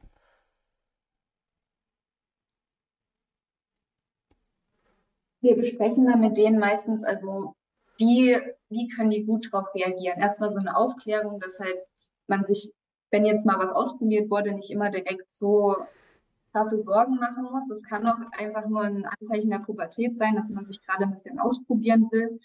Wir 5.42 5.56
besprechen 5.56 6.06
dann 6.06 6.20
mit 6.20 6.36
denen 6.38 6.60
meistens, 6.60 7.04
also 7.04 7.56
wie, 7.98 8.38
wie 8.70 8.88
können 8.90 9.10
die 9.10 9.24
gut 9.24 9.50
darauf 9.52 9.74
reagieren? 9.74 10.20
Erstmal 10.20 10.52
so 10.52 10.60
eine 10.60 10.76
Aufklärung, 10.76 11.40
dass 11.40 11.60
halt 11.60 11.80
man 12.28 12.44
sich, 12.46 12.72
wenn 13.12 13.26
jetzt 13.26 13.46
mal 13.46 13.60
was 13.60 13.72
ausprobiert 13.72 14.30
wurde, 14.30 14.52
nicht 14.54 14.72
immer 14.72 14.90
direkt 14.90 15.32
so 15.32 15.76
krasse 16.52 16.82
Sorgen 16.82 17.16
machen 17.16 17.44
muss. 17.52 17.68
Das 17.70 17.82
kann 17.84 18.08
auch 18.08 18.18
einfach 18.32 18.68
nur 18.68 18.82
ein 18.82 19.06
Anzeichen 19.06 19.50
der 19.50 19.60
Pubertät 19.60 20.16
sein, 20.16 20.36
dass 20.36 20.50
man 20.50 20.66
sich 20.66 20.82
gerade 20.82 21.04
ein 21.04 21.12
bisschen 21.12 21.40
ausprobieren 21.40 22.08
will. 22.12 22.40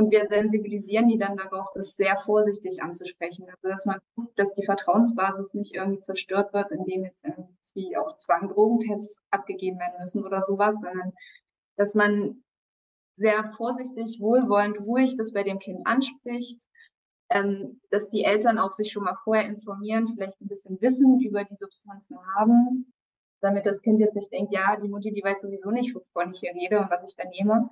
Und 0.00 0.10
wir 0.10 0.24
sensibilisieren 0.24 1.08
die 1.08 1.18
dann 1.18 1.36
darauf, 1.36 1.66
das 1.74 1.94
sehr 1.94 2.16
vorsichtig 2.16 2.82
anzusprechen. 2.82 3.44
Also, 3.50 3.68
dass 3.68 3.84
man 3.84 3.98
guckt, 4.14 4.38
dass 4.38 4.54
die 4.54 4.64
Vertrauensbasis 4.64 5.52
nicht 5.52 5.74
irgendwie 5.74 6.00
zerstört 6.00 6.54
wird, 6.54 6.72
indem 6.72 7.04
jetzt 7.04 7.22
irgendwie 7.22 7.98
auf 7.98 8.16
Zwang 8.16 8.48
Drogentests 8.48 9.20
abgegeben 9.30 9.78
werden 9.78 9.98
müssen 9.98 10.24
oder 10.24 10.40
sowas, 10.40 10.80
sondern 10.80 11.12
dass 11.76 11.94
man 11.94 12.42
sehr 13.14 13.52
vorsichtig, 13.58 14.20
wohlwollend, 14.22 14.80
ruhig 14.80 15.16
das 15.18 15.34
bei 15.34 15.42
dem 15.42 15.58
Kind 15.58 15.86
anspricht, 15.86 16.62
ähm, 17.28 17.82
dass 17.90 18.08
die 18.08 18.24
Eltern 18.24 18.58
auch 18.58 18.72
sich 18.72 18.90
schon 18.90 19.04
mal 19.04 19.18
vorher 19.22 19.44
informieren, 19.44 20.08
vielleicht 20.08 20.40
ein 20.40 20.48
bisschen 20.48 20.80
Wissen 20.80 21.20
über 21.20 21.44
die 21.44 21.56
Substanzen 21.56 22.16
haben, 22.36 22.90
damit 23.42 23.66
das 23.66 23.82
Kind 23.82 24.00
jetzt 24.00 24.14
nicht 24.14 24.32
denkt, 24.32 24.54
ja, 24.54 24.78
die 24.80 24.88
Mutti, 24.88 25.12
die 25.12 25.22
weiß 25.22 25.42
sowieso 25.42 25.70
nicht, 25.70 25.94
wovon 25.94 26.30
ich 26.30 26.40
hier 26.40 26.54
rede 26.54 26.80
und 26.80 26.90
was 26.90 27.04
ich 27.04 27.14
da 27.16 27.28
nehme. 27.28 27.68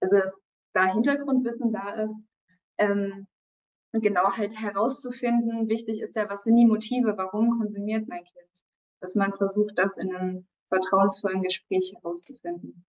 Also, 0.00 0.18
dass 0.18 0.32
da 0.72 0.92
Hintergrundwissen 0.92 1.72
da 1.72 1.90
ist. 1.90 2.16
Ähm, 2.78 3.26
genau 3.92 4.30
halt 4.36 4.58
herauszufinden, 4.58 5.68
wichtig 5.68 6.00
ist 6.00 6.16
ja, 6.16 6.28
was 6.30 6.44
sind 6.44 6.56
die 6.56 6.66
Motive, 6.66 7.16
warum 7.16 7.58
konsumiert 7.58 8.08
mein 8.08 8.24
Kind? 8.24 8.64
Dass 9.00 9.14
man 9.14 9.34
versucht, 9.34 9.76
das 9.76 9.98
in 9.98 10.14
einem 10.14 10.46
vertrauensvollen 10.68 11.42
Gespräch 11.42 11.92
herauszufinden. 11.94 12.86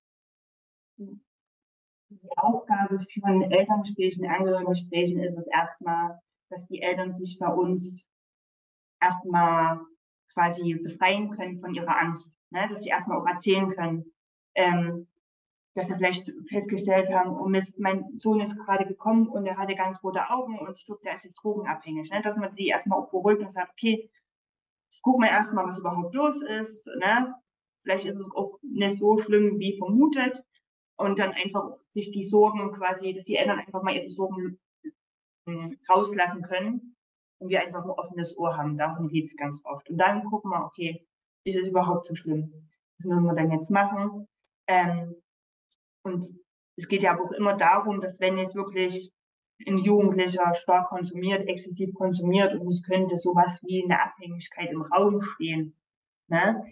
Die 0.97 2.37
Aufgabe 2.37 2.99
von 3.19 3.41
Elterngesprächen, 3.51 4.25
Angehörigengesprächen 4.29 5.21
ist 5.21 5.37
es 5.37 5.47
erstmal, 5.47 6.19
dass 6.49 6.67
die 6.67 6.81
Eltern 6.81 7.13
sich 7.13 7.37
bei 7.39 7.47
uns 7.47 8.07
erstmal 9.01 9.81
quasi 10.31 10.75
befreien 10.75 11.31
können 11.31 11.59
von 11.59 11.73
ihrer 11.73 11.99
Angst. 11.99 12.31
Ne? 12.51 12.67
Dass 12.69 12.83
sie 12.83 12.89
erstmal 12.89 13.19
auch 13.19 13.27
erzählen 13.27 13.69
können, 13.69 14.05
ähm, 14.55 15.07
dass 15.75 15.89
wir 15.89 15.97
vielleicht 15.97 16.31
festgestellt 16.49 17.09
haben, 17.09 17.31
oh 17.31 17.47
Mist, 17.47 17.79
mein 17.79 18.19
Sohn 18.19 18.41
ist 18.41 18.57
gerade 18.57 18.85
gekommen 18.85 19.27
und 19.27 19.45
er 19.45 19.57
hatte 19.57 19.75
ganz 19.75 20.03
rote 20.03 20.29
Augen 20.29 20.59
und 20.59 20.77
ich 20.77 20.85
glaube, 20.85 21.01
der 21.03 21.13
ist 21.13 21.25
jetzt 21.25 21.41
drogenabhängig. 21.41 22.11
Ne? 22.11 22.21
Dass 22.21 22.37
man 22.37 22.55
sie 22.55 22.67
erstmal 22.67 23.01
beruhigt 23.09 23.41
und 23.41 23.51
sagt, 23.51 23.71
okay, 23.71 24.09
jetzt 24.89 25.01
gucken 25.01 25.23
wir 25.23 25.31
erstmal, 25.31 25.65
was 25.65 25.79
überhaupt 25.79 26.13
los 26.13 26.41
ist. 26.41 26.87
Ne? 26.99 27.33
Vielleicht 27.81 28.05
ist 28.05 28.19
es 28.19 28.27
auch 28.35 28.59
nicht 28.61 28.99
so 28.99 29.17
schlimm 29.17 29.59
wie 29.59 29.77
vermutet. 29.77 30.43
Und 30.95 31.17
dann 31.17 31.31
einfach 31.31 31.71
sich 31.89 32.11
die 32.11 32.23
Sorgen 32.23 32.71
quasi, 32.73 33.15
dass 33.15 33.25
die 33.25 33.35
Eltern 33.35 33.57
einfach 33.57 33.81
mal 33.81 33.95
ihre 33.95 34.09
Sorgen 34.09 34.59
hm, 35.47 35.79
rauslassen 35.89 36.43
können 36.43 36.95
und 37.39 37.49
wir 37.49 37.61
einfach 37.61 37.83
ein 37.83 37.89
offenes 37.89 38.37
Ohr 38.37 38.55
haben. 38.55 38.77
Darum 38.77 39.09
geht 39.09 39.25
es 39.25 39.35
ganz 39.35 39.59
oft. 39.65 39.89
Und 39.89 39.97
dann 39.97 40.23
gucken 40.25 40.51
wir, 40.51 40.63
okay, 40.63 41.05
ist 41.45 41.57
es 41.57 41.67
überhaupt 41.67 42.05
so 42.05 42.13
schlimm? 42.13 42.69
Was 42.99 43.05
müssen 43.05 43.25
wir 43.25 43.33
dann 43.33 43.51
jetzt 43.51 43.71
machen? 43.71 44.27
Ähm, 44.67 45.15
und 46.03 46.25
es 46.77 46.87
geht 46.87 47.03
ja 47.03 47.19
auch 47.19 47.31
immer 47.31 47.55
darum, 47.55 47.99
dass 47.99 48.19
wenn 48.19 48.37
jetzt 48.37 48.55
wirklich 48.55 49.11
ein 49.67 49.77
Jugendlicher 49.77 50.53
stark 50.55 50.89
konsumiert, 50.89 51.47
exzessiv 51.47 51.93
konsumiert 51.93 52.53
und 52.59 52.67
es 52.67 52.83
könnte 52.83 53.17
sowas 53.17 53.59
wie 53.63 53.83
eine 53.83 54.01
Abhängigkeit 54.01 54.71
im 54.71 54.81
Raum 54.81 55.21
stehen, 55.21 55.77
ne, 56.27 56.63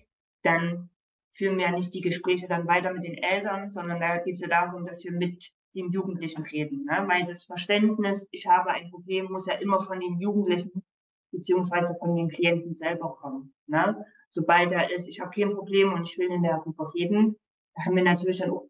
dann 0.43 0.89
führen 1.33 1.57
wir 1.57 1.65
ja 1.65 1.71
nicht 1.71 1.93
die 1.93 2.01
Gespräche 2.01 2.47
dann 2.47 2.67
weiter 2.67 2.91
mit 2.93 3.03
den 3.03 3.15
Eltern, 3.15 3.69
sondern 3.69 3.99
da 3.99 4.17
geht 4.17 4.35
es 4.35 4.41
ja 4.41 4.47
darum, 4.47 4.85
dass 4.85 5.03
wir 5.03 5.11
mit 5.11 5.51
dem 5.75 5.89
Jugendlichen 5.91 6.43
reden. 6.43 6.85
Ne? 6.85 7.05
Weil 7.07 7.25
das 7.25 7.45
Verständnis, 7.45 8.27
ich 8.31 8.47
habe 8.47 8.71
ein 8.71 8.89
Problem, 8.89 9.31
muss 9.31 9.47
ja 9.47 9.53
immer 9.55 9.79
von 9.81 9.99
den 9.99 10.19
Jugendlichen 10.19 10.83
beziehungsweise 11.31 11.95
von 11.99 12.15
den 12.15 12.27
Klienten 12.27 12.73
selber 12.73 13.15
kommen. 13.15 13.53
Ne? 13.67 14.05
Sobald 14.31 14.71
da 14.71 14.81
ist, 14.81 15.07
ich 15.07 15.21
habe 15.21 15.31
kein 15.31 15.53
Problem 15.53 15.93
und 15.93 16.05
ich 16.05 16.17
will 16.17 16.29
in 16.29 16.43
der 16.43 16.57
darüber 16.57 16.93
reden, 16.93 17.37
da 17.75 17.85
haben 17.85 17.95
wir 17.95 18.03
natürlich 18.03 18.39
dann 18.39 18.51
auch 18.51 18.67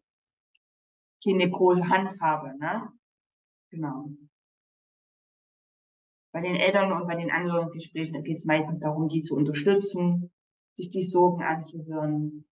keine 1.24 1.50
große 1.50 1.88
Handhabe. 1.88 2.56
Ne? 2.58 2.88
Genau. 3.70 4.10
Bei 6.32 6.40
den 6.40 6.56
Eltern 6.56 6.92
und 6.92 7.06
bei 7.06 7.14
den 7.14 7.30
anderen 7.30 7.70
Gesprächen 7.70 8.22
geht 8.24 8.38
es 8.38 8.46
meistens 8.46 8.80
darum, 8.80 9.08
die 9.08 9.22
zu 9.22 9.36
unterstützen, 9.36 10.32
sich 10.72 10.88
die 10.88 11.02
Sorgen 11.02 11.42
anzuhören, 11.42 12.46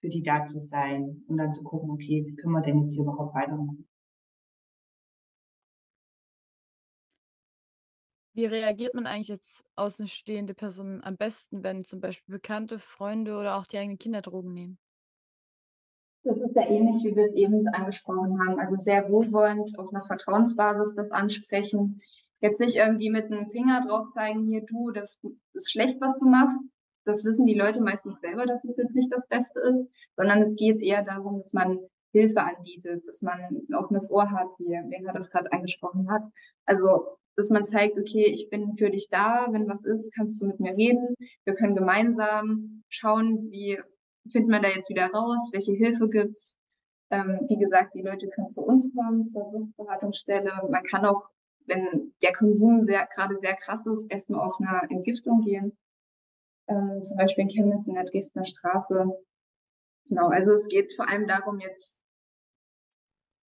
für 0.00 0.08
die 0.08 0.22
da 0.22 0.46
zu 0.46 0.58
sein 0.58 1.24
und 1.28 1.36
dann 1.36 1.52
zu 1.52 1.62
gucken, 1.62 1.90
okay, 1.90 2.24
wie 2.26 2.36
können 2.36 2.54
wir 2.54 2.62
denn 2.62 2.80
jetzt 2.80 2.94
hier 2.94 3.02
überhaupt 3.02 3.34
weitermachen? 3.34 3.86
Wie 8.34 8.46
reagiert 8.46 8.94
man 8.94 9.06
eigentlich 9.06 9.28
jetzt 9.28 9.64
außenstehende 9.74 10.54
Personen 10.54 11.02
am 11.02 11.16
besten, 11.16 11.64
wenn 11.64 11.84
zum 11.84 12.00
Beispiel 12.00 12.36
Bekannte, 12.36 12.78
Freunde 12.78 13.36
oder 13.36 13.56
auch 13.56 13.66
die 13.66 13.78
eigenen 13.78 13.98
Kinder 13.98 14.22
Drogen 14.22 14.54
nehmen? 14.54 14.78
Das 16.24 16.36
ist 16.38 16.56
ja 16.56 16.68
ähnlich, 16.68 17.04
wie 17.04 17.16
wir 17.16 17.24
es 17.24 17.34
eben 17.34 17.66
angesprochen 17.68 18.38
haben. 18.40 18.58
Also 18.58 18.76
sehr 18.76 19.10
wohlwollend, 19.10 19.78
auf 19.78 19.92
einer 19.92 20.04
Vertrauensbasis 20.04 20.94
das 20.94 21.10
ansprechen. 21.10 22.00
Jetzt 22.40 22.60
nicht 22.60 22.76
irgendwie 22.76 23.10
mit 23.10 23.26
einem 23.26 23.50
Finger 23.50 23.80
drauf 23.86 24.08
zeigen, 24.14 24.46
hier 24.46 24.62
du, 24.64 24.90
das 24.90 25.20
ist 25.54 25.72
schlecht, 25.72 26.00
was 26.00 26.18
du 26.18 26.28
machst. 26.28 26.62
Das 27.04 27.24
wissen 27.24 27.46
die 27.46 27.54
Leute 27.54 27.80
meistens 27.80 28.20
selber, 28.20 28.46
dass 28.46 28.64
es 28.64 28.76
jetzt 28.76 28.94
nicht 28.94 29.12
das 29.12 29.26
Beste 29.28 29.60
ist, 29.60 29.88
sondern 30.16 30.42
es 30.42 30.56
geht 30.56 30.82
eher 30.82 31.02
darum, 31.02 31.38
dass 31.38 31.52
man 31.52 31.78
Hilfe 32.12 32.42
anbietet, 32.42 33.06
dass 33.06 33.22
man 33.22 33.40
ein 33.40 33.74
offenes 33.74 34.10
Ohr 34.10 34.30
hat, 34.30 34.48
wie 34.58 34.70
Wenger 34.70 35.12
das 35.12 35.30
gerade 35.30 35.52
angesprochen 35.52 36.10
hat. 36.10 36.22
Also, 36.66 37.16
dass 37.36 37.50
man 37.50 37.66
zeigt, 37.66 37.98
okay, 37.98 38.26
ich 38.26 38.50
bin 38.50 38.76
für 38.76 38.90
dich 38.90 39.08
da, 39.10 39.48
wenn 39.50 39.68
was 39.68 39.84
ist, 39.84 40.12
kannst 40.14 40.40
du 40.42 40.46
mit 40.46 40.60
mir 40.60 40.74
reden. 40.74 41.14
Wir 41.44 41.54
können 41.54 41.76
gemeinsam 41.76 42.82
schauen, 42.88 43.50
wie 43.50 43.80
findet 44.30 44.50
man 44.50 44.62
da 44.62 44.68
jetzt 44.68 44.90
wieder 44.90 45.06
raus? 45.06 45.50
Welche 45.52 45.72
Hilfe 45.72 46.08
gibt's? 46.08 46.56
Ähm, 47.10 47.40
wie 47.48 47.56
gesagt, 47.56 47.94
die 47.94 48.02
Leute 48.02 48.28
können 48.28 48.48
zu 48.48 48.62
uns 48.62 48.88
kommen, 48.94 49.24
zur 49.24 49.48
Suchtberatungsstelle. 49.50 50.68
Man 50.68 50.82
kann 50.82 51.06
auch, 51.06 51.30
wenn 51.66 52.12
der 52.22 52.32
Konsum 52.32 52.84
sehr, 52.84 53.06
gerade 53.06 53.36
sehr 53.36 53.54
krass 53.56 53.86
ist, 53.86 54.10
erstmal 54.10 54.46
auf 54.46 54.56
eine 54.60 54.90
Entgiftung 54.90 55.40
gehen. 55.42 55.76
Ähm, 56.66 57.02
zum 57.02 57.16
Beispiel 57.16 57.44
in 57.44 57.50
Chemnitz 57.50 57.86
in 57.86 57.94
der 57.94 58.04
Dresdner 58.04 58.44
Straße. 58.44 59.06
Genau, 60.06 60.28
also 60.28 60.52
es 60.52 60.68
geht 60.68 60.94
vor 60.94 61.08
allem 61.08 61.26
darum, 61.26 61.60
jetzt 61.60 62.02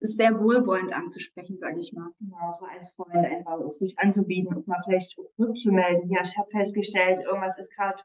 ist 0.00 0.16
sehr 0.16 0.40
wohlwollend 0.40 0.94
anzusprechen, 0.94 1.58
sage 1.58 1.78
ich 1.78 1.92
mal. 1.92 2.10
Genau, 2.18 2.56
so 2.58 2.64
als 2.64 2.92
Freund 2.94 3.26
einfach 3.26 3.70
sich 3.72 3.98
anzubieten 3.98 4.54
und 4.54 4.66
mal 4.66 4.80
vielleicht 4.84 5.18
rückzumelden. 5.38 6.10
Ja, 6.10 6.20
ich 6.22 6.36
habe 6.38 6.50
festgestellt, 6.50 7.20
irgendwas 7.24 7.58
ist 7.58 7.70
gerade 7.74 8.02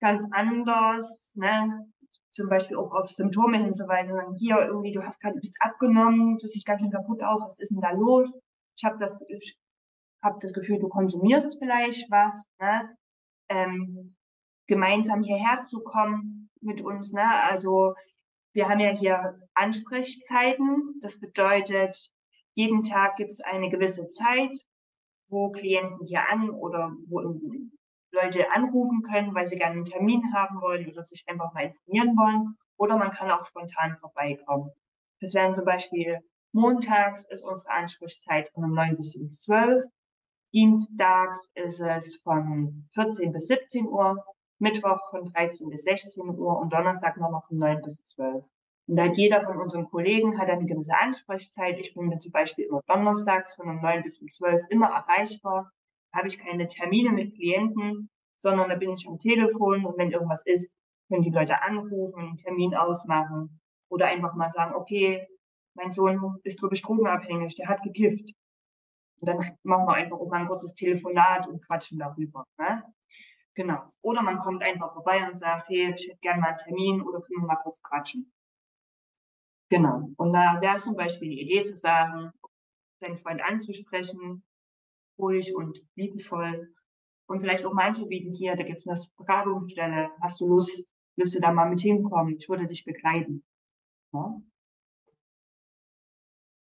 ganz 0.00 0.22
anders, 0.32 1.32
ne? 1.36 1.86
Zum 2.30 2.48
Beispiel 2.48 2.76
auch 2.76 2.92
auf 2.92 3.10
Symptome 3.10 3.58
hinzuweisen. 3.58 4.36
Hier 4.38 4.58
irgendwie, 4.58 4.92
du 4.92 5.02
hast 5.02 5.20
gerade 5.20 5.38
bist 5.38 5.56
abgenommen, 5.60 6.38
du 6.38 6.46
siehst 6.46 6.64
ganz 6.64 6.80
schön 6.80 6.90
kaputt 6.90 7.22
aus, 7.22 7.42
was 7.42 7.58
ist 7.58 7.70
denn 7.70 7.80
da 7.80 7.90
los? 7.90 8.38
Ich 8.76 8.84
habe 8.84 8.98
das, 8.98 9.18
ich 9.28 9.58
hab 10.22 10.40
das 10.40 10.52
Gefühl, 10.52 10.78
du 10.78 10.88
konsumierst 10.88 11.58
vielleicht 11.58 12.10
was, 12.10 12.46
ne? 12.60 12.96
Ähm, 13.48 14.16
gemeinsam 14.68 15.22
hierher 15.22 15.62
zu 15.62 15.80
kommen 15.80 16.50
mit 16.60 16.80
uns, 16.80 17.12
ne? 17.12 17.42
Also 17.44 17.94
wir 18.52 18.68
haben 18.68 18.80
ja 18.80 18.90
hier 18.90 19.40
Ansprechzeiten. 19.54 21.00
Das 21.02 21.18
bedeutet, 21.18 22.10
jeden 22.54 22.82
Tag 22.82 23.16
gibt 23.16 23.30
es 23.30 23.40
eine 23.40 23.70
gewisse 23.70 24.08
Zeit, 24.08 24.56
wo 25.28 25.50
Klienten 25.50 26.06
hier 26.06 26.28
an 26.28 26.50
oder 26.50 26.92
wo 27.08 27.20
Leute 28.12 28.50
anrufen 28.52 29.02
können, 29.02 29.34
weil 29.34 29.46
sie 29.46 29.56
gerne 29.56 29.74
einen 29.74 29.84
Termin 29.84 30.34
haben 30.34 30.60
wollen 30.60 30.88
oder 30.88 31.04
sich 31.04 31.24
einfach 31.28 31.52
mal 31.52 31.64
informieren 31.64 32.16
wollen. 32.16 32.56
Oder 32.76 32.96
man 32.96 33.12
kann 33.12 33.30
auch 33.30 33.44
spontan 33.46 33.96
vorbeikommen. 34.00 34.70
Das 35.20 35.34
wären 35.34 35.54
zum 35.54 35.64
Beispiel 35.64 36.18
montags 36.52 37.24
ist 37.30 37.42
unsere 37.42 37.70
Ansprechzeit 37.70 38.48
von 38.48 38.64
um 38.64 38.72
9 38.72 38.96
bis 38.96 39.14
um 39.16 39.30
12. 39.30 39.84
Dienstags 40.52 41.50
ist 41.54 41.80
es 41.80 42.16
von 42.16 42.88
14 42.94 43.32
bis 43.32 43.46
17 43.46 43.86
Uhr. 43.86 44.24
Mittwoch 44.58 44.98
von 45.10 45.24
13 45.24 45.70
bis 45.70 45.84
16 45.84 46.28
Uhr 46.28 46.58
und 46.58 46.72
Donnerstag 46.72 47.16
nochmal 47.16 47.40
von 47.46 47.56
9 47.56 47.82
bis 47.82 48.02
12. 48.04 48.44
Und 48.88 48.96
da 48.96 49.04
jeder 49.04 49.42
von 49.42 49.58
unseren 49.58 49.88
Kollegen 49.88 50.38
hat 50.38 50.48
eine 50.48 50.66
gewisse 50.66 50.94
Ansprechzeit. 50.98 51.78
Ich 51.78 51.94
bin 51.94 52.18
zum 52.20 52.32
Beispiel 52.32 52.66
immer 52.66 52.82
donnerstags 52.86 53.54
von 53.54 53.68
um 53.68 53.80
9 53.80 54.02
bis 54.02 54.20
um 54.20 54.28
12 54.28 54.66
immer 54.68 54.88
erreichbar 54.88 55.70
habe 56.14 56.28
ich 56.28 56.38
keine 56.38 56.66
Termine 56.66 57.10
mit 57.10 57.34
Klienten, 57.34 58.10
sondern 58.38 58.68
da 58.68 58.76
bin 58.76 58.92
ich 58.92 59.06
am 59.06 59.18
Telefon 59.18 59.84
und 59.84 59.98
wenn 59.98 60.10
irgendwas 60.10 60.44
ist, 60.46 60.74
können 61.08 61.22
die 61.22 61.30
Leute 61.30 61.62
anrufen, 61.62 62.20
einen 62.20 62.36
Termin 62.36 62.74
ausmachen 62.74 63.60
oder 63.90 64.06
einfach 64.06 64.34
mal 64.34 64.50
sagen, 64.50 64.74
okay, 64.74 65.26
mein 65.74 65.90
Sohn 65.90 66.38
ist 66.44 66.62
wirklich 66.62 66.82
drogenabhängig, 66.82 67.54
der 67.56 67.68
hat 67.68 67.82
gekifft. 67.82 68.32
Und 69.20 69.28
dann 69.28 69.38
machen 69.62 69.86
wir 69.86 69.94
einfach 69.94 70.18
auch 70.18 70.28
mal 70.28 70.40
ein 70.40 70.48
kurzes 70.48 70.74
Telefonat 70.74 71.46
und 71.46 71.64
quatschen 71.66 71.98
darüber. 71.98 72.46
Ne? 72.58 72.82
Genau. 73.54 73.82
Oder 74.02 74.22
man 74.22 74.38
kommt 74.38 74.62
einfach 74.62 74.92
vorbei 74.94 75.26
und 75.26 75.36
sagt, 75.36 75.68
hey, 75.68 75.92
ich 75.94 76.08
hätte 76.08 76.20
gerne 76.20 76.40
mal 76.40 76.48
einen 76.48 76.56
Termin 76.56 77.02
oder 77.02 77.20
können 77.20 77.42
wir 77.42 77.46
mal 77.46 77.56
kurz 77.56 77.82
quatschen. 77.82 78.32
Genau. 79.68 80.08
Und 80.16 80.32
da 80.32 80.60
wäre 80.60 80.76
zum 80.76 80.96
Beispiel 80.96 81.28
die 81.28 81.42
Idee 81.42 81.64
zu 81.64 81.76
sagen, 81.76 82.32
seinen 83.00 83.18
Freund 83.18 83.42
anzusprechen, 83.42 84.42
ruhig 85.20 85.54
und 85.54 85.82
liebevoll. 85.96 86.74
Und 87.26 87.40
vielleicht 87.40 87.64
auch 87.64 87.72
mal 87.72 87.88
anzubieten, 87.88 88.32
hier, 88.32 88.56
da 88.56 88.64
gibt 88.64 88.78
es 88.78 88.88
eine 88.88 89.00
Beratungsstelle, 89.16 90.10
hast 90.20 90.40
du 90.40 90.48
Lust, 90.48 90.94
willst 91.16 91.34
du 91.34 91.40
da 91.40 91.52
mal 91.52 91.68
mit 91.68 91.80
hinkommen? 91.80 92.36
Ich 92.36 92.48
würde 92.48 92.66
dich 92.66 92.84
begleiten. 92.84 93.44
Ja? 94.12 94.40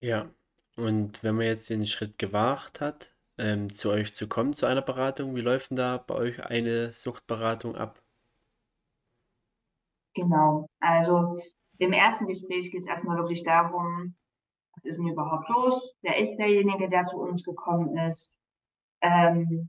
Ja, 0.02 0.30
und 0.76 1.22
wenn 1.22 1.36
man 1.36 1.46
jetzt 1.46 1.68
den 1.68 1.86
Schritt 1.86 2.18
gewagt 2.18 2.80
hat, 2.80 3.14
ähm, 3.38 3.70
zu 3.70 3.90
euch 3.90 4.14
zu 4.14 4.28
kommen, 4.28 4.54
zu 4.54 4.66
einer 4.66 4.82
Beratung, 4.82 5.34
wie 5.36 5.40
läuft 5.40 5.70
denn 5.70 5.76
da 5.76 5.98
bei 5.98 6.14
euch 6.14 6.44
eine 6.44 6.92
Suchtberatung 6.92 7.76
ab? 7.76 8.02
Genau, 10.14 10.66
also 10.80 11.40
im 11.78 11.92
ersten 11.92 12.26
Gespräch 12.26 12.70
geht 12.70 12.82
es 12.82 12.88
erstmal 12.88 13.16
wirklich 13.18 13.44
darum, 13.44 14.16
was 14.80 14.86
ist 14.86 14.98
denn 14.98 15.08
überhaupt 15.08 15.48
los? 15.50 15.94
Wer 16.00 16.16
ist 16.16 16.36
derjenige, 16.36 16.88
der 16.88 17.04
zu 17.04 17.18
uns 17.18 17.44
gekommen 17.44 17.98
ist? 17.98 18.38
Ähm, 19.02 19.68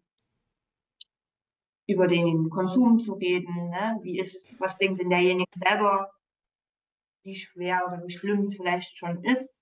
über 1.88 2.08
den 2.08 2.50
Konsum 2.50 2.98
zu 3.00 3.14
reden, 3.16 3.70
ne? 3.70 4.00
wie 4.04 4.20
ist, 4.20 4.48
was 4.60 4.78
denkt 4.78 5.02
denn 5.02 5.10
derjenige 5.10 5.52
selber, 5.54 6.10
wie 7.26 7.36
schwer 7.36 7.82
oder 7.86 8.02
wie 8.06 8.12
schlimm 8.12 8.44
es 8.44 8.56
vielleicht 8.56 8.98
schon 8.98 9.22
ist. 9.26 9.62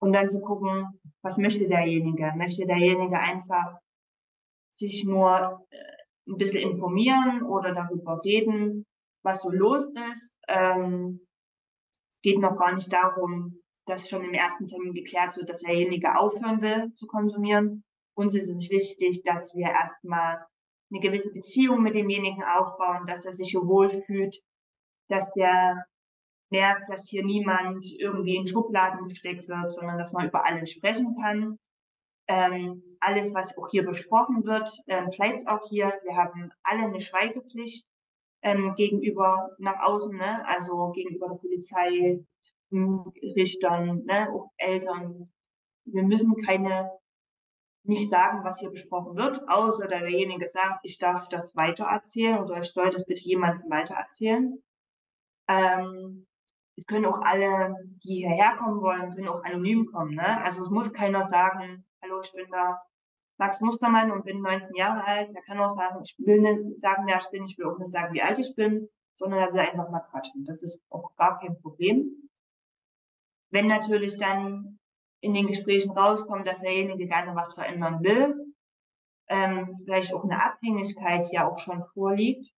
Und 0.00 0.12
dann 0.12 0.28
zu 0.28 0.40
gucken, 0.40 0.86
was 1.22 1.38
möchte 1.38 1.66
derjenige? 1.66 2.32
Möchte 2.36 2.64
derjenige 2.64 3.18
einfach 3.18 3.78
sich 4.74 5.04
nur 5.04 5.66
äh, 5.70 6.30
ein 6.30 6.36
bisschen 6.36 6.70
informieren 6.70 7.42
oder 7.42 7.74
darüber 7.74 8.20
reden, 8.24 8.86
was 9.24 9.42
so 9.42 9.50
los 9.50 9.90
ist? 10.12 10.30
Ähm, 10.46 11.26
es 12.10 12.20
geht 12.20 12.38
noch 12.38 12.56
gar 12.56 12.72
nicht 12.74 12.92
darum, 12.92 13.60
dass 13.88 14.08
schon 14.08 14.24
im 14.24 14.34
ersten 14.34 14.68
Termin 14.68 14.94
geklärt 14.94 15.36
wird, 15.36 15.48
dass 15.48 15.60
derjenige 15.60 16.16
aufhören 16.16 16.60
will 16.60 16.92
zu 16.94 17.06
konsumieren. 17.06 17.84
Uns 18.14 18.34
ist 18.34 18.48
es 18.50 18.70
wichtig, 18.70 19.22
dass 19.24 19.54
wir 19.54 19.68
erstmal 19.68 20.44
eine 20.90 21.00
gewisse 21.00 21.32
Beziehung 21.32 21.82
mit 21.82 21.94
demjenigen 21.94 22.42
aufbauen, 22.42 23.06
dass 23.06 23.24
er 23.26 23.32
sich 23.32 23.54
wohlfühlt, 23.54 24.36
dass 25.08 25.30
der 25.32 25.84
merkt, 26.50 26.90
dass 26.90 27.08
hier 27.08 27.24
niemand 27.24 27.84
irgendwie 27.98 28.36
in 28.36 28.46
Schubladen 28.46 29.08
gesteckt 29.08 29.48
wird, 29.48 29.72
sondern 29.72 29.98
dass 29.98 30.12
man 30.12 30.28
über 30.28 30.46
alles 30.46 30.70
sprechen 30.70 31.14
kann. 31.20 31.58
Ähm, 32.26 32.82
alles, 33.00 33.32
was 33.34 33.56
auch 33.56 33.68
hier 33.70 33.84
besprochen 33.84 34.44
wird, 34.44 34.70
ähm, 34.86 35.10
bleibt 35.10 35.46
auch 35.48 35.66
hier. 35.68 35.92
Wir 36.02 36.16
haben 36.16 36.50
alle 36.62 36.84
eine 36.84 37.00
Schweigepflicht 37.00 37.86
ähm, 38.42 38.74
gegenüber 38.76 39.50
nach 39.58 39.80
außen, 39.80 40.16
ne? 40.16 40.46
also 40.46 40.92
gegenüber 40.92 41.28
der 41.28 41.36
Polizei, 41.36 42.24
Richtern, 42.72 44.04
ne? 44.04 44.28
auch 44.32 44.50
Eltern. 44.56 45.32
Wir 45.84 46.02
müssen 46.02 46.34
keine 46.44 46.90
nicht 47.84 48.10
sagen, 48.10 48.44
was 48.44 48.60
hier 48.60 48.70
besprochen 48.70 49.16
wird, 49.16 49.48
außer 49.48 49.86
derjenige 49.86 50.46
sagt, 50.46 50.80
ich 50.82 50.98
darf 50.98 51.28
das 51.28 51.56
weitererzählen 51.56 52.38
oder 52.38 52.58
ich 52.58 52.70
soll 52.70 52.90
das 52.90 53.06
bitte 53.06 53.24
jemandem 53.24 53.70
weitererzählen. 53.70 54.62
Ähm, 55.48 56.26
es 56.76 56.86
können 56.86 57.06
auch 57.06 57.20
alle, 57.22 57.74
die 58.04 58.18
hierher 58.18 58.56
kommen 58.56 58.82
wollen, 58.82 59.14
können 59.14 59.28
auch 59.28 59.42
anonym 59.42 59.86
kommen. 59.86 60.14
Ne? 60.14 60.42
Also 60.44 60.62
es 60.62 60.70
muss 60.70 60.92
keiner 60.92 61.22
sagen, 61.22 61.86
hallo, 62.02 62.20
ich 62.20 62.32
bin 62.32 62.46
da 62.50 62.78
Max 63.38 63.60
Mustermann 63.60 64.12
und 64.12 64.24
bin 64.24 64.42
19 64.42 64.74
Jahre 64.76 65.04
alt. 65.04 65.34
Der 65.34 65.42
kann 65.42 65.58
auch 65.58 65.70
sagen, 65.70 66.00
ich 66.04 66.14
will 66.18 66.40
nicht 66.40 66.78
sagen, 66.78 67.04
wer 67.06 67.18
ich 67.18 67.30
bin, 67.30 67.44
ich 67.44 67.56
will 67.56 67.66
auch 67.66 67.78
nicht 67.78 67.90
sagen, 67.90 68.12
wie 68.12 68.22
alt 68.22 68.38
ich 68.38 68.54
bin, 68.54 68.88
sondern 69.14 69.40
er 69.40 69.52
will 69.52 69.60
einfach 69.60 69.90
mal 69.90 70.06
quatschen. 70.10 70.44
Das 70.44 70.62
ist 70.62 70.84
auch 70.90 71.16
gar 71.16 71.38
kein 71.40 71.58
Problem. 71.60 72.27
Wenn 73.50 73.66
natürlich 73.66 74.18
dann 74.18 74.78
in 75.20 75.34
den 75.34 75.46
Gesprächen 75.46 75.90
rauskommt, 75.90 76.46
dass 76.46 76.60
derjenige 76.60 77.06
gerne 77.06 77.34
was 77.34 77.54
verändern 77.54 78.02
will, 78.02 78.34
ähm, 79.28 79.68
vielleicht 79.84 80.14
auch 80.14 80.24
eine 80.24 80.42
Abhängigkeit 80.42 81.30
ja 81.32 81.48
auch 81.48 81.58
schon 81.58 81.82
vorliegt, 81.94 82.50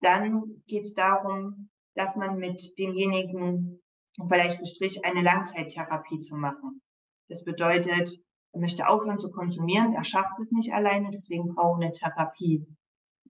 dann 0.00 0.62
geht 0.66 0.84
es 0.84 0.94
darum, 0.94 1.70
dass 1.94 2.16
man 2.16 2.38
mit 2.38 2.78
demjenigen 2.78 3.80
vielleicht 4.28 4.58
bestrich 4.58 5.04
eine 5.04 5.22
Langzeittherapie 5.22 6.18
zu 6.18 6.34
machen. 6.34 6.82
Das 7.28 7.44
bedeutet, 7.44 8.10
er 8.52 8.60
möchte 8.60 8.88
aufhören 8.88 9.18
zu 9.18 9.30
konsumieren, 9.30 9.94
er 9.94 10.04
schafft 10.04 10.38
es 10.40 10.50
nicht 10.50 10.72
alleine, 10.72 11.10
deswegen 11.12 11.54
brauchen 11.54 11.80
wir 11.80 11.86
eine 11.86 11.94
Therapie. 11.94 12.66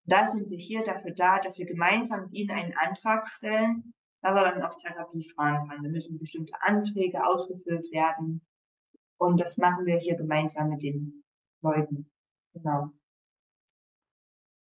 Da 0.04 0.24
sind 0.24 0.48
wir 0.48 0.58
hier 0.58 0.82
dafür 0.82 1.12
da, 1.14 1.38
dass 1.38 1.58
wir 1.58 1.66
gemeinsam 1.66 2.22
mit 2.22 2.32
ihnen 2.32 2.50
einen 2.50 2.74
Antrag 2.76 3.28
stellen, 3.28 3.92
dass 4.22 4.36
er 4.36 4.52
dann 4.52 4.62
auf 4.62 4.76
Therapie 4.76 5.28
fahren 5.34 5.68
kann. 5.68 5.82
Da 5.82 5.88
müssen 5.88 6.18
bestimmte 6.18 6.54
Anträge 6.62 7.24
ausgefüllt 7.24 7.90
werden. 7.92 8.42
Und 9.18 9.40
das 9.40 9.56
machen 9.56 9.86
wir 9.86 9.98
hier 9.98 10.16
gemeinsam 10.16 10.70
mit 10.70 10.82
den 10.82 11.24
Leuten. 11.62 12.10
Genau. 12.54 12.90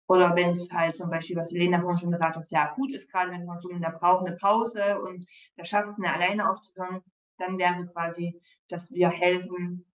Oder 0.08 0.36
wenn 0.36 0.50
es 0.50 0.70
halt 0.72 0.96
zum 0.96 1.10
Beispiel, 1.10 1.38
was 1.38 1.54
Elena 1.54 1.80
vorhin 1.80 1.98
schon 1.98 2.12
gesagt 2.12 2.36
hat, 2.36 2.46
sehr 2.46 2.74
gut 2.76 2.92
ist, 2.94 3.10
gerade 3.10 3.32
wenn 3.32 3.46
man 3.46 3.60
so 3.60 3.70
der 3.70 3.90
braucht 3.90 4.28
eine 4.28 4.36
Pause 4.36 5.00
und 5.02 5.26
der 5.58 5.66
schafft 5.66 5.90
es 5.90 5.98
nicht 5.98 6.10
alleine 6.10 6.50
aufzuhören, 6.50 7.02
dann 7.38 7.58
wäre 7.58 7.88
quasi, 7.88 8.40
dass 8.70 8.92
wir 8.92 9.10
helfen 9.10 9.86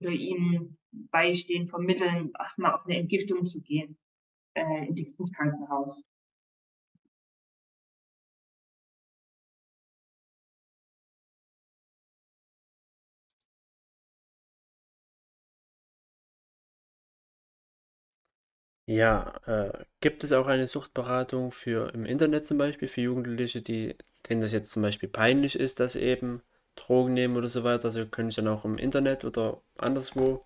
oder 0.00 0.10
ihnen 0.10 0.78
beistehen, 0.92 1.66
vermitteln, 1.68 2.32
erstmal 2.38 2.74
auf 2.74 2.86
eine 2.86 2.96
Entgiftung 2.96 3.44
zu 3.44 3.60
gehen 3.60 3.98
äh, 4.54 4.86
ins 4.86 5.32
Krankenhaus. 5.32 6.04
Ja, 18.90 19.34
äh, 19.46 19.84
gibt 20.00 20.24
es 20.24 20.32
auch 20.32 20.48
eine 20.48 20.66
Suchtberatung 20.66 21.52
für 21.52 21.94
im 21.94 22.04
Internet 22.04 22.44
zum 22.44 22.58
Beispiel 22.58 22.88
für 22.88 23.02
Jugendliche, 23.02 23.62
die, 23.62 23.94
denen 24.28 24.40
das 24.40 24.50
jetzt 24.50 24.72
zum 24.72 24.82
Beispiel 24.82 25.08
peinlich 25.08 25.54
ist, 25.54 25.78
dass 25.78 25.92
sie 25.92 26.00
eben 26.00 26.42
Drogen 26.74 27.14
nehmen 27.14 27.36
oder 27.36 27.48
so 27.48 27.62
weiter? 27.62 27.84
Also 27.84 28.04
können 28.08 28.30
sie 28.30 28.42
dann 28.42 28.52
auch 28.52 28.64
im 28.64 28.78
Internet 28.78 29.24
oder 29.24 29.60
anderswo? 29.78 30.44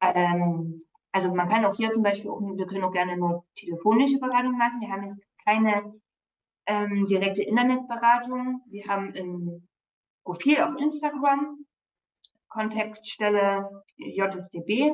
Ähm, 0.00 0.82
also 1.12 1.32
man 1.32 1.48
kann 1.48 1.64
auch 1.66 1.76
hier 1.76 1.92
zum 1.92 2.02
Beispiel, 2.02 2.28
auch, 2.28 2.40
wir 2.40 2.66
können 2.66 2.82
auch 2.82 2.92
gerne 2.92 3.16
nur 3.16 3.44
telefonische 3.54 4.18
Beratung 4.18 4.58
machen. 4.58 4.80
Wir 4.80 4.88
haben 4.88 5.06
jetzt 5.06 5.20
keine 5.44 5.94
ähm, 6.66 7.06
direkte 7.06 7.44
Internetberatung. 7.44 8.62
Wir 8.66 8.88
haben 8.88 9.14
ein 9.14 9.68
Profil 10.24 10.60
auf 10.62 10.74
Instagram, 10.80 11.64
Kontaktstelle 12.48 13.84
JSDB 13.98 14.90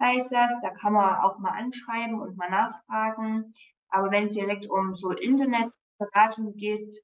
heißt 0.00 0.32
das. 0.32 0.52
Da 0.62 0.70
kann 0.70 0.92
man 0.92 1.20
auch 1.20 1.38
mal 1.38 1.52
anschreiben 1.52 2.20
und 2.20 2.36
mal 2.36 2.50
nachfragen. 2.50 3.52
Aber 3.88 4.10
wenn 4.10 4.24
es 4.24 4.34
direkt 4.34 4.68
um 4.68 4.94
so 4.94 5.10
Internetberatung 5.10 6.54
geht, 6.56 6.96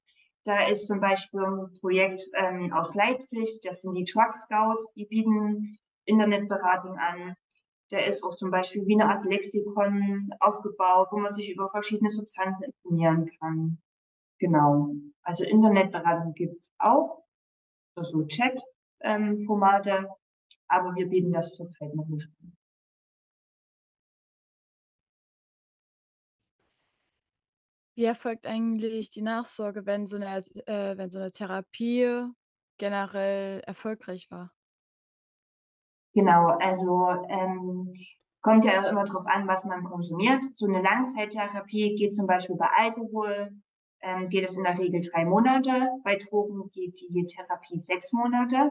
da 0.44 0.68
ist 0.68 0.86
zum 0.86 1.00
Beispiel 1.00 1.40
ein 1.40 1.72
Projekt 1.80 2.22
ähm, 2.34 2.72
aus 2.72 2.94
Leipzig, 2.94 3.60
das 3.64 3.82
sind 3.82 3.94
die 3.94 4.04
Truck 4.04 4.32
Scouts, 4.32 4.92
die 4.94 5.06
bieten 5.06 5.76
Internetberatung 6.04 6.96
an. 6.98 7.34
Da 7.90 7.98
ist 7.98 8.22
auch 8.22 8.36
zum 8.36 8.50
Beispiel 8.52 8.86
wie 8.86 8.94
eine 8.94 9.10
Art 9.10 9.24
Lexikon 9.24 10.30
aufgebaut, 10.38 11.08
wo 11.10 11.18
man 11.18 11.34
sich 11.34 11.52
über 11.52 11.68
verschiedene 11.70 12.10
Substanzen 12.10 12.64
informieren 12.64 13.28
kann. 13.40 13.78
Genau. 14.38 14.90
Also 15.22 15.44
Internetberatung 15.44 16.32
gibt's 16.34 16.72
auch, 16.78 17.24
so 17.96 18.24
Chat-Formate, 18.26 19.90
ähm, 19.90 20.08
aber 20.68 20.94
wir 20.94 21.08
bieten 21.08 21.32
das 21.32 21.54
zurzeit 21.54 21.94
noch 21.94 22.06
nicht 22.06 22.28
an. 22.40 22.56
Wie 27.98 28.04
erfolgt 28.04 28.46
eigentlich 28.46 29.08
die 29.10 29.22
Nachsorge, 29.22 29.86
wenn 29.86 30.06
so 30.06 30.18
'ne 30.18 30.44
äh, 30.66 30.98
wenn 30.98 31.08
so 31.08 31.18
'ne 31.18 31.30
Therapie 31.32 32.28
generell 32.76 33.60
erfolgreich 33.60 34.30
war? 34.30 34.52
Genau, 36.14 36.48
also, 36.60 37.10
ähm, 37.28 37.92
kommt 38.40 38.64
ja 38.64 38.80
auch 38.80 38.88
immer 38.90 39.04
drauf 39.04 39.26
an, 39.26 39.46
was 39.48 39.64
man 39.64 39.84
konsumiert. 39.84 40.42
So 40.54 40.66
eine 40.66 40.80
Langzeittherapie 40.82 41.94
geht 41.96 42.14
zum 42.14 42.26
Beispiel 42.26 42.56
bei 42.56 42.68
Alkohol, 42.76 43.50
ähm, 44.00 44.28
geht 44.28 44.44
es 44.48 44.56
in 44.56 44.62
der 44.62 44.78
Regel 44.78 45.00
drei 45.00 45.24
Monate. 45.24 45.88
Bei 46.04 46.16
Drogen 46.16 46.70
geht 46.72 46.98
die 47.10 47.26
Therapie 47.26 47.80
sechs 47.80 48.12
Monate. 48.12 48.70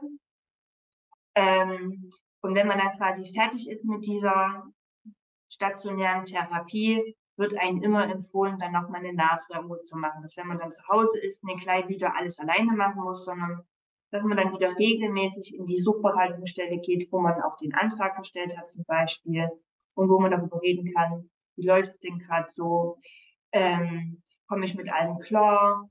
Ähm, 1.36 2.12
und 2.42 2.56
wenn 2.56 2.68
man 2.68 2.78
dann 2.80 2.98
quasi 2.98 3.32
fertig 3.34 3.70
ist 3.70 3.84
mit 3.86 4.06
dieser 4.06 4.64
stationären 5.50 6.26
Therapie, 6.26 7.16
wird 7.38 7.58
einem 7.58 7.82
immer 7.84 8.10
empfohlen, 8.10 8.58
dann 8.60 8.72
nochmal 8.72 9.02
eine 9.02 9.14
Nachsorge 9.14 9.82
zu 9.84 9.98
machen. 9.98 10.22
Dass 10.22 10.38
wenn 10.38 10.48
man 10.48 10.60
dann 10.60 10.72
zu 10.72 10.82
Hause 10.88 11.20
ist, 11.20 11.44
nicht 11.44 11.62
gleich 11.62 11.88
wieder 11.88 12.16
alles 12.16 12.40
alleine 12.40 12.72
machen 12.72 13.04
muss, 13.04 13.26
sondern 13.26 13.62
dass 14.12 14.24
man 14.24 14.38
dann 14.38 14.54
wieder 14.54 14.78
regelmäßig 14.78 15.56
in 15.56 15.66
die 15.66 15.80
Suchbehaltungsstelle 15.80 16.80
geht, 16.80 17.12
wo 17.12 17.20
man 17.20 17.42
auch 17.42 17.58
den 17.58 17.74
Antrag 17.74 18.18
gestellt 18.18 18.58
hat 18.58 18.70
zum 18.70 18.86
Beispiel 18.86 19.50
und 19.96 20.10
wo 20.10 20.20
man 20.20 20.32
darüber 20.32 20.62
reden 20.62 20.94
kann, 20.94 21.30
wie 21.58 21.68
läuft 21.68 21.90
es 21.90 22.00
denn 22.00 22.20
gerade 22.20 22.48
so, 22.50 22.98
ähm, 23.52 24.22
komme 24.48 24.66
ich 24.66 24.76
mit 24.76 24.92
allem 24.92 25.20
klar, 25.20 25.90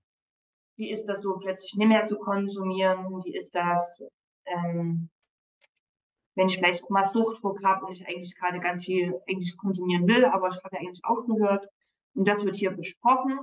wie 0.77 0.91
ist 0.91 1.07
das 1.07 1.23
so 1.23 1.39
plötzlich 1.39 1.75
nicht 1.77 1.89
mehr 1.89 2.07
zu 2.07 2.19
konsumieren, 2.19 3.07
wie 3.25 3.37
ist 3.37 3.55
das, 3.55 4.03
ähm, 4.47 5.11
wenn 6.35 6.49
ich 6.49 6.57
vielleicht 6.57 6.83
auch 6.85 6.91
mal 6.91 7.11
Suchtdruck 7.13 7.63
habe 7.63 7.87
und 7.87 7.93
ich 7.93 8.07
eigentlich 8.07 8.35
gerade 8.37 8.61
ganz 8.61 8.85
viel 8.85 9.15
eigentlich 9.29 9.57
konsumieren 9.57 10.07
will, 10.09 10.25
aber 10.25 10.49
ich 10.49 10.57
habe 10.57 10.77
ja 10.77 10.81
eigentlich 10.81 11.05
aufgehört. 11.05 11.69
Und 12.15 12.27
das 12.27 12.45
wird 12.45 12.57
hier 12.57 12.71
besprochen. 12.71 13.39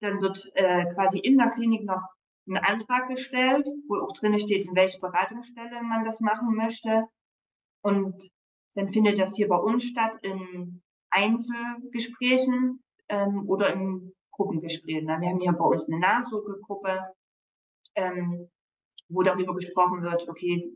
Dann 0.00 0.20
wird 0.20 0.50
äh, 0.54 0.86
quasi 0.94 1.18
in 1.18 1.38
der 1.38 1.50
Klinik 1.50 1.84
noch 1.84 2.02
ein 2.48 2.56
Antrag 2.56 3.08
gestellt, 3.08 3.68
wo 3.88 3.96
auch 3.96 4.12
drin 4.14 4.36
steht, 4.38 4.66
in 4.66 4.74
welche 4.74 4.98
Beratungsstelle 4.98 5.82
man 5.82 6.04
das 6.04 6.20
machen 6.20 6.54
möchte. 6.56 7.06
Und 7.82 8.14
dann 8.74 8.88
findet 8.88 9.18
das 9.18 9.36
hier 9.36 9.48
bei 9.48 9.56
uns 9.56 9.84
statt 9.84 10.16
in 10.22 10.82
Einzelgesprächen 11.10 12.82
ähm, 13.08 13.48
oder 13.48 13.72
in 13.72 14.12
Gruppengesprächen. 14.32 15.06
Wir 15.06 15.14
haben 15.14 15.40
hier 15.40 15.52
bei 15.52 15.64
uns 15.64 15.88
eine 15.88 16.00
Nachsorgegruppe, 16.00 17.00
ähm, 17.94 18.48
wo 19.08 19.22
darüber 19.22 19.54
gesprochen 19.54 20.02
wird, 20.02 20.26
okay, 20.28 20.72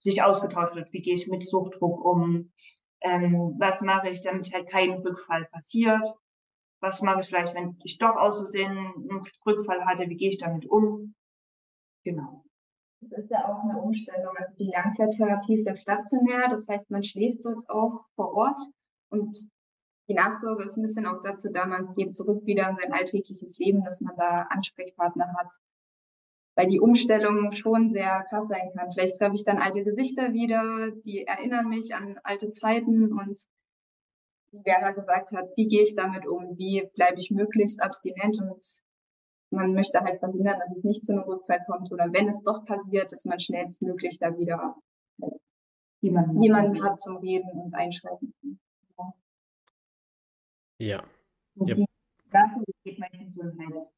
sich 0.00 0.22
ausgetauscht 0.22 0.74
wird. 0.74 0.92
Wie 0.92 1.02
gehe 1.02 1.14
ich 1.14 1.28
mit 1.28 1.44
Suchtdruck 1.44 2.04
um? 2.04 2.52
Ähm, 3.02 3.56
was 3.58 3.80
mache 3.80 4.08
ich, 4.08 4.22
damit 4.22 4.52
halt 4.52 4.68
kein 4.68 4.92
Rückfall 4.92 5.46
passiert? 5.46 6.06
Was 6.80 7.02
mache 7.02 7.20
ich 7.20 7.26
vielleicht, 7.26 7.54
wenn 7.54 7.78
ich 7.84 7.98
doch 7.98 8.16
aus 8.16 8.36
Versehen 8.36 8.70
einen 8.70 9.22
Rückfall 9.46 9.84
hatte? 9.84 10.08
Wie 10.08 10.16
gehe 10.16 10.28
ich 10.28 10.38
damit 10.38 10.66
um? 10.66 11.14
Genau. 12.04 12.44
Das 13.02 13.24
ist 13.24 13.30
ja 13.30 13.46
auch 13.46 13.62
eine 13.64 13.80
Umstellung. 13.80 14.34
Also 14.36 14.54
die 14.58 14.70
Langzeittherapie 14.74 15.54
ist 15.54 15.66
ja 15.66 15.74
stationär, 15.74 16.48
das 16.50 16.68
heißt, 16.68 16.90
man 16.90 17.02
schläft 17.02 17.44
dort 17.44 17.68
auch 17.68 18.04
vor 18.14 18.34
Ort 18.34 18.60
und 19.10 19.38
die 20.08 20.14
Nachsorge 20.14 20.64
ist 20.64 20.76
ein 20.76 20.82
bisschen 20.82 21.06
auch 21.06 21.22
dazu 21.22 21.50
da, 21.52 21.66
man 21.66 21.94
geht 21.94 22.12
zurück 22.12 22.44
wieder 22.44 22.68
in 22.68 22.76
sein 22.76 22.92
alltägliches 22.92 23.58
Leben, 23.58 23.84
dass 23.84 24.00
man 24.00 24.16
da 24.16 24.42
Ansprechpartner 24.50 25.32
hat, 25.38 25.52
weil 26.56 26.66
die 26.66 26.80
Umstellung 26.80 27.52
schon 27.52 27.90
sehr 27.90 28.24
krass 28.28 28.48
sein 28.48 28.70
kann. 28.76 28.92
Vielleicht 28.92 29.16
treffe 29.16 29.34
ich 29.34 29.44
dann 29.44 29.58
alte 29.58 29.82
Gesichter 29.84 30.32
wieder, 30.32 30.90
die 31.04 31.26
erinnern 31.26 31.68
mich 31.68 31.94
an 31.94 32.18
alte 32.22 32.52
Zeiten 32.52 33.12
und 33.12 33.38
wie 34.52 34.62
Vera 34.64 34.90
gesagt 34.90 35.32
hat, 35.32 35.48
wie 35.56 35.68
gehe 35.68 35.82
ich 35.82 35.94
damit 35.94 36.26
um? 36.26 36.58
Wie 36.58 36.88
bleibe 36.94 37.18
ich 37.18 37.30
möglichst 37.30 37.80
abstinent 37.82 38.40
und 38.40 38.82
man 39.50 39.72
möchte 39.74 40.00
halt 40.00 40.18
verhindern, 40.18 40.58
dass 40.58 40.72
es 40.72 40.84
nicht 40.84 41.04
zu 41.04 41.12
einem 41.12 41.22
Rückfall 41.22 41.60
kommt 41.66 41.92
oder 41.92 42.12
wenn 42.12 42.28
es 42.28 42.42
doch 42.42 42.64
passiert, 42.64 43.12
dass 43.12 43.24
man 43.24 43.38
schnellstmöglich 43.38 44.18
da 44.18 44.36
wieder 44.36 44.76
jemanden, 46.00 46.42
jemanden 46.42 46.82
hat 46.82 47.00
zum 47.00 47.16
Reden 47.18 47.50
und 47.50 47.74
einschreiten 47.74 48.34
kann. 48.96 49.12
Ja. 50.78 51.04
Sache 52.30 52.64
geht 52.84 52.98
meistens 52.98 53.34
so 53.34 53.42
ein 53.42 53.58
halbes, 53.58 53.92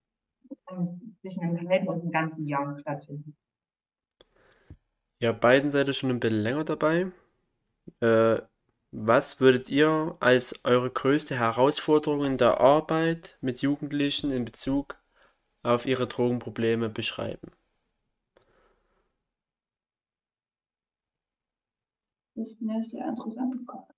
zwischen 1.20 1.42
einem 1.42 1.68
halben 1.68 1.88
und 1.88 2.00
einem 2.00 2.10
ganzen 2.10 2.46
Jahr 2.46 2.78
stattfinden. 2.78 3.36
Ja, 5.20 5.32
beiden 5.32 5.70
seid 5.70 5.86
ihr 5.86 5.92
schon 5.92 6.10
ein 6.10 6.20
bisschen 6.20 6.42
länger 6.42 6.64
dabei. 6.64 7.12
Äh, 8.00 8.42
was 8.90 9.40
würdet 9.40 9.70
ihr 9.70 10.16
als 10.20 10.64
eure 10.64 10.90
größte 10.90 11.38
Herausforderung 11.38 12.24
in 12.24 12.36
der 12.36 12.60
Arbeit 12.60 13.38
mit 13.40 13.62
Jugendlichen 13.62 14.30
in 14.30 14.44
Bezug 14.44 14.96
auf 15.62 15.86
ihre 15.86 16.06
Drogenprobleme 16.06 16.90
beschreiben? 16.90 17.52
Das 22.34 22.50
ist 22.50 22.60
eine 22.62 22.82
sehr 22.82 23.08
interessante 23.08 23.58
Frage. 23.64 23.91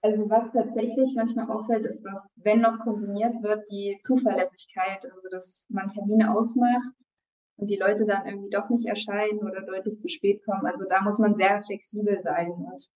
Also 0.00 0.30
was 0.30 0.52
tatsächlich 0.52 1.14
manchmal 1.16 1.50
auffällt, 1.50 1.84
ist, 1.84 2.02
dass 2.04 2.22
wenn 2.36 2.60
noch 2.60 2.78
konsumiert 2.80 3.42
wird, 3.42 3.68
die 3.70 3.98
Zuverlässigkeit, 4.00 5.04
also 5.04 5.28
dass 5.30 5.66
man 5.70 5.88
Termine 5.88 6.32
ausmacht 6.32 6.94
und 7.56 7.66
die 7.68 7.78
Leute 7.78 8.06
dann 8.06 8.26
irgendwie 8.26 8.50
doch 8.50 8.68
nicht 8.68 8.86
erscheinen 8.86 9.40
oder 9.40 9.62
deutlich 9.62 9.98
zu 9.98 10.08
spät 10.08 10.44
kommen. 10.44 10.66
Also 10.66 10.84
da 10.88 11.02
muss 11.02 11.18
man 11.18 11.36
sehr 11.36 11.62
flexibel 11.64 12.20
sein 12.22 12.52
und 12.52 12.88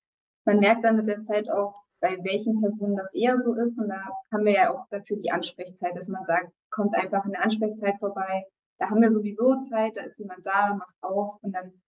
man 0.45 0.59
merkt 0.61 0.85
dann 0.85 0.97
mit 0.97 1.09
der 1.09 1.21
Zeit 1.21 1.49
auch, 1.51 1.75
bei 2.01 2.19
welchen 2.23 2.61
Personen 2.61 2.97
das 2.97 3.15
eher 3.15 3.39
so 3.39 3.55
ist. 3.55 3.79
Und 3.81 3.89
da 3.89 4.03
haben 4.33 4.45
wir 4.45 4.53
ja 4.53 4.75
auch 4.75 4.87
dafür 4.91 5.17
die 5.19 5.31
Ansprechzeit, 5.31 5.97
dass 5.97 6.09
man 6.09 6.25
sagt, 6.25 6.53
kommt 6.71 6.97
einfach 6.97 7.25
in 7.25 7.33
der 7.33 7.43
Ansprechzeit 7.43 7.95
vorbei. 7.99 8.45
Da 8.79 8.91
haben 8.91 9.01
wir 9.01 9.11
sowieso 9.11 9.57
Zeit, 9.59 9.97
da 9.97 10.03
ist 10.03 10.19
jemand 10.19 10.45
da, 10.45 10.75
macht 10.75 10.97
auf 11.01 11.39
und 11.43 11.53
dann 11.55 11.81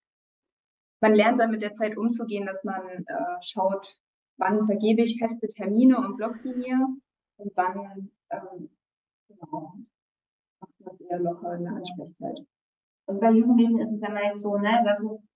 man 1.01 1.15
lernt 1.15 1.37
dann 1.37 1.51
mit 1.51 1.61
der 1.61 1.73
Zeit 1.73 1.97
umzugehen, 1.97 2.45
dass 2.45 2.63
man 2.63 2.81
äh, 2.87 3.35
schaut, 3.41 3.97
wann 4.37 4.65
vergebe 4.65 5.01
ich 5.01 5.19
feste 5.19 5.47
Termine 5.47 5.97
und 5.97 6.17
block 6.17 6.39
die 6.41 6.53
mir 6.53 6.87
und 7.37 7.51
wann 7.55 8.09
ähm, 8.29 8.69
genau, 9.27 9.73
macht 10.59 10.79
man 10.79 10.97
eher 11.09 11.19
locker 11.19 11.55
in 11.55 11.63
der 11.63 11.73
Ansprechzeit. 11.73 12.39
Und 13.05 13.19
bei 13.19 13.31
Jugendlichen 13.31 13.79
ist 13.79 13.91
es 13.91 13.99
dann 13.99 14.13
meist 14.13 14.39
so, 14.39 14.57
ne, 14.57 14.81
dass 14.85 15.03
es 15.03 15.27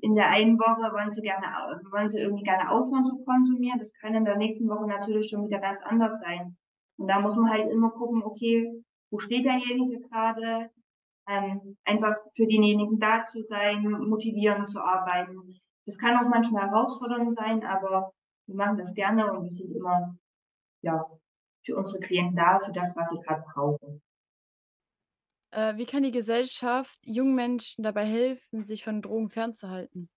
in 0.00 0.14
der 0.14 0.28
einen 0.28 0.58
Woche 0.58 0.92
wollen 0.92 1.10
sie 1.10 1.20
gerne, 1.20 1.46
wollen 1.90 2.08
sie 2.08 2.18
irgendwie 2.18 2.44
gerne 2.44 2.70
aufhören 2.70 3.04
zu 3.04 3.22
konsumieren. 3.24 3.78
Das 3.78 3.92
kann 3.92 4.14
in 4.14 4.24
der 4.24 4.36
nächsten 4.36 4.66
Woche 4.68 4.86
natürlich 4.86 5.28
schon 5.28 5.44
wieder 5.44 5.58
ganz 5.58 5.82
anders 5.82 6.18
sein. 6.20 6.56
Und 6.96 7.08
da 7.08 7.20
muss 7.20 7.36
man 7.36 7.50
halt 7.50 7.70
immer 7.70 7.90
gucken, 7.90 8.22
okay, 8.22 8.82
wo 9.10 9.18
steht 9.18 9.44
derjenige 9.44 10.00
gerade? 10.00 10.70
Ähm, 11.28 11.76
einfach 11.84 12.16
für 12.34 12.46
denjenigen 12.46 12.98
da 12.98 13.24
zu 13.24 13.42
sein, 13.42 13.82
motivieren 13.82 14.66
zu 14.66 14.80
arbeiten. 14.80 15.60
Das 15.86 15.98
kann 15.98 16.16
auch 16.16 16.28
manchmal 16.28 16.68
herausfordernd 16.68 17.34
sein, 17.34 17.64
aber 17.64 18.12
wir 18.46 18.54
machen 18.54 18.78
das 18.78 18.94
gerne 18.94 19.32
und 19.32 19.44
wir 19.44 19.50
sind 19.50 19.74
immer, 19.74 20.16
ja, 20.82 21.04
für 21.64 21.76
unsere 21.76 22.00
Klienten 22.00 22.36
da, 22.36 22.58
für 22.58 22.72
das, 22.72 22.94
was 22.96 23.10
sie 23.10 23.18
gerade 23.18 23.44
brauchen. 23.52 24.02
Äh, 25.52 25.76
wie 25.76 25.86
kann 25.86 26.02
die 26.02 26.12
Gesellschaft 26.12 26.98
jungen 27.04 27.34
Menschen 27.34 27.82
dabei 27.82 28.04
helfen, 28.04 28.62
sich 28.62 28.84
von 28.84 29.02
Drogen 29.02 29.30
fernzuhalten? 29.30 30.08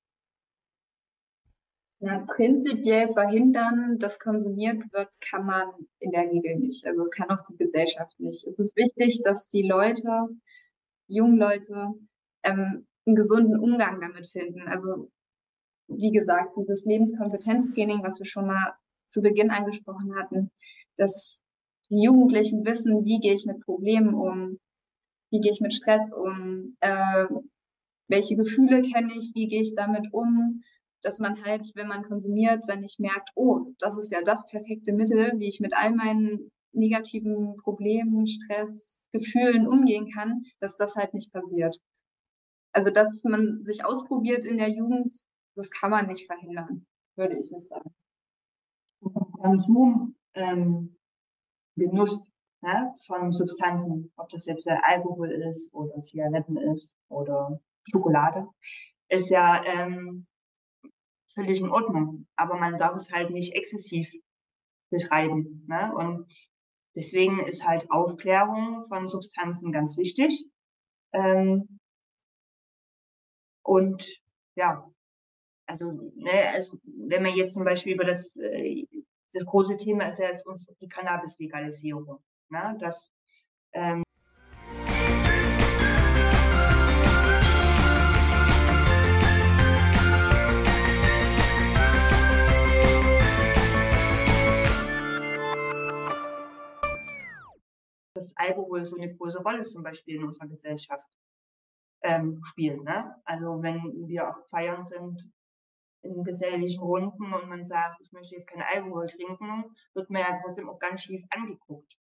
Ja, 2.00 2.20
prinzipiell 2.20 3.14
verhindern, 3.14 3.98
dass 3.98 4.20
konsumiert 4.20 4.92
wird, 4.92 5.10
kann 5.22 5.46
man 5.46 5.70
in 6.00 6.12
der 6.12 6.30
Regel 6.30 6.58
nicht. 6.58 6.86
Also 6.86 7.02
es 7.02 7.12
kann 7.12 7.30
auch 7.30 7.42
die 7.50 7.56
Gesellschaft 7.56 8.20
nicht. 8.20 8.46
Es 8.46 8.60
ist 8.60 8.76
wichtig, 8.76 9.22
dass 9.24 9.48
die 9.48 9.66
Leute, 9.66 10.28
jungen 11.08 11.38
Leute, 11.38 11.94
ähm, 12.44 12.88
einen 13.06 13.16
gesunden 13.16 13.58
Umgang 13.58 14.02
damit 14.02 14.28
finden. 14.28 14.68
Also 14.68 15.12
wie 15.98 16.12
gesagt, 16.12 16.56
dieses 16.58 16.86
Lebenskompetenztraining, 16.86 18.04
was 18.04 18.20
wir 18.20 18.26
schon 18.26 18.48
mal 18.48 18.74
zu 19.08 19.22
Beginn 19.22 19.52
angesprochen 19.52 20.16
hatten, 20.16 20.52
dass 20.98 21.42
die 21.90 22.04
Jugendlichen 22.04 22.66
wissen, 22.66 23.06
wie 23.06 23.20
gehe 23.20 23.34
ich 23.34 23.46
mit 23.46 23.60
Problemen 23.62 24.14
um, 24.14 24.60
wie 25.32 25.40
gehe 25.40 25.52
ich 25.52 25.62
mit 25.62 25.74
Stress 25.74 26.14
um, 26.14 26.76
äh, 26.80 27.28
welche 28.08 28.36
Gefühle 28.36 28.82
kenne 28.82 29.14
ich, 29.16 29.32
wie 29.34 29.48
gehe 29.48 29.62
ich 29.62 29.76
damit 29.76 30.08
um, 30.12 30.64
dass 31.02 31.20
man 31.20 31.44
halt, 31.44 31.72
wenn 31.76 31.88
man 31.88 32.04
konsumiert, 32.04 32.64
dann 32.68 32.80
nicht 32.80 33.00
merkt, 33.00 33.30
oh, 33.36 33.74
das 33.80 33.98
ist 33.98 34.12
ja 34.12 34.22
das 34.24 34.46
perfekte 34.48 34.94
Mittel, 34.94 35.34
wie 35.38 35.48
ich 35.48 35.60
mit 35.60 35.74
all 35.76 35.94
meinen 35.94 36.52
negativen 36.72 37.56
Problemen, 37.58 38.26
Stress, 38.26 39.08
Gefühlen 39.12 39.68
umgehen 39.68 40.10
kann, 40.12 40.44
dass 40.60 40.78
das 40.78 40.96
halt 40.96 41.14
nicht 41.14 41.32
passiert. 41.32 41.78
Also, 42.72 42.90
dass 42.90 43.14
man 43.24 43.64
sich 43.66 43.86
ausprobiert 43.86 44.46
in 44.46 44.58
der 44.58 44.70
Jugend, 44.70 45.16
das 45.56 45.70
kann 45.70 45.92
man 45.92 46.08
nicht 46.08 46.26
verhindern, 46.26 46.86
würde 47.16 47.38
ich 47.40 47.50
jetzt 47.50 47.70
sagen. 47.70 47.94
Konsum, 49.02 50.16
ähm, 50.36 50.98
Genuss 51.76 52.32
ne, 52.62 52.94
von 53.06 53.32
Substanzen, 53.32 54.12
ob 54.16 54.30
das 54.30 54.46
jetzt 54.46 54.68
Alkohol 54.68 55.32
ist 55.32 55.74
oder 55.74 56.02
Zigaretten 56.02 56.58
ist 56.58 56.96
oder 57.10 57.60
Schokolade, 57.92 58.48
ist 59.10 59.30
ja 59.30 59.64
ähm, 59.66 60.28
völlig 61.34 61.60
in 61.60 61.70
Ordnung. 61.70 62.28
Aber 62.36 62.56
man 62.56 62.78
darf 62.78 62.96
es 62.96 63.12
halt 63.12 63.32
nicht 63.32 63.54
exzessiv 63.54 64.10
betreiben. 64.90 65.66
Ne? 65.68 65.94
Und 65.96 66.32
deswegen 66.96 67.46
ist 67.46 67.66
halt 67.66 67.90
Aufklärung 67.92 68.84
von 68.88 69.10
Substanzen 69.10 69.72
ganz 69.72 69.98
wichtig. 69.98 70.46
Ähm, 71.14 71.80
und 73.66 74.22
ja, 74.56 74.93
also, 75.74 75.92
ne, 76.16 76.52
also 76.54 76.78
wenn 76.84 77.24
man 77.24 77.34
jetzt 77.34 77.54
zum 77.54 77.64
Beispiel 77.64 77.96
über 77.96 78.06
das, 78.06 78.36
äh, 78.38 78.86
das 79.34 79.44
große 79.44 79.76
Thema 79.76 80.08
ist 80.08 80.20
ja 80.20 80.28
jetzt 80.28 80.46
uns 80.46 80.68
die 80.80 80.88
Cannabis-Legalisierung. 80.88 82.20
Ne? 82.50 82.78
Das, 82.80 83.12
ähm, 83.74 84.04
dass 98.14 98.38
Alkohol 98.38 98.86
so 98.86 98.96
eine 98.96 99.12
große 99.12 99.42
Rolle 99.42 99.64
zum 99.64 99.82
Beispiel 99.82 100.18
in 100.18 100.24
unserer 100.26 100.48
Gesellschaft 100.48 101.10
ähm, 102.04 102.40
spielt. 102.44 102.84
Ne? 102.84 103.16
Also 103.26 103.64
wenn 103.64 104.08
wir 104.08 104.30
auf 104.30 104.48
Feiern 104.52 104.84
sind, 104.84 105.34
in 106.04 106.24
geselligen 106.24 106.80
Runden 106.82 107.34
und 107.34 107.50
man 107.50 107.64
sagt, 107.64 108.02
ich 108.02 108.12
möchte 108.12 108.36
jetzt 108.36 108.48
keinen 108.48 108.64
Alkohol 108.64 109.08
trinken, 109.08 109.66
wird 109.94 110.10
man 110.10 110.22
ja 110.22 110.40
trotzdem 110.42 110.70
auch 110.70 110.80
ganz 110.80 111.02
schief 111.02 111.24
angeguckt. 111.30 111.98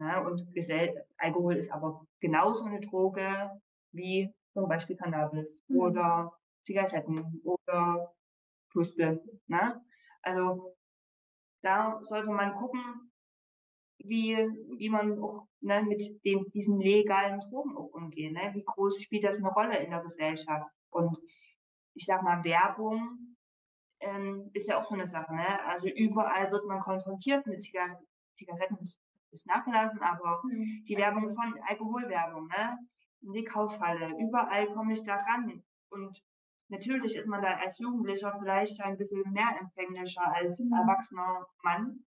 Ja, 0.00 0.20
und 0.26 0.52
Gesell 0.52 1.04
Alkohol 1.16 1.56
ist 1.56 1.70
aber 1.70 2.04
genauso 2.20 2.64
eine 2.64 2.80
Droge 2.80 3.50
wie 3.92 4.32
zum 4.52 4.68
Beispiel 4.68 4.96
Cannabis 4.96 5.48
mhm. 5.68 5.78
oder 5.78 6.32
Zigaretten 6.62 7.40
oder 7.44 8.12
Crystal. 8.72 9.22
Ne? 9.46 9.80
Also 10.22 10.74
da 11.62 12.00
sollte 12.02 12.30
man 12.30 12.54
gucken, 12.54 13.12
wie, 13.98 14.36
wie 14.78 14.88
man 14.88 15.22
auch 15.22 15.46
ne, 15.60 15.82
mit 15.82 16.02
den, 16.24 16.44
diesen 16.46 16.80
legalen 16.80 17.40
Drogen 17.40 17.76
auch 17.76 17.92
umgeht. 17.92 18.32
Ne? 18.32 18.50
Wie 18.54 18.64
groß 18.64 19.00
spielt 19.00 19.24
das 19.24 19.38
eine 19.38 19.50
Rolle 19.50 19.78
in 19.78 19.90
der 19.90 20.00
Gesellschaft? 20.00 20.68
Und 20.90 21.16
ich 21.94 22.04
sag 22.04 22.22
mal, 22.22 22.42
Werbung 22.44 23.36
ähm, 24.00 24.50
ist 24.52 24.68
ja 24.68 24.78
auch 24.78 24.84
so 24.84 24.94
eine 24.94 25.06
Sache. 25.06 25.34
Ne? 25.34 25.64
Also 25.66 25.88
überall 25.88 26.50
wird 26.50 26.66
man 26.66 26.80
konfrontiert 26.80 27.46
mit 27.46 27.62
Ziga 27.62 27.98
Zigaretten, 28.34 28.78
ist 29.30 29.46
nachgelassen, 29.46 30.00
aber 30.00 30.40
mhm. 30.44 30.84
die 30.88 30.96
Werbung 30.96 31.34
von 31.34 31.54
Alkoholwerbung, 31.68 32.48
ne? 32.48 32.78
die 33.20 33.44
Kaufhalle, 33.44 34.10
überall 34.18 34.66
komme 34.68 34.94
ich 34.94 35.02
da 35.02 35.16
ran. 35.16 35.62
Und 35.90 36.22
natürlich 36.68 37.14
ist 37.16 37.26
man 37.26 37.42
da 37.42 37.58
als 37.58 37.78
Jugendlicher 37.78 38.34
vielleicht 38.38 38.80
ein 38.80 38.96
bisschen 38.96 39.22
mehr 39.32 39.56
empfänglicher 39.60 40.34
als 40.34 40.60
mhm. 40.60 40.72
erwachsener 40.72 41.46
Mann, 41.62 42.04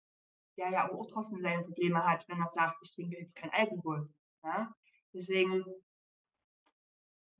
der 0.57 0.71
ja 0.71 0.91
auch 0.91 1.07
trotzdem 1.13 1.41
seine 1.41 1.63
Probleme 1.63 2.03
hat, 2.05 2.27
wenn 2.29 2.41
er 2.41 2.49
sagt, 2.49 2.79
ich 2.83 2.95
trinke 2.95 3.19
jetzt 3.19 3.37
kein 3.37 3.51
Alkohol. 3.53 4.09
Ja? 4.43 4.75
Deswegen. 5.13 5.65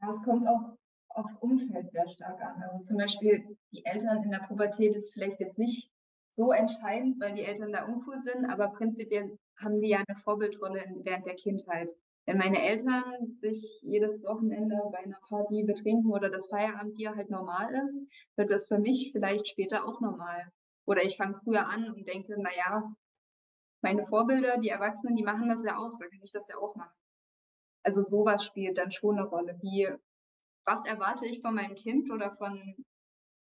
Ja, 0.01 0.11
es 0.11 0.23
kommt 0.23 0.47
auch 0.47 0.77
aufs 1.15 1.37
Umfeld 1.39 1.91
sehr 1.91 2.09
stark 2.09 2.41
an. 2.43 2.63
Also 2.63 2.85
zum 2.85 2.97
Beispiel 2.97 3.57
die 3.73 3.85
Eltern 3.85 4.23
in 4.23 4.31
der 4.31 4.45
Pubertät 4.47 4.95
ist 4.95 5.13
vielleicht 5.13 5.41
jetzt 5.41 5.59
nicht 5.59 5.91
so 6.33 6.53
entscheidend, 6.53 7.21
weil 7.21 7.35
die 7.35 7.45
Eltern 7.45 7.73
da 7.73 7.85
uncool 7.85 8.19
sind, 8.19 8.47
aber 8.47 8.69
prinzipiell 8.69 9.39
haben 9.57 9.81
die 9.81 9.91
ja 9.91 10.03
eine 10.07 10.17
Vorbildrolle 10.17 10.83
während 11.03 11.27
der 11.27 11.37
Kindheit. 11.37 11.91
Wenn 12.27 12.39
meine 12.39 12.61
Eltern 12.63 13.37
sich 13.39 13.81
jedes 13.83 14.25
Wochenende 14.25 14.77
bei 14.91 14.99
einer 14.99 15.19
Party 15.29 15.63
betrinken 15.63 16.11
oder 16.11 16.31
das 16.31 16.49
Feierabendbier 16.49 17.15
halt 17.15 17.31
normal 17.31 17.73
ist, 17.85 18.03
wird 18.37 18.51
das 18.51 18.67
für 18.67 18.79
mich 18.79 19.11
vielleicht 19.13 19.47
später 19.47 19.87
auch 19.87 20.01
normal. 20.01 20.51
Oder 20.87 21.03
ich 21.03 21.17
fange 21.17 21.39
früher 21.45 21.67
an 21.67 21.91
und 21.93 22.09
denke, 22.09 22.41
naja, 22.41 22.95
meine 23.83 24.05
Vorbilder, 24.07 24.59
die 24.59 24.71
Erwachsenen, 24.71 25.17
die 25.17 25.23
machen 25.23 25.49
das 25.49 25.63
ja 25.63 25.77
auch, 25.77 25.99
dann 25.99 26.11
kann 26.11 26.23
ich 26.23 26.33
das 26.33 26.49
ja 26.49 26.57
auch 26.57 26.75
machen. 26.75 26.97
Also 27.83 28.01
sowas 28.01 28.43
spielt 28.45 28.79
dann 28.79 28.91
schon 28.91 29.19
eine 29.19 29.29
Rolle. 29.29 29.59
Wie, 29.61 29.89
was 30.65 30.85
erwarte 30.87 31.27
ich 31.27 31.41
von 31.41 31.55
meinem 31.55 31.75
Kind 31.75 32.11
oder 32.11 32.35
von, 32.37 32.77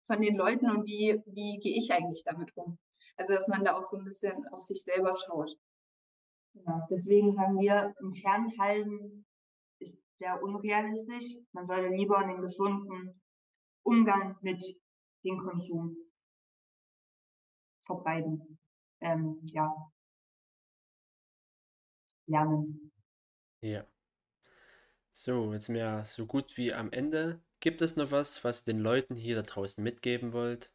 von 0.06 0.20
den 0.20 0.36
Leuten 0.36 0.70
und 0.70 0.84
wie, 0.84 1.20
wie 1.26 1.58
gehe 1.58 1.76
ich 1.76 1.92
eigentlich 1.92 2.22
damit 2.24 2.56
um? 2.56 2.78
Also 3.16 3.34
dass 3.34 3.48
man 3.48 3.64
da 3.64 3.76
auch 3.76 3.82
so 3.82 3.96
ein 3.96 4.04
bisschen 4.04 4.46
auf 4.48 4.62
sich 4.62 4.82
selber 4.82 5.14
schaut. 5.16 5.50
Genau. 6.54 6.86
Deswegen 6.90 7.32
sagen 7.32 7.58
wir, 7.58 7.94
im 8.00 8.14
Fernhalten 8.14 9.24
ist 9.78 9.96
sehr 10.18 10.42
unrealistisch. 10.42 11.36
Man 11.52 11.64
sollte 11.64 11.94
lieber 11.94 12.18
einen 12.18 12.40
gesunden 12.40 13.20
Umgang 13.84 14.36
mit 14.42 14.62
dem 15.24 15.38
Konsum 15.38 15.96
verbreiten. 17.86 18.58
Ähm, 19.00 19.40
ja. 19.44 19.72
Lernen. 22.26 22.92
Ja. 23.60 23.86
So, 25.14 25.52
jetzt 25.52 25.68
mehr 25.68 26.04
so 26.06 26.26
gut 26.26 26.56
wie 26.56 26.72
am 26.72 26.90
Ende. 26.90 27.40
Gibt 27.60 27.82
es 27.82 27.96
noch 27.96 28.10
was, 28.10 28.44
was 28.44 28.62
ihr 28.62 28.72
den 28.74 28.80
Leuten 28.80 29.14
hier 29.14 29.36
da 29.36 29.42
draußen 29.42 29.82
mitgeben 29.84 30.32
wollt? 30.32 30.72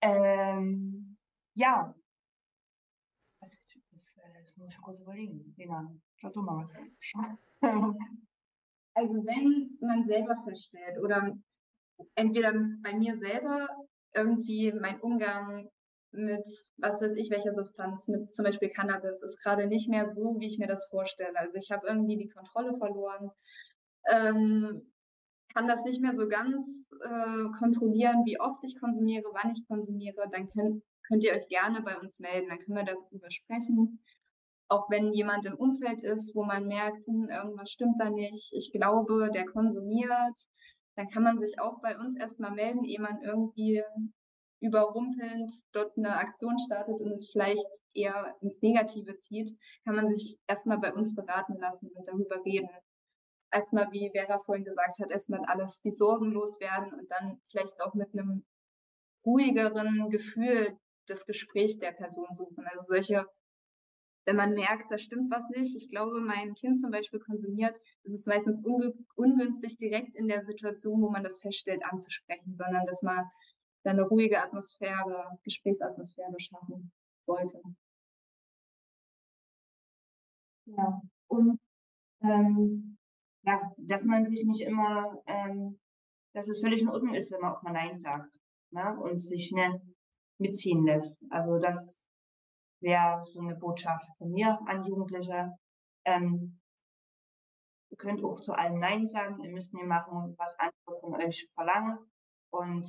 Ähm, 0.00 1.16
ja. 1.54 1.94
Das, 3.40 3.52
ist, 3.52 3.78
das, 3.92 4.14
das 4.34 4.56
muss 4.56 4.74
ich 4.74 4.80
kurz 4.80 5.00
überlegen. 5.00 5.54
Lena, 5.56 5.94
sag 6.20 6.32
du 6.32 6.42
mal 6.42 6.64
was. 6.64 6.72
Also 8.94 9.14
wenn 9.14 9.78
man 9.80 10.04
selber 10.08 10.34
feststellt 10.42 10.98
oder 10.98 11.38
entweder 12.16 12.52
bei 12.82 12.92
mir 12.94 13.16
selber 13.16 13.68
irgendwie 14.12 14.72
mein 14.72 15.00
Umgang 15.00 15.70
mit, 16.12 16.44
was 16.78 17.02
weiß 17.02 17.12
ich, 17.16 17.30
welcher 17.30 17.54
Substanz, 17.54 18.08
mit 18.08 18.34
zum 18.34 18.44
Beispiel 18.44 18.70
Cannabis, 18.70 19.22
ist 19.22 19.40
gerade 19.42 19.66
nicht 19.66 19.88
mehr 19.88 20.08
so, 20.08 20.36
wie 20.38 20.46
ich 20.46 20.58
mir 20.58 20.66
das 20.66 20.86
vorstelle. 20.86 21.38
Also 21.38 21.58
ich 21.58 21.70
habe 21.70 21.86
irgendwie 21.86 22.16
die 22.16 22.28
Kontrolle 22.28 22.76
verloren, 22.78 23.30
ähm, 24.10 24.90
kann 25.54 25.68
das 25.68 25.84
nicht 25.84 26.00
mehr 26.00 26.14
so 26.14 26.28
ganz 26.28 26.64
äh, 27.02 27.58
kontrollieren, 27.58 28.24
wie 28.24 28.40
oft 28.40 28.62
ich 28.64 28.78
konsumiere, 28.78 29.24
wann 29.32 29.52
ich 29.52 29.66
konsumiere, 29.66 30.28
dann 30.30 30.48
könnt, 30.48 30.82
könnt 31.06 31.24
ihr 31.24 31.32
euch 31.32 31.48
gerne 31.48 31.82
bei 31.82 31.98
uns 31.98 32.18
melden, 32.20 32.48
dann 32.48 32.58
können 32.58 32.76
wir 32.76 32.84
darüber 32.84 33.30
sprechen. 33.30 34.02
Auch 34.68 34.90
wenn 34.90 35.12
jemand 35.14 35.46
im 35.46 35.54
Umfeld 35.54 36.02
ist, 36.02 36.34
wo 36.34 36.44
man 36.44 36.66
merkt, 36.66 37.06
hm, 37.06 37.28
irgendwas 37.30 37.70
stimmt 37.70 37.98
da 37.98 38.10
nicht, 38.10 38.52
ich 38.52 38.70
glaube, 38.70 39.30
der 39.32 39.46
konsumiert, 39.46 40.38
dann 40.96 41.08
kann 41.08 41.22
man 41.22 41.38
sich 41.38 41.58
auch 41.60 41.80
bei 41.80 41.98
uns 41.98 42.18
erstmal 42.18 42.50
melden, 42.50 42.84
ehe 42.84 43.00
man 43.00 43.22
irgendwie 43.22 43.82
überrumpelnd 44.60 45.52
dort 45.72 45.96
eine 45.96 46.16
Aktion 46.16 46.58
startet 46.58 47.00
und 47.00 47.12
es 47.12 47.30
vielleicht 47.30 47.66
eher 47.94 48.36
ins 48.40 48.60
Negative 48.60 49.18
zieht, 49.20 49.56
kann 49.84 49.96
man 49.96 50.08
sich 50.12 50.38
erstmal 50.46 50.78
bei 50.78 50.92
uns 50.92 51.14
beraten 51.14 51.56
lassen 51.58 51.90
und 51.94 52.06
darüber 52.08 52.44
reden. 52.44 52.68
Erstmal, 53.50 53.90
wie 53.92 54.10
Vera 54.12 54.40
vorhin 54.44 54.64
gesagt 54.64 54.98
hat, 55.00 55.10
erstmal 55.10 55.40
alles 55.46 55.80
die 55.80 55.92
Sorgen 55.92 56.32
loswerden 56.32 56.92
und 56.92 57.10
dann 57.10 57.40
vielleicht 57.50 57.80
auch 57.80 57.94
mit 57.94 58.12
einem 58.12 58.44
ruhigeren 59.24 60.10
Gefühl 60.10 60.76
das 61.06 61.24
Gespräch 61.24 61.78
der 61.78 61.92
Person 61.92 62.26
suchen. 62.34 62.64
Also 62.66 62.94
solche, 62.94 63.26
wenn 64.26 64.36
man 64.36 64.52
merkt, 64.52 64.92
da 64.92 64.98
stimmt 64.98 65.30
was 65.30 65.48
nicht. 65.48 65.74
Ich 65.76 65.88
glaube, 65.88 66.20
mein 66.20 66.54
Kind 66.54 66.78
zum 66.78 66.90
Beispiel 66.90 67.20
konsumiert, 67.20 67.74
ist 68.02 68.14
es 68.14 68.26
meistens 68.26 68.62
ungünstig, 69.16 69.78
direkt 69.78 70.14
in 70.14 70.28
der 70.28 70.42
Situation, 70.42 71.00
wo 71.00 71.10
man 71.10 71.22
das 71.22 71.40
feststellt, 71.40 71.82
anzusprechen, 71.84 72.54
sondern 72.54 72.84
dass 72.84 73.02
man 73.02 73.24
eine 73.90 74.02
ruhige 74.02 74.42
Atmosphäre, 74.42 75.38
Gesprächsatmosphäre 75.44 76.38
schaffen 76.40 76.92
sollte. 77.26 77.60
Ja, 80.66 81.00
und 81.28 81.58
ähm, 82.22 82.98
ja, 83.44 83.72
dass 83.78 84.04
man 84.04 84.26
sich 84.26 84.44
nicht 84.44 84.60
immer, 84.60 85.22
ähm, 85.26 85.78
dass 86.34 86.48
es 86.48 86.60
völlig 86.60 86.82
in 86.82 86.88
Ordnung 86.88 87.14
ist, 87.14 87.30
wenn 87.32 87.40
man 87.40 87.54
auch 87.54 87.62
mal 87.62 87.72
Nein 87.72 87.98
sagt 88.00 88.30
ne? 88.70 88.98
und 89.00 89.20
sich 89.20 89.48
schnell 89.48 89.80
mitziehen 90.38 90.84
lässt. 90.84 91.22
Also 91.30 91.58
das 91.58 92.08
wäre 92.80 93.22
so 93.22 93.40
eine 93.40 93.56
Botschaft 93.56 94.06
von 94.18 94.30
mir 94.30 94.58
an 94.66 94.84
Jugendliche. 94.84 95.56
Ähm, 96.04 96.60
ihr 97.90 97.96
könnt 97.96 98.22
auch 98.22 98.40
zu 98.40 98.52
allem 98.52 98.78
Nein 98.78 99.06
sagen, 99.06 99.42
ihr 99.42 99.50
müsst 99.50 99.72
nicht 99.72 99.86
machen, 99.86 100.34
was 100.36 100.54
andere 100.58 101.00
von 101.00 101.14
euch 101.14 101.48
verlangen. 101.54 101.98
Und 102.50 102.88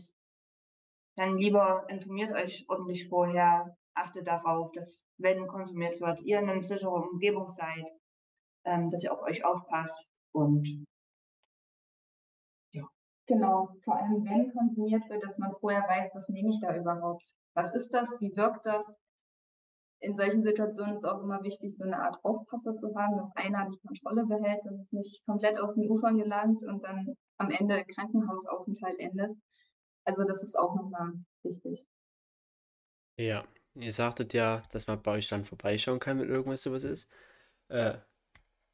dann 1.20 1.38
lieber 1.38 1.86
informiert 1.90 2.32
euch 2.32 2.66
ordentlich 2.70 3.10
vorher, 3.10 3.76
achtet 3.94 4.26
darauf, 4.26 4.72
dass 4.72 5.06
wenn 5.18 5.48
konsumiert 5.48 6.00
wird, 6.00 6.22
ihr 6.22 6.40
in 6.40 6.50
einer 6.50 6.62
sicheren 6.62 7.10
Umgebung 7.10 7.50
seid, 7.50 7.86
ähm, 8.64 8.90
dass 8.90 9.04
ihr 9.04 9.12
auf 9.12 9.22
euch 9.24 9.44
aufpasst 9.44 10.10
und 10.32 10.66
ja. 12.72 12.88
Genau, 13.28 13.68
vor 13.84 13.98
allem 13.98 14.24
wenn 14.24 14.50
konsumiert 14.54 15.10
wird, 15.10 15.22
dass 15.26 15.38
man 15.38 15.52
vorher 15.60 15.82
weiß, 15.82 16.10
was 16.14 16.30
nehme 16.30 16.50
ich 16.50 16.62
da 16.62 16.74
überhaupt? 16.74 17.34
Was 17.54 17.76
ist 17.76 17.94
das? 17.94 18.16
Wie 18.22 18.34
wirkt 18.38 18.66
das? 18.66 18.96
In 20.02 20.16
solchen 20.16 20.42
Situationen 20.42 20.94
ist 20.94 21.04
auch 21.04 21.22
immer 21.22 21.44
wichtig, 21.44 21.76
so 21.76 21.84
eine 21.84 21.98
Art 21.98 22.18
Aufpasser 22.24 22.78
zu 22.78 22.96
haben, 22.96 23.18
dass 23.18 23.36
einer 23.36 23.68
die 23.70 23.80
Kontrolle 23.86 24.26
behält 24.26 24.66
und 24.72 24.80
es 24.80 24.94
nicht 24.94 25.26
komplett 25.26 25.60
aus 25.60 25.76
den 25.76 25.90
Ufern 25.90 26.18
gelangt 26.18 26.64
und 26.64 26.82
dann 26.82 27.14
am 27.38 27.52
Ende 27.52 27.84
Krankenhausaufenthalt 27.84 28.98
endet. 29.00 29.34
Also 30.10 30.24
das 30.24 30.42
ist 30.42 30.58
auch 30.58 30.74
nochmal 30.74 31.14
wichtig. 31.44 31.88
Ja, 33.16 33.44
ihr 33.76 33.94
sagtet 33.94 34.34
ja, 34.34 34.64
dass 34.72 34.88
man 34.88 35.04
bei 35.04 35.12
euch 35.12 35.30
dann 35.30 35.46
vorbeischauen 35.46 36.00
kann, 36.00 36.20
wenn 36.20 36.30
irgendwas 36.30 36.64
sowas 36.64 36.84
ist. 36.84 37.12
Äh, 37.68 38.00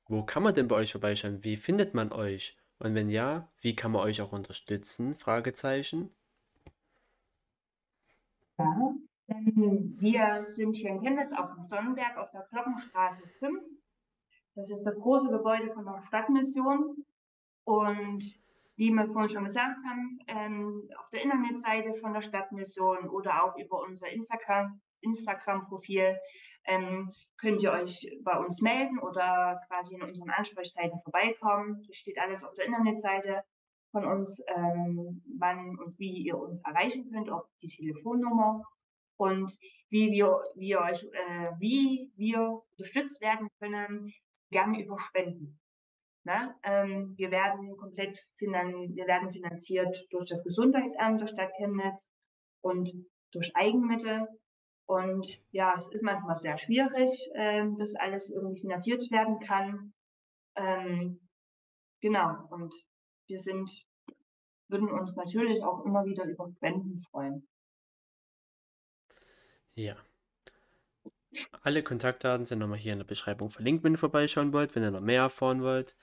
wo 0.07 0.23
kann 0.23 0.43
man 0.43 0.55
denn 0.55 0.69
bei 0.69 0.77
euch 0.77 0.93
vorbeischauen? 0.93 1.43
Wie 1.43 1.57
findet 1.57 1.93
man 1.93 2.13
euch? 2.13 2.57
Und 2.79 2.95
wenn 2.95 3.09
ja, 3.09 3.49
wie 3.59 3.75
kann 3.75 3.91
man 3.91 4.03
euch 4.03 4.21
auch 4.21 4.31
unterstützen? 4.31 5.13
Fragezeichen. 5.15 6.09
Ja, 8.57 8.95
wir 9.27 10.45
sind 10.51 10.77
hier 10.77 10.91
in 10.91 11.01
Chemnitz 11.01 11.33
auf 11.33 11.53
dem 11.53 11.67
Sonnenberg 11.67 12.15
auf 12.15 12.31
der 12.31 12.47
Glockenstraße 12.49 13.27
5. 13.39 13.61
Das 14.55 14.69
ist 14.69 14.83
das 14.83 14.95
große 14.95 15.29
Gebäude 15.31 15.73
von 15.73 15.83
der 15.83 16.01
Stadtmission. 16.07 17.03
Und 17.65 18.23
wie 18.75 18.91
wir 18.91 19.07
vorhin 19.07 19.29
schon 19.29 19.45
gesagt 19.45 19.77
haben, 19.87 20.19
ähm, 20.27 20.89
auf 20.99 21.09
der 21.09 21.21
Internetseite 21.21 21.93
von 21.93 22.13
der 22.13 22.21
Stadtmission 22.21 23.09
oder 23.09 23.43
auch 23.43 23.57
über 23.57 23.81
unser 23.81 24.09
Instagram, 24.09 24.81
Instagram-Profil 25.01 26.17
ähm, 26.65 27.11
könnt 27.37 27.61
ihr 27.61 27.71
euch 27.71 28.09
bei 28.23 28.37
uns 28.37 28.61
melden 28.61 28.99
oder 28.99 29.61
quasi 29.67 29.95
in 29.95 30.01
unseren 30.01 30.31
Ansprechzeiten 30.31 30.99
vorbeikommen. 31.01 31.83
Das 31.87 31.95
steht 31.95 32.17
alles 32.19 32.43
auf 32.43 32.53
der 32.55 32.65
Internetseite 32.65 33.43
von 33.91 34.05
uns, 34.05 34.41
ähm, 34.55 35.23
wann 35.39 35.77
und 35.79 35.97
wie 35.99 36.23
ihr 36.23 36.37
uns 36.37 36.61
erreichen 36.65 37.09
könnt, 37.09 37.29
auch 37.29 37.47
die 37.61 37.67
Telefonnummer 37.67 38.63
und 39.17 39.57
wie 39.89 40.11
wir, 40.11 40.41
wie 40.55 40.75
euch, 40.75 41.03
äh, 41.03 41.51
wie 41.59 42.11
wir 42.17 42.61
unterstützt 42.71 43.21
werden 43.21 43.47
können, 43.59 44.11
gerne 44.51 44.83
über 44.83 44.99
Spenden. 44.99 45.59
Ne? 46.25 46.55
Ähm, 46.63 47.13
wir 47.17 47.29
werden 47.29 47.77
komplett 47.77 48.17
finan 48.37 48.95
wir 48.95 49.05
werden 49.05 49.29
finanziert 49.29 49.95
durch 50.09 50.27
das 50.27 50.43
Gesundheitsamt 50.43 51.21
der 51.21 51.27
Stadt 51.27 51.53
Chemnitz 51.57 52.09
und 52.61 52.91
durch 53.31 53.55
Eigenmittel. 53.55 54.27
Und 54.87 55.41
ja, 55.51 55.73
es 55.77 55.87
ist 55.89 56.03
manchmal 56.03 56.37
sehr 56.37 56.57
schwierig, 56.57 57.09
ähm, 57.35 57.77
dass 57.77 57.95
alles 57.95 58.29
irgendwie 58.29 58.61
finanziert 58.61 59.09
werden 59.11 59.39
kann. 59.39 59.93
Ähm, 60.55 61.19
genau. 62.01 62.47
Und 62.49 62.73
wir 63.27 63.39
sind, 63.39 63.85
würden 64.67 64.89
uns 64.91 65.15
natürlich 65.15 65.63
auch 65.63 65.85
immer 65.85 66.05
wieder 66.05 66.25
über 66.25 66.49
Spenden 66.57 66.99
freuen. 67.01 67.47
Ja. 69.75 69.95
Alle 71.61 71.83
Kontaktdaten 71.83 72.45
sind 72.45 72.59
nochmal 72.59 72.77
hier 72.77 72.93
in 72.93 72.99
der 72.99 73.05
Beschreibung 73.05 73.49
verlinkt, 73.49 73.83
wenn 73.83 73.93
ihr 73.93 73.97
vorbeischauen 73.97 74.53
wollt, 74.53 74.75
wenn 74.75 74.83
ihr 74.83 74.91
noch 74.91 75.01
mehr 75.01 75.23
erfahren 75.23 75.61
wollt. 75.61 75.95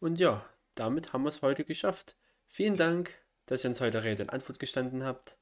Und 0.00 0.20
ja, 0.20 0.44
damit 0.74 1.12
haben 1.12 1.24
wir 1.24 1.30
es 1.30 1.42
heute 1.42 1.64
geschafft. 1.64 2.16
Vielen 2.46 2.76
Dank, 2.76 3.10
dass 3.46 3.64
ihr 3.64 3.70
uns 3.70 3.80
heute 3.80 4.04
Rede 4.04 4.22
und 4.22 4.30
Antwort 4.30 4.58
gestanden 4.58 5.04
habt. 5.04 5.38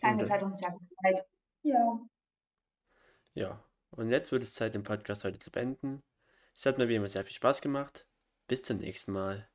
Danke, 0.00 0.24
es 0.24 0.30
hat 0.30 0.42
uns 0.42 0.58
sehr 0.58 0.70
gefreut. 0.70 1.26
Ja. 1.62 2.00
Ja, 3.34 3.64
und 3.90 4.10
jetzt 4.10 4.32
wird 4.32 4.42
es 4.42 4.54
Zeit, 4.54 4.74
den 4.74 4.82
Podcast 4.82 5.24
heute 5.24 5.38
zu 5.38 5.50
beenden. 5.50 6.02
Es 6.54 6.64
hat 6.64 6.78
mir 6.78 6.88
wie 6.88 6.94
immer 6.94 7.08
sehr 7.08 7.24
viel 7.24 7.34
Spaß 7.34 7.60
gemacht. 7.60 8.06
Bis 8.46 8.62
zum 8.62 8.78
nächsten 8.78 9.12
Mal. 9.12 9.48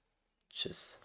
Tschüss. 0.50 1.02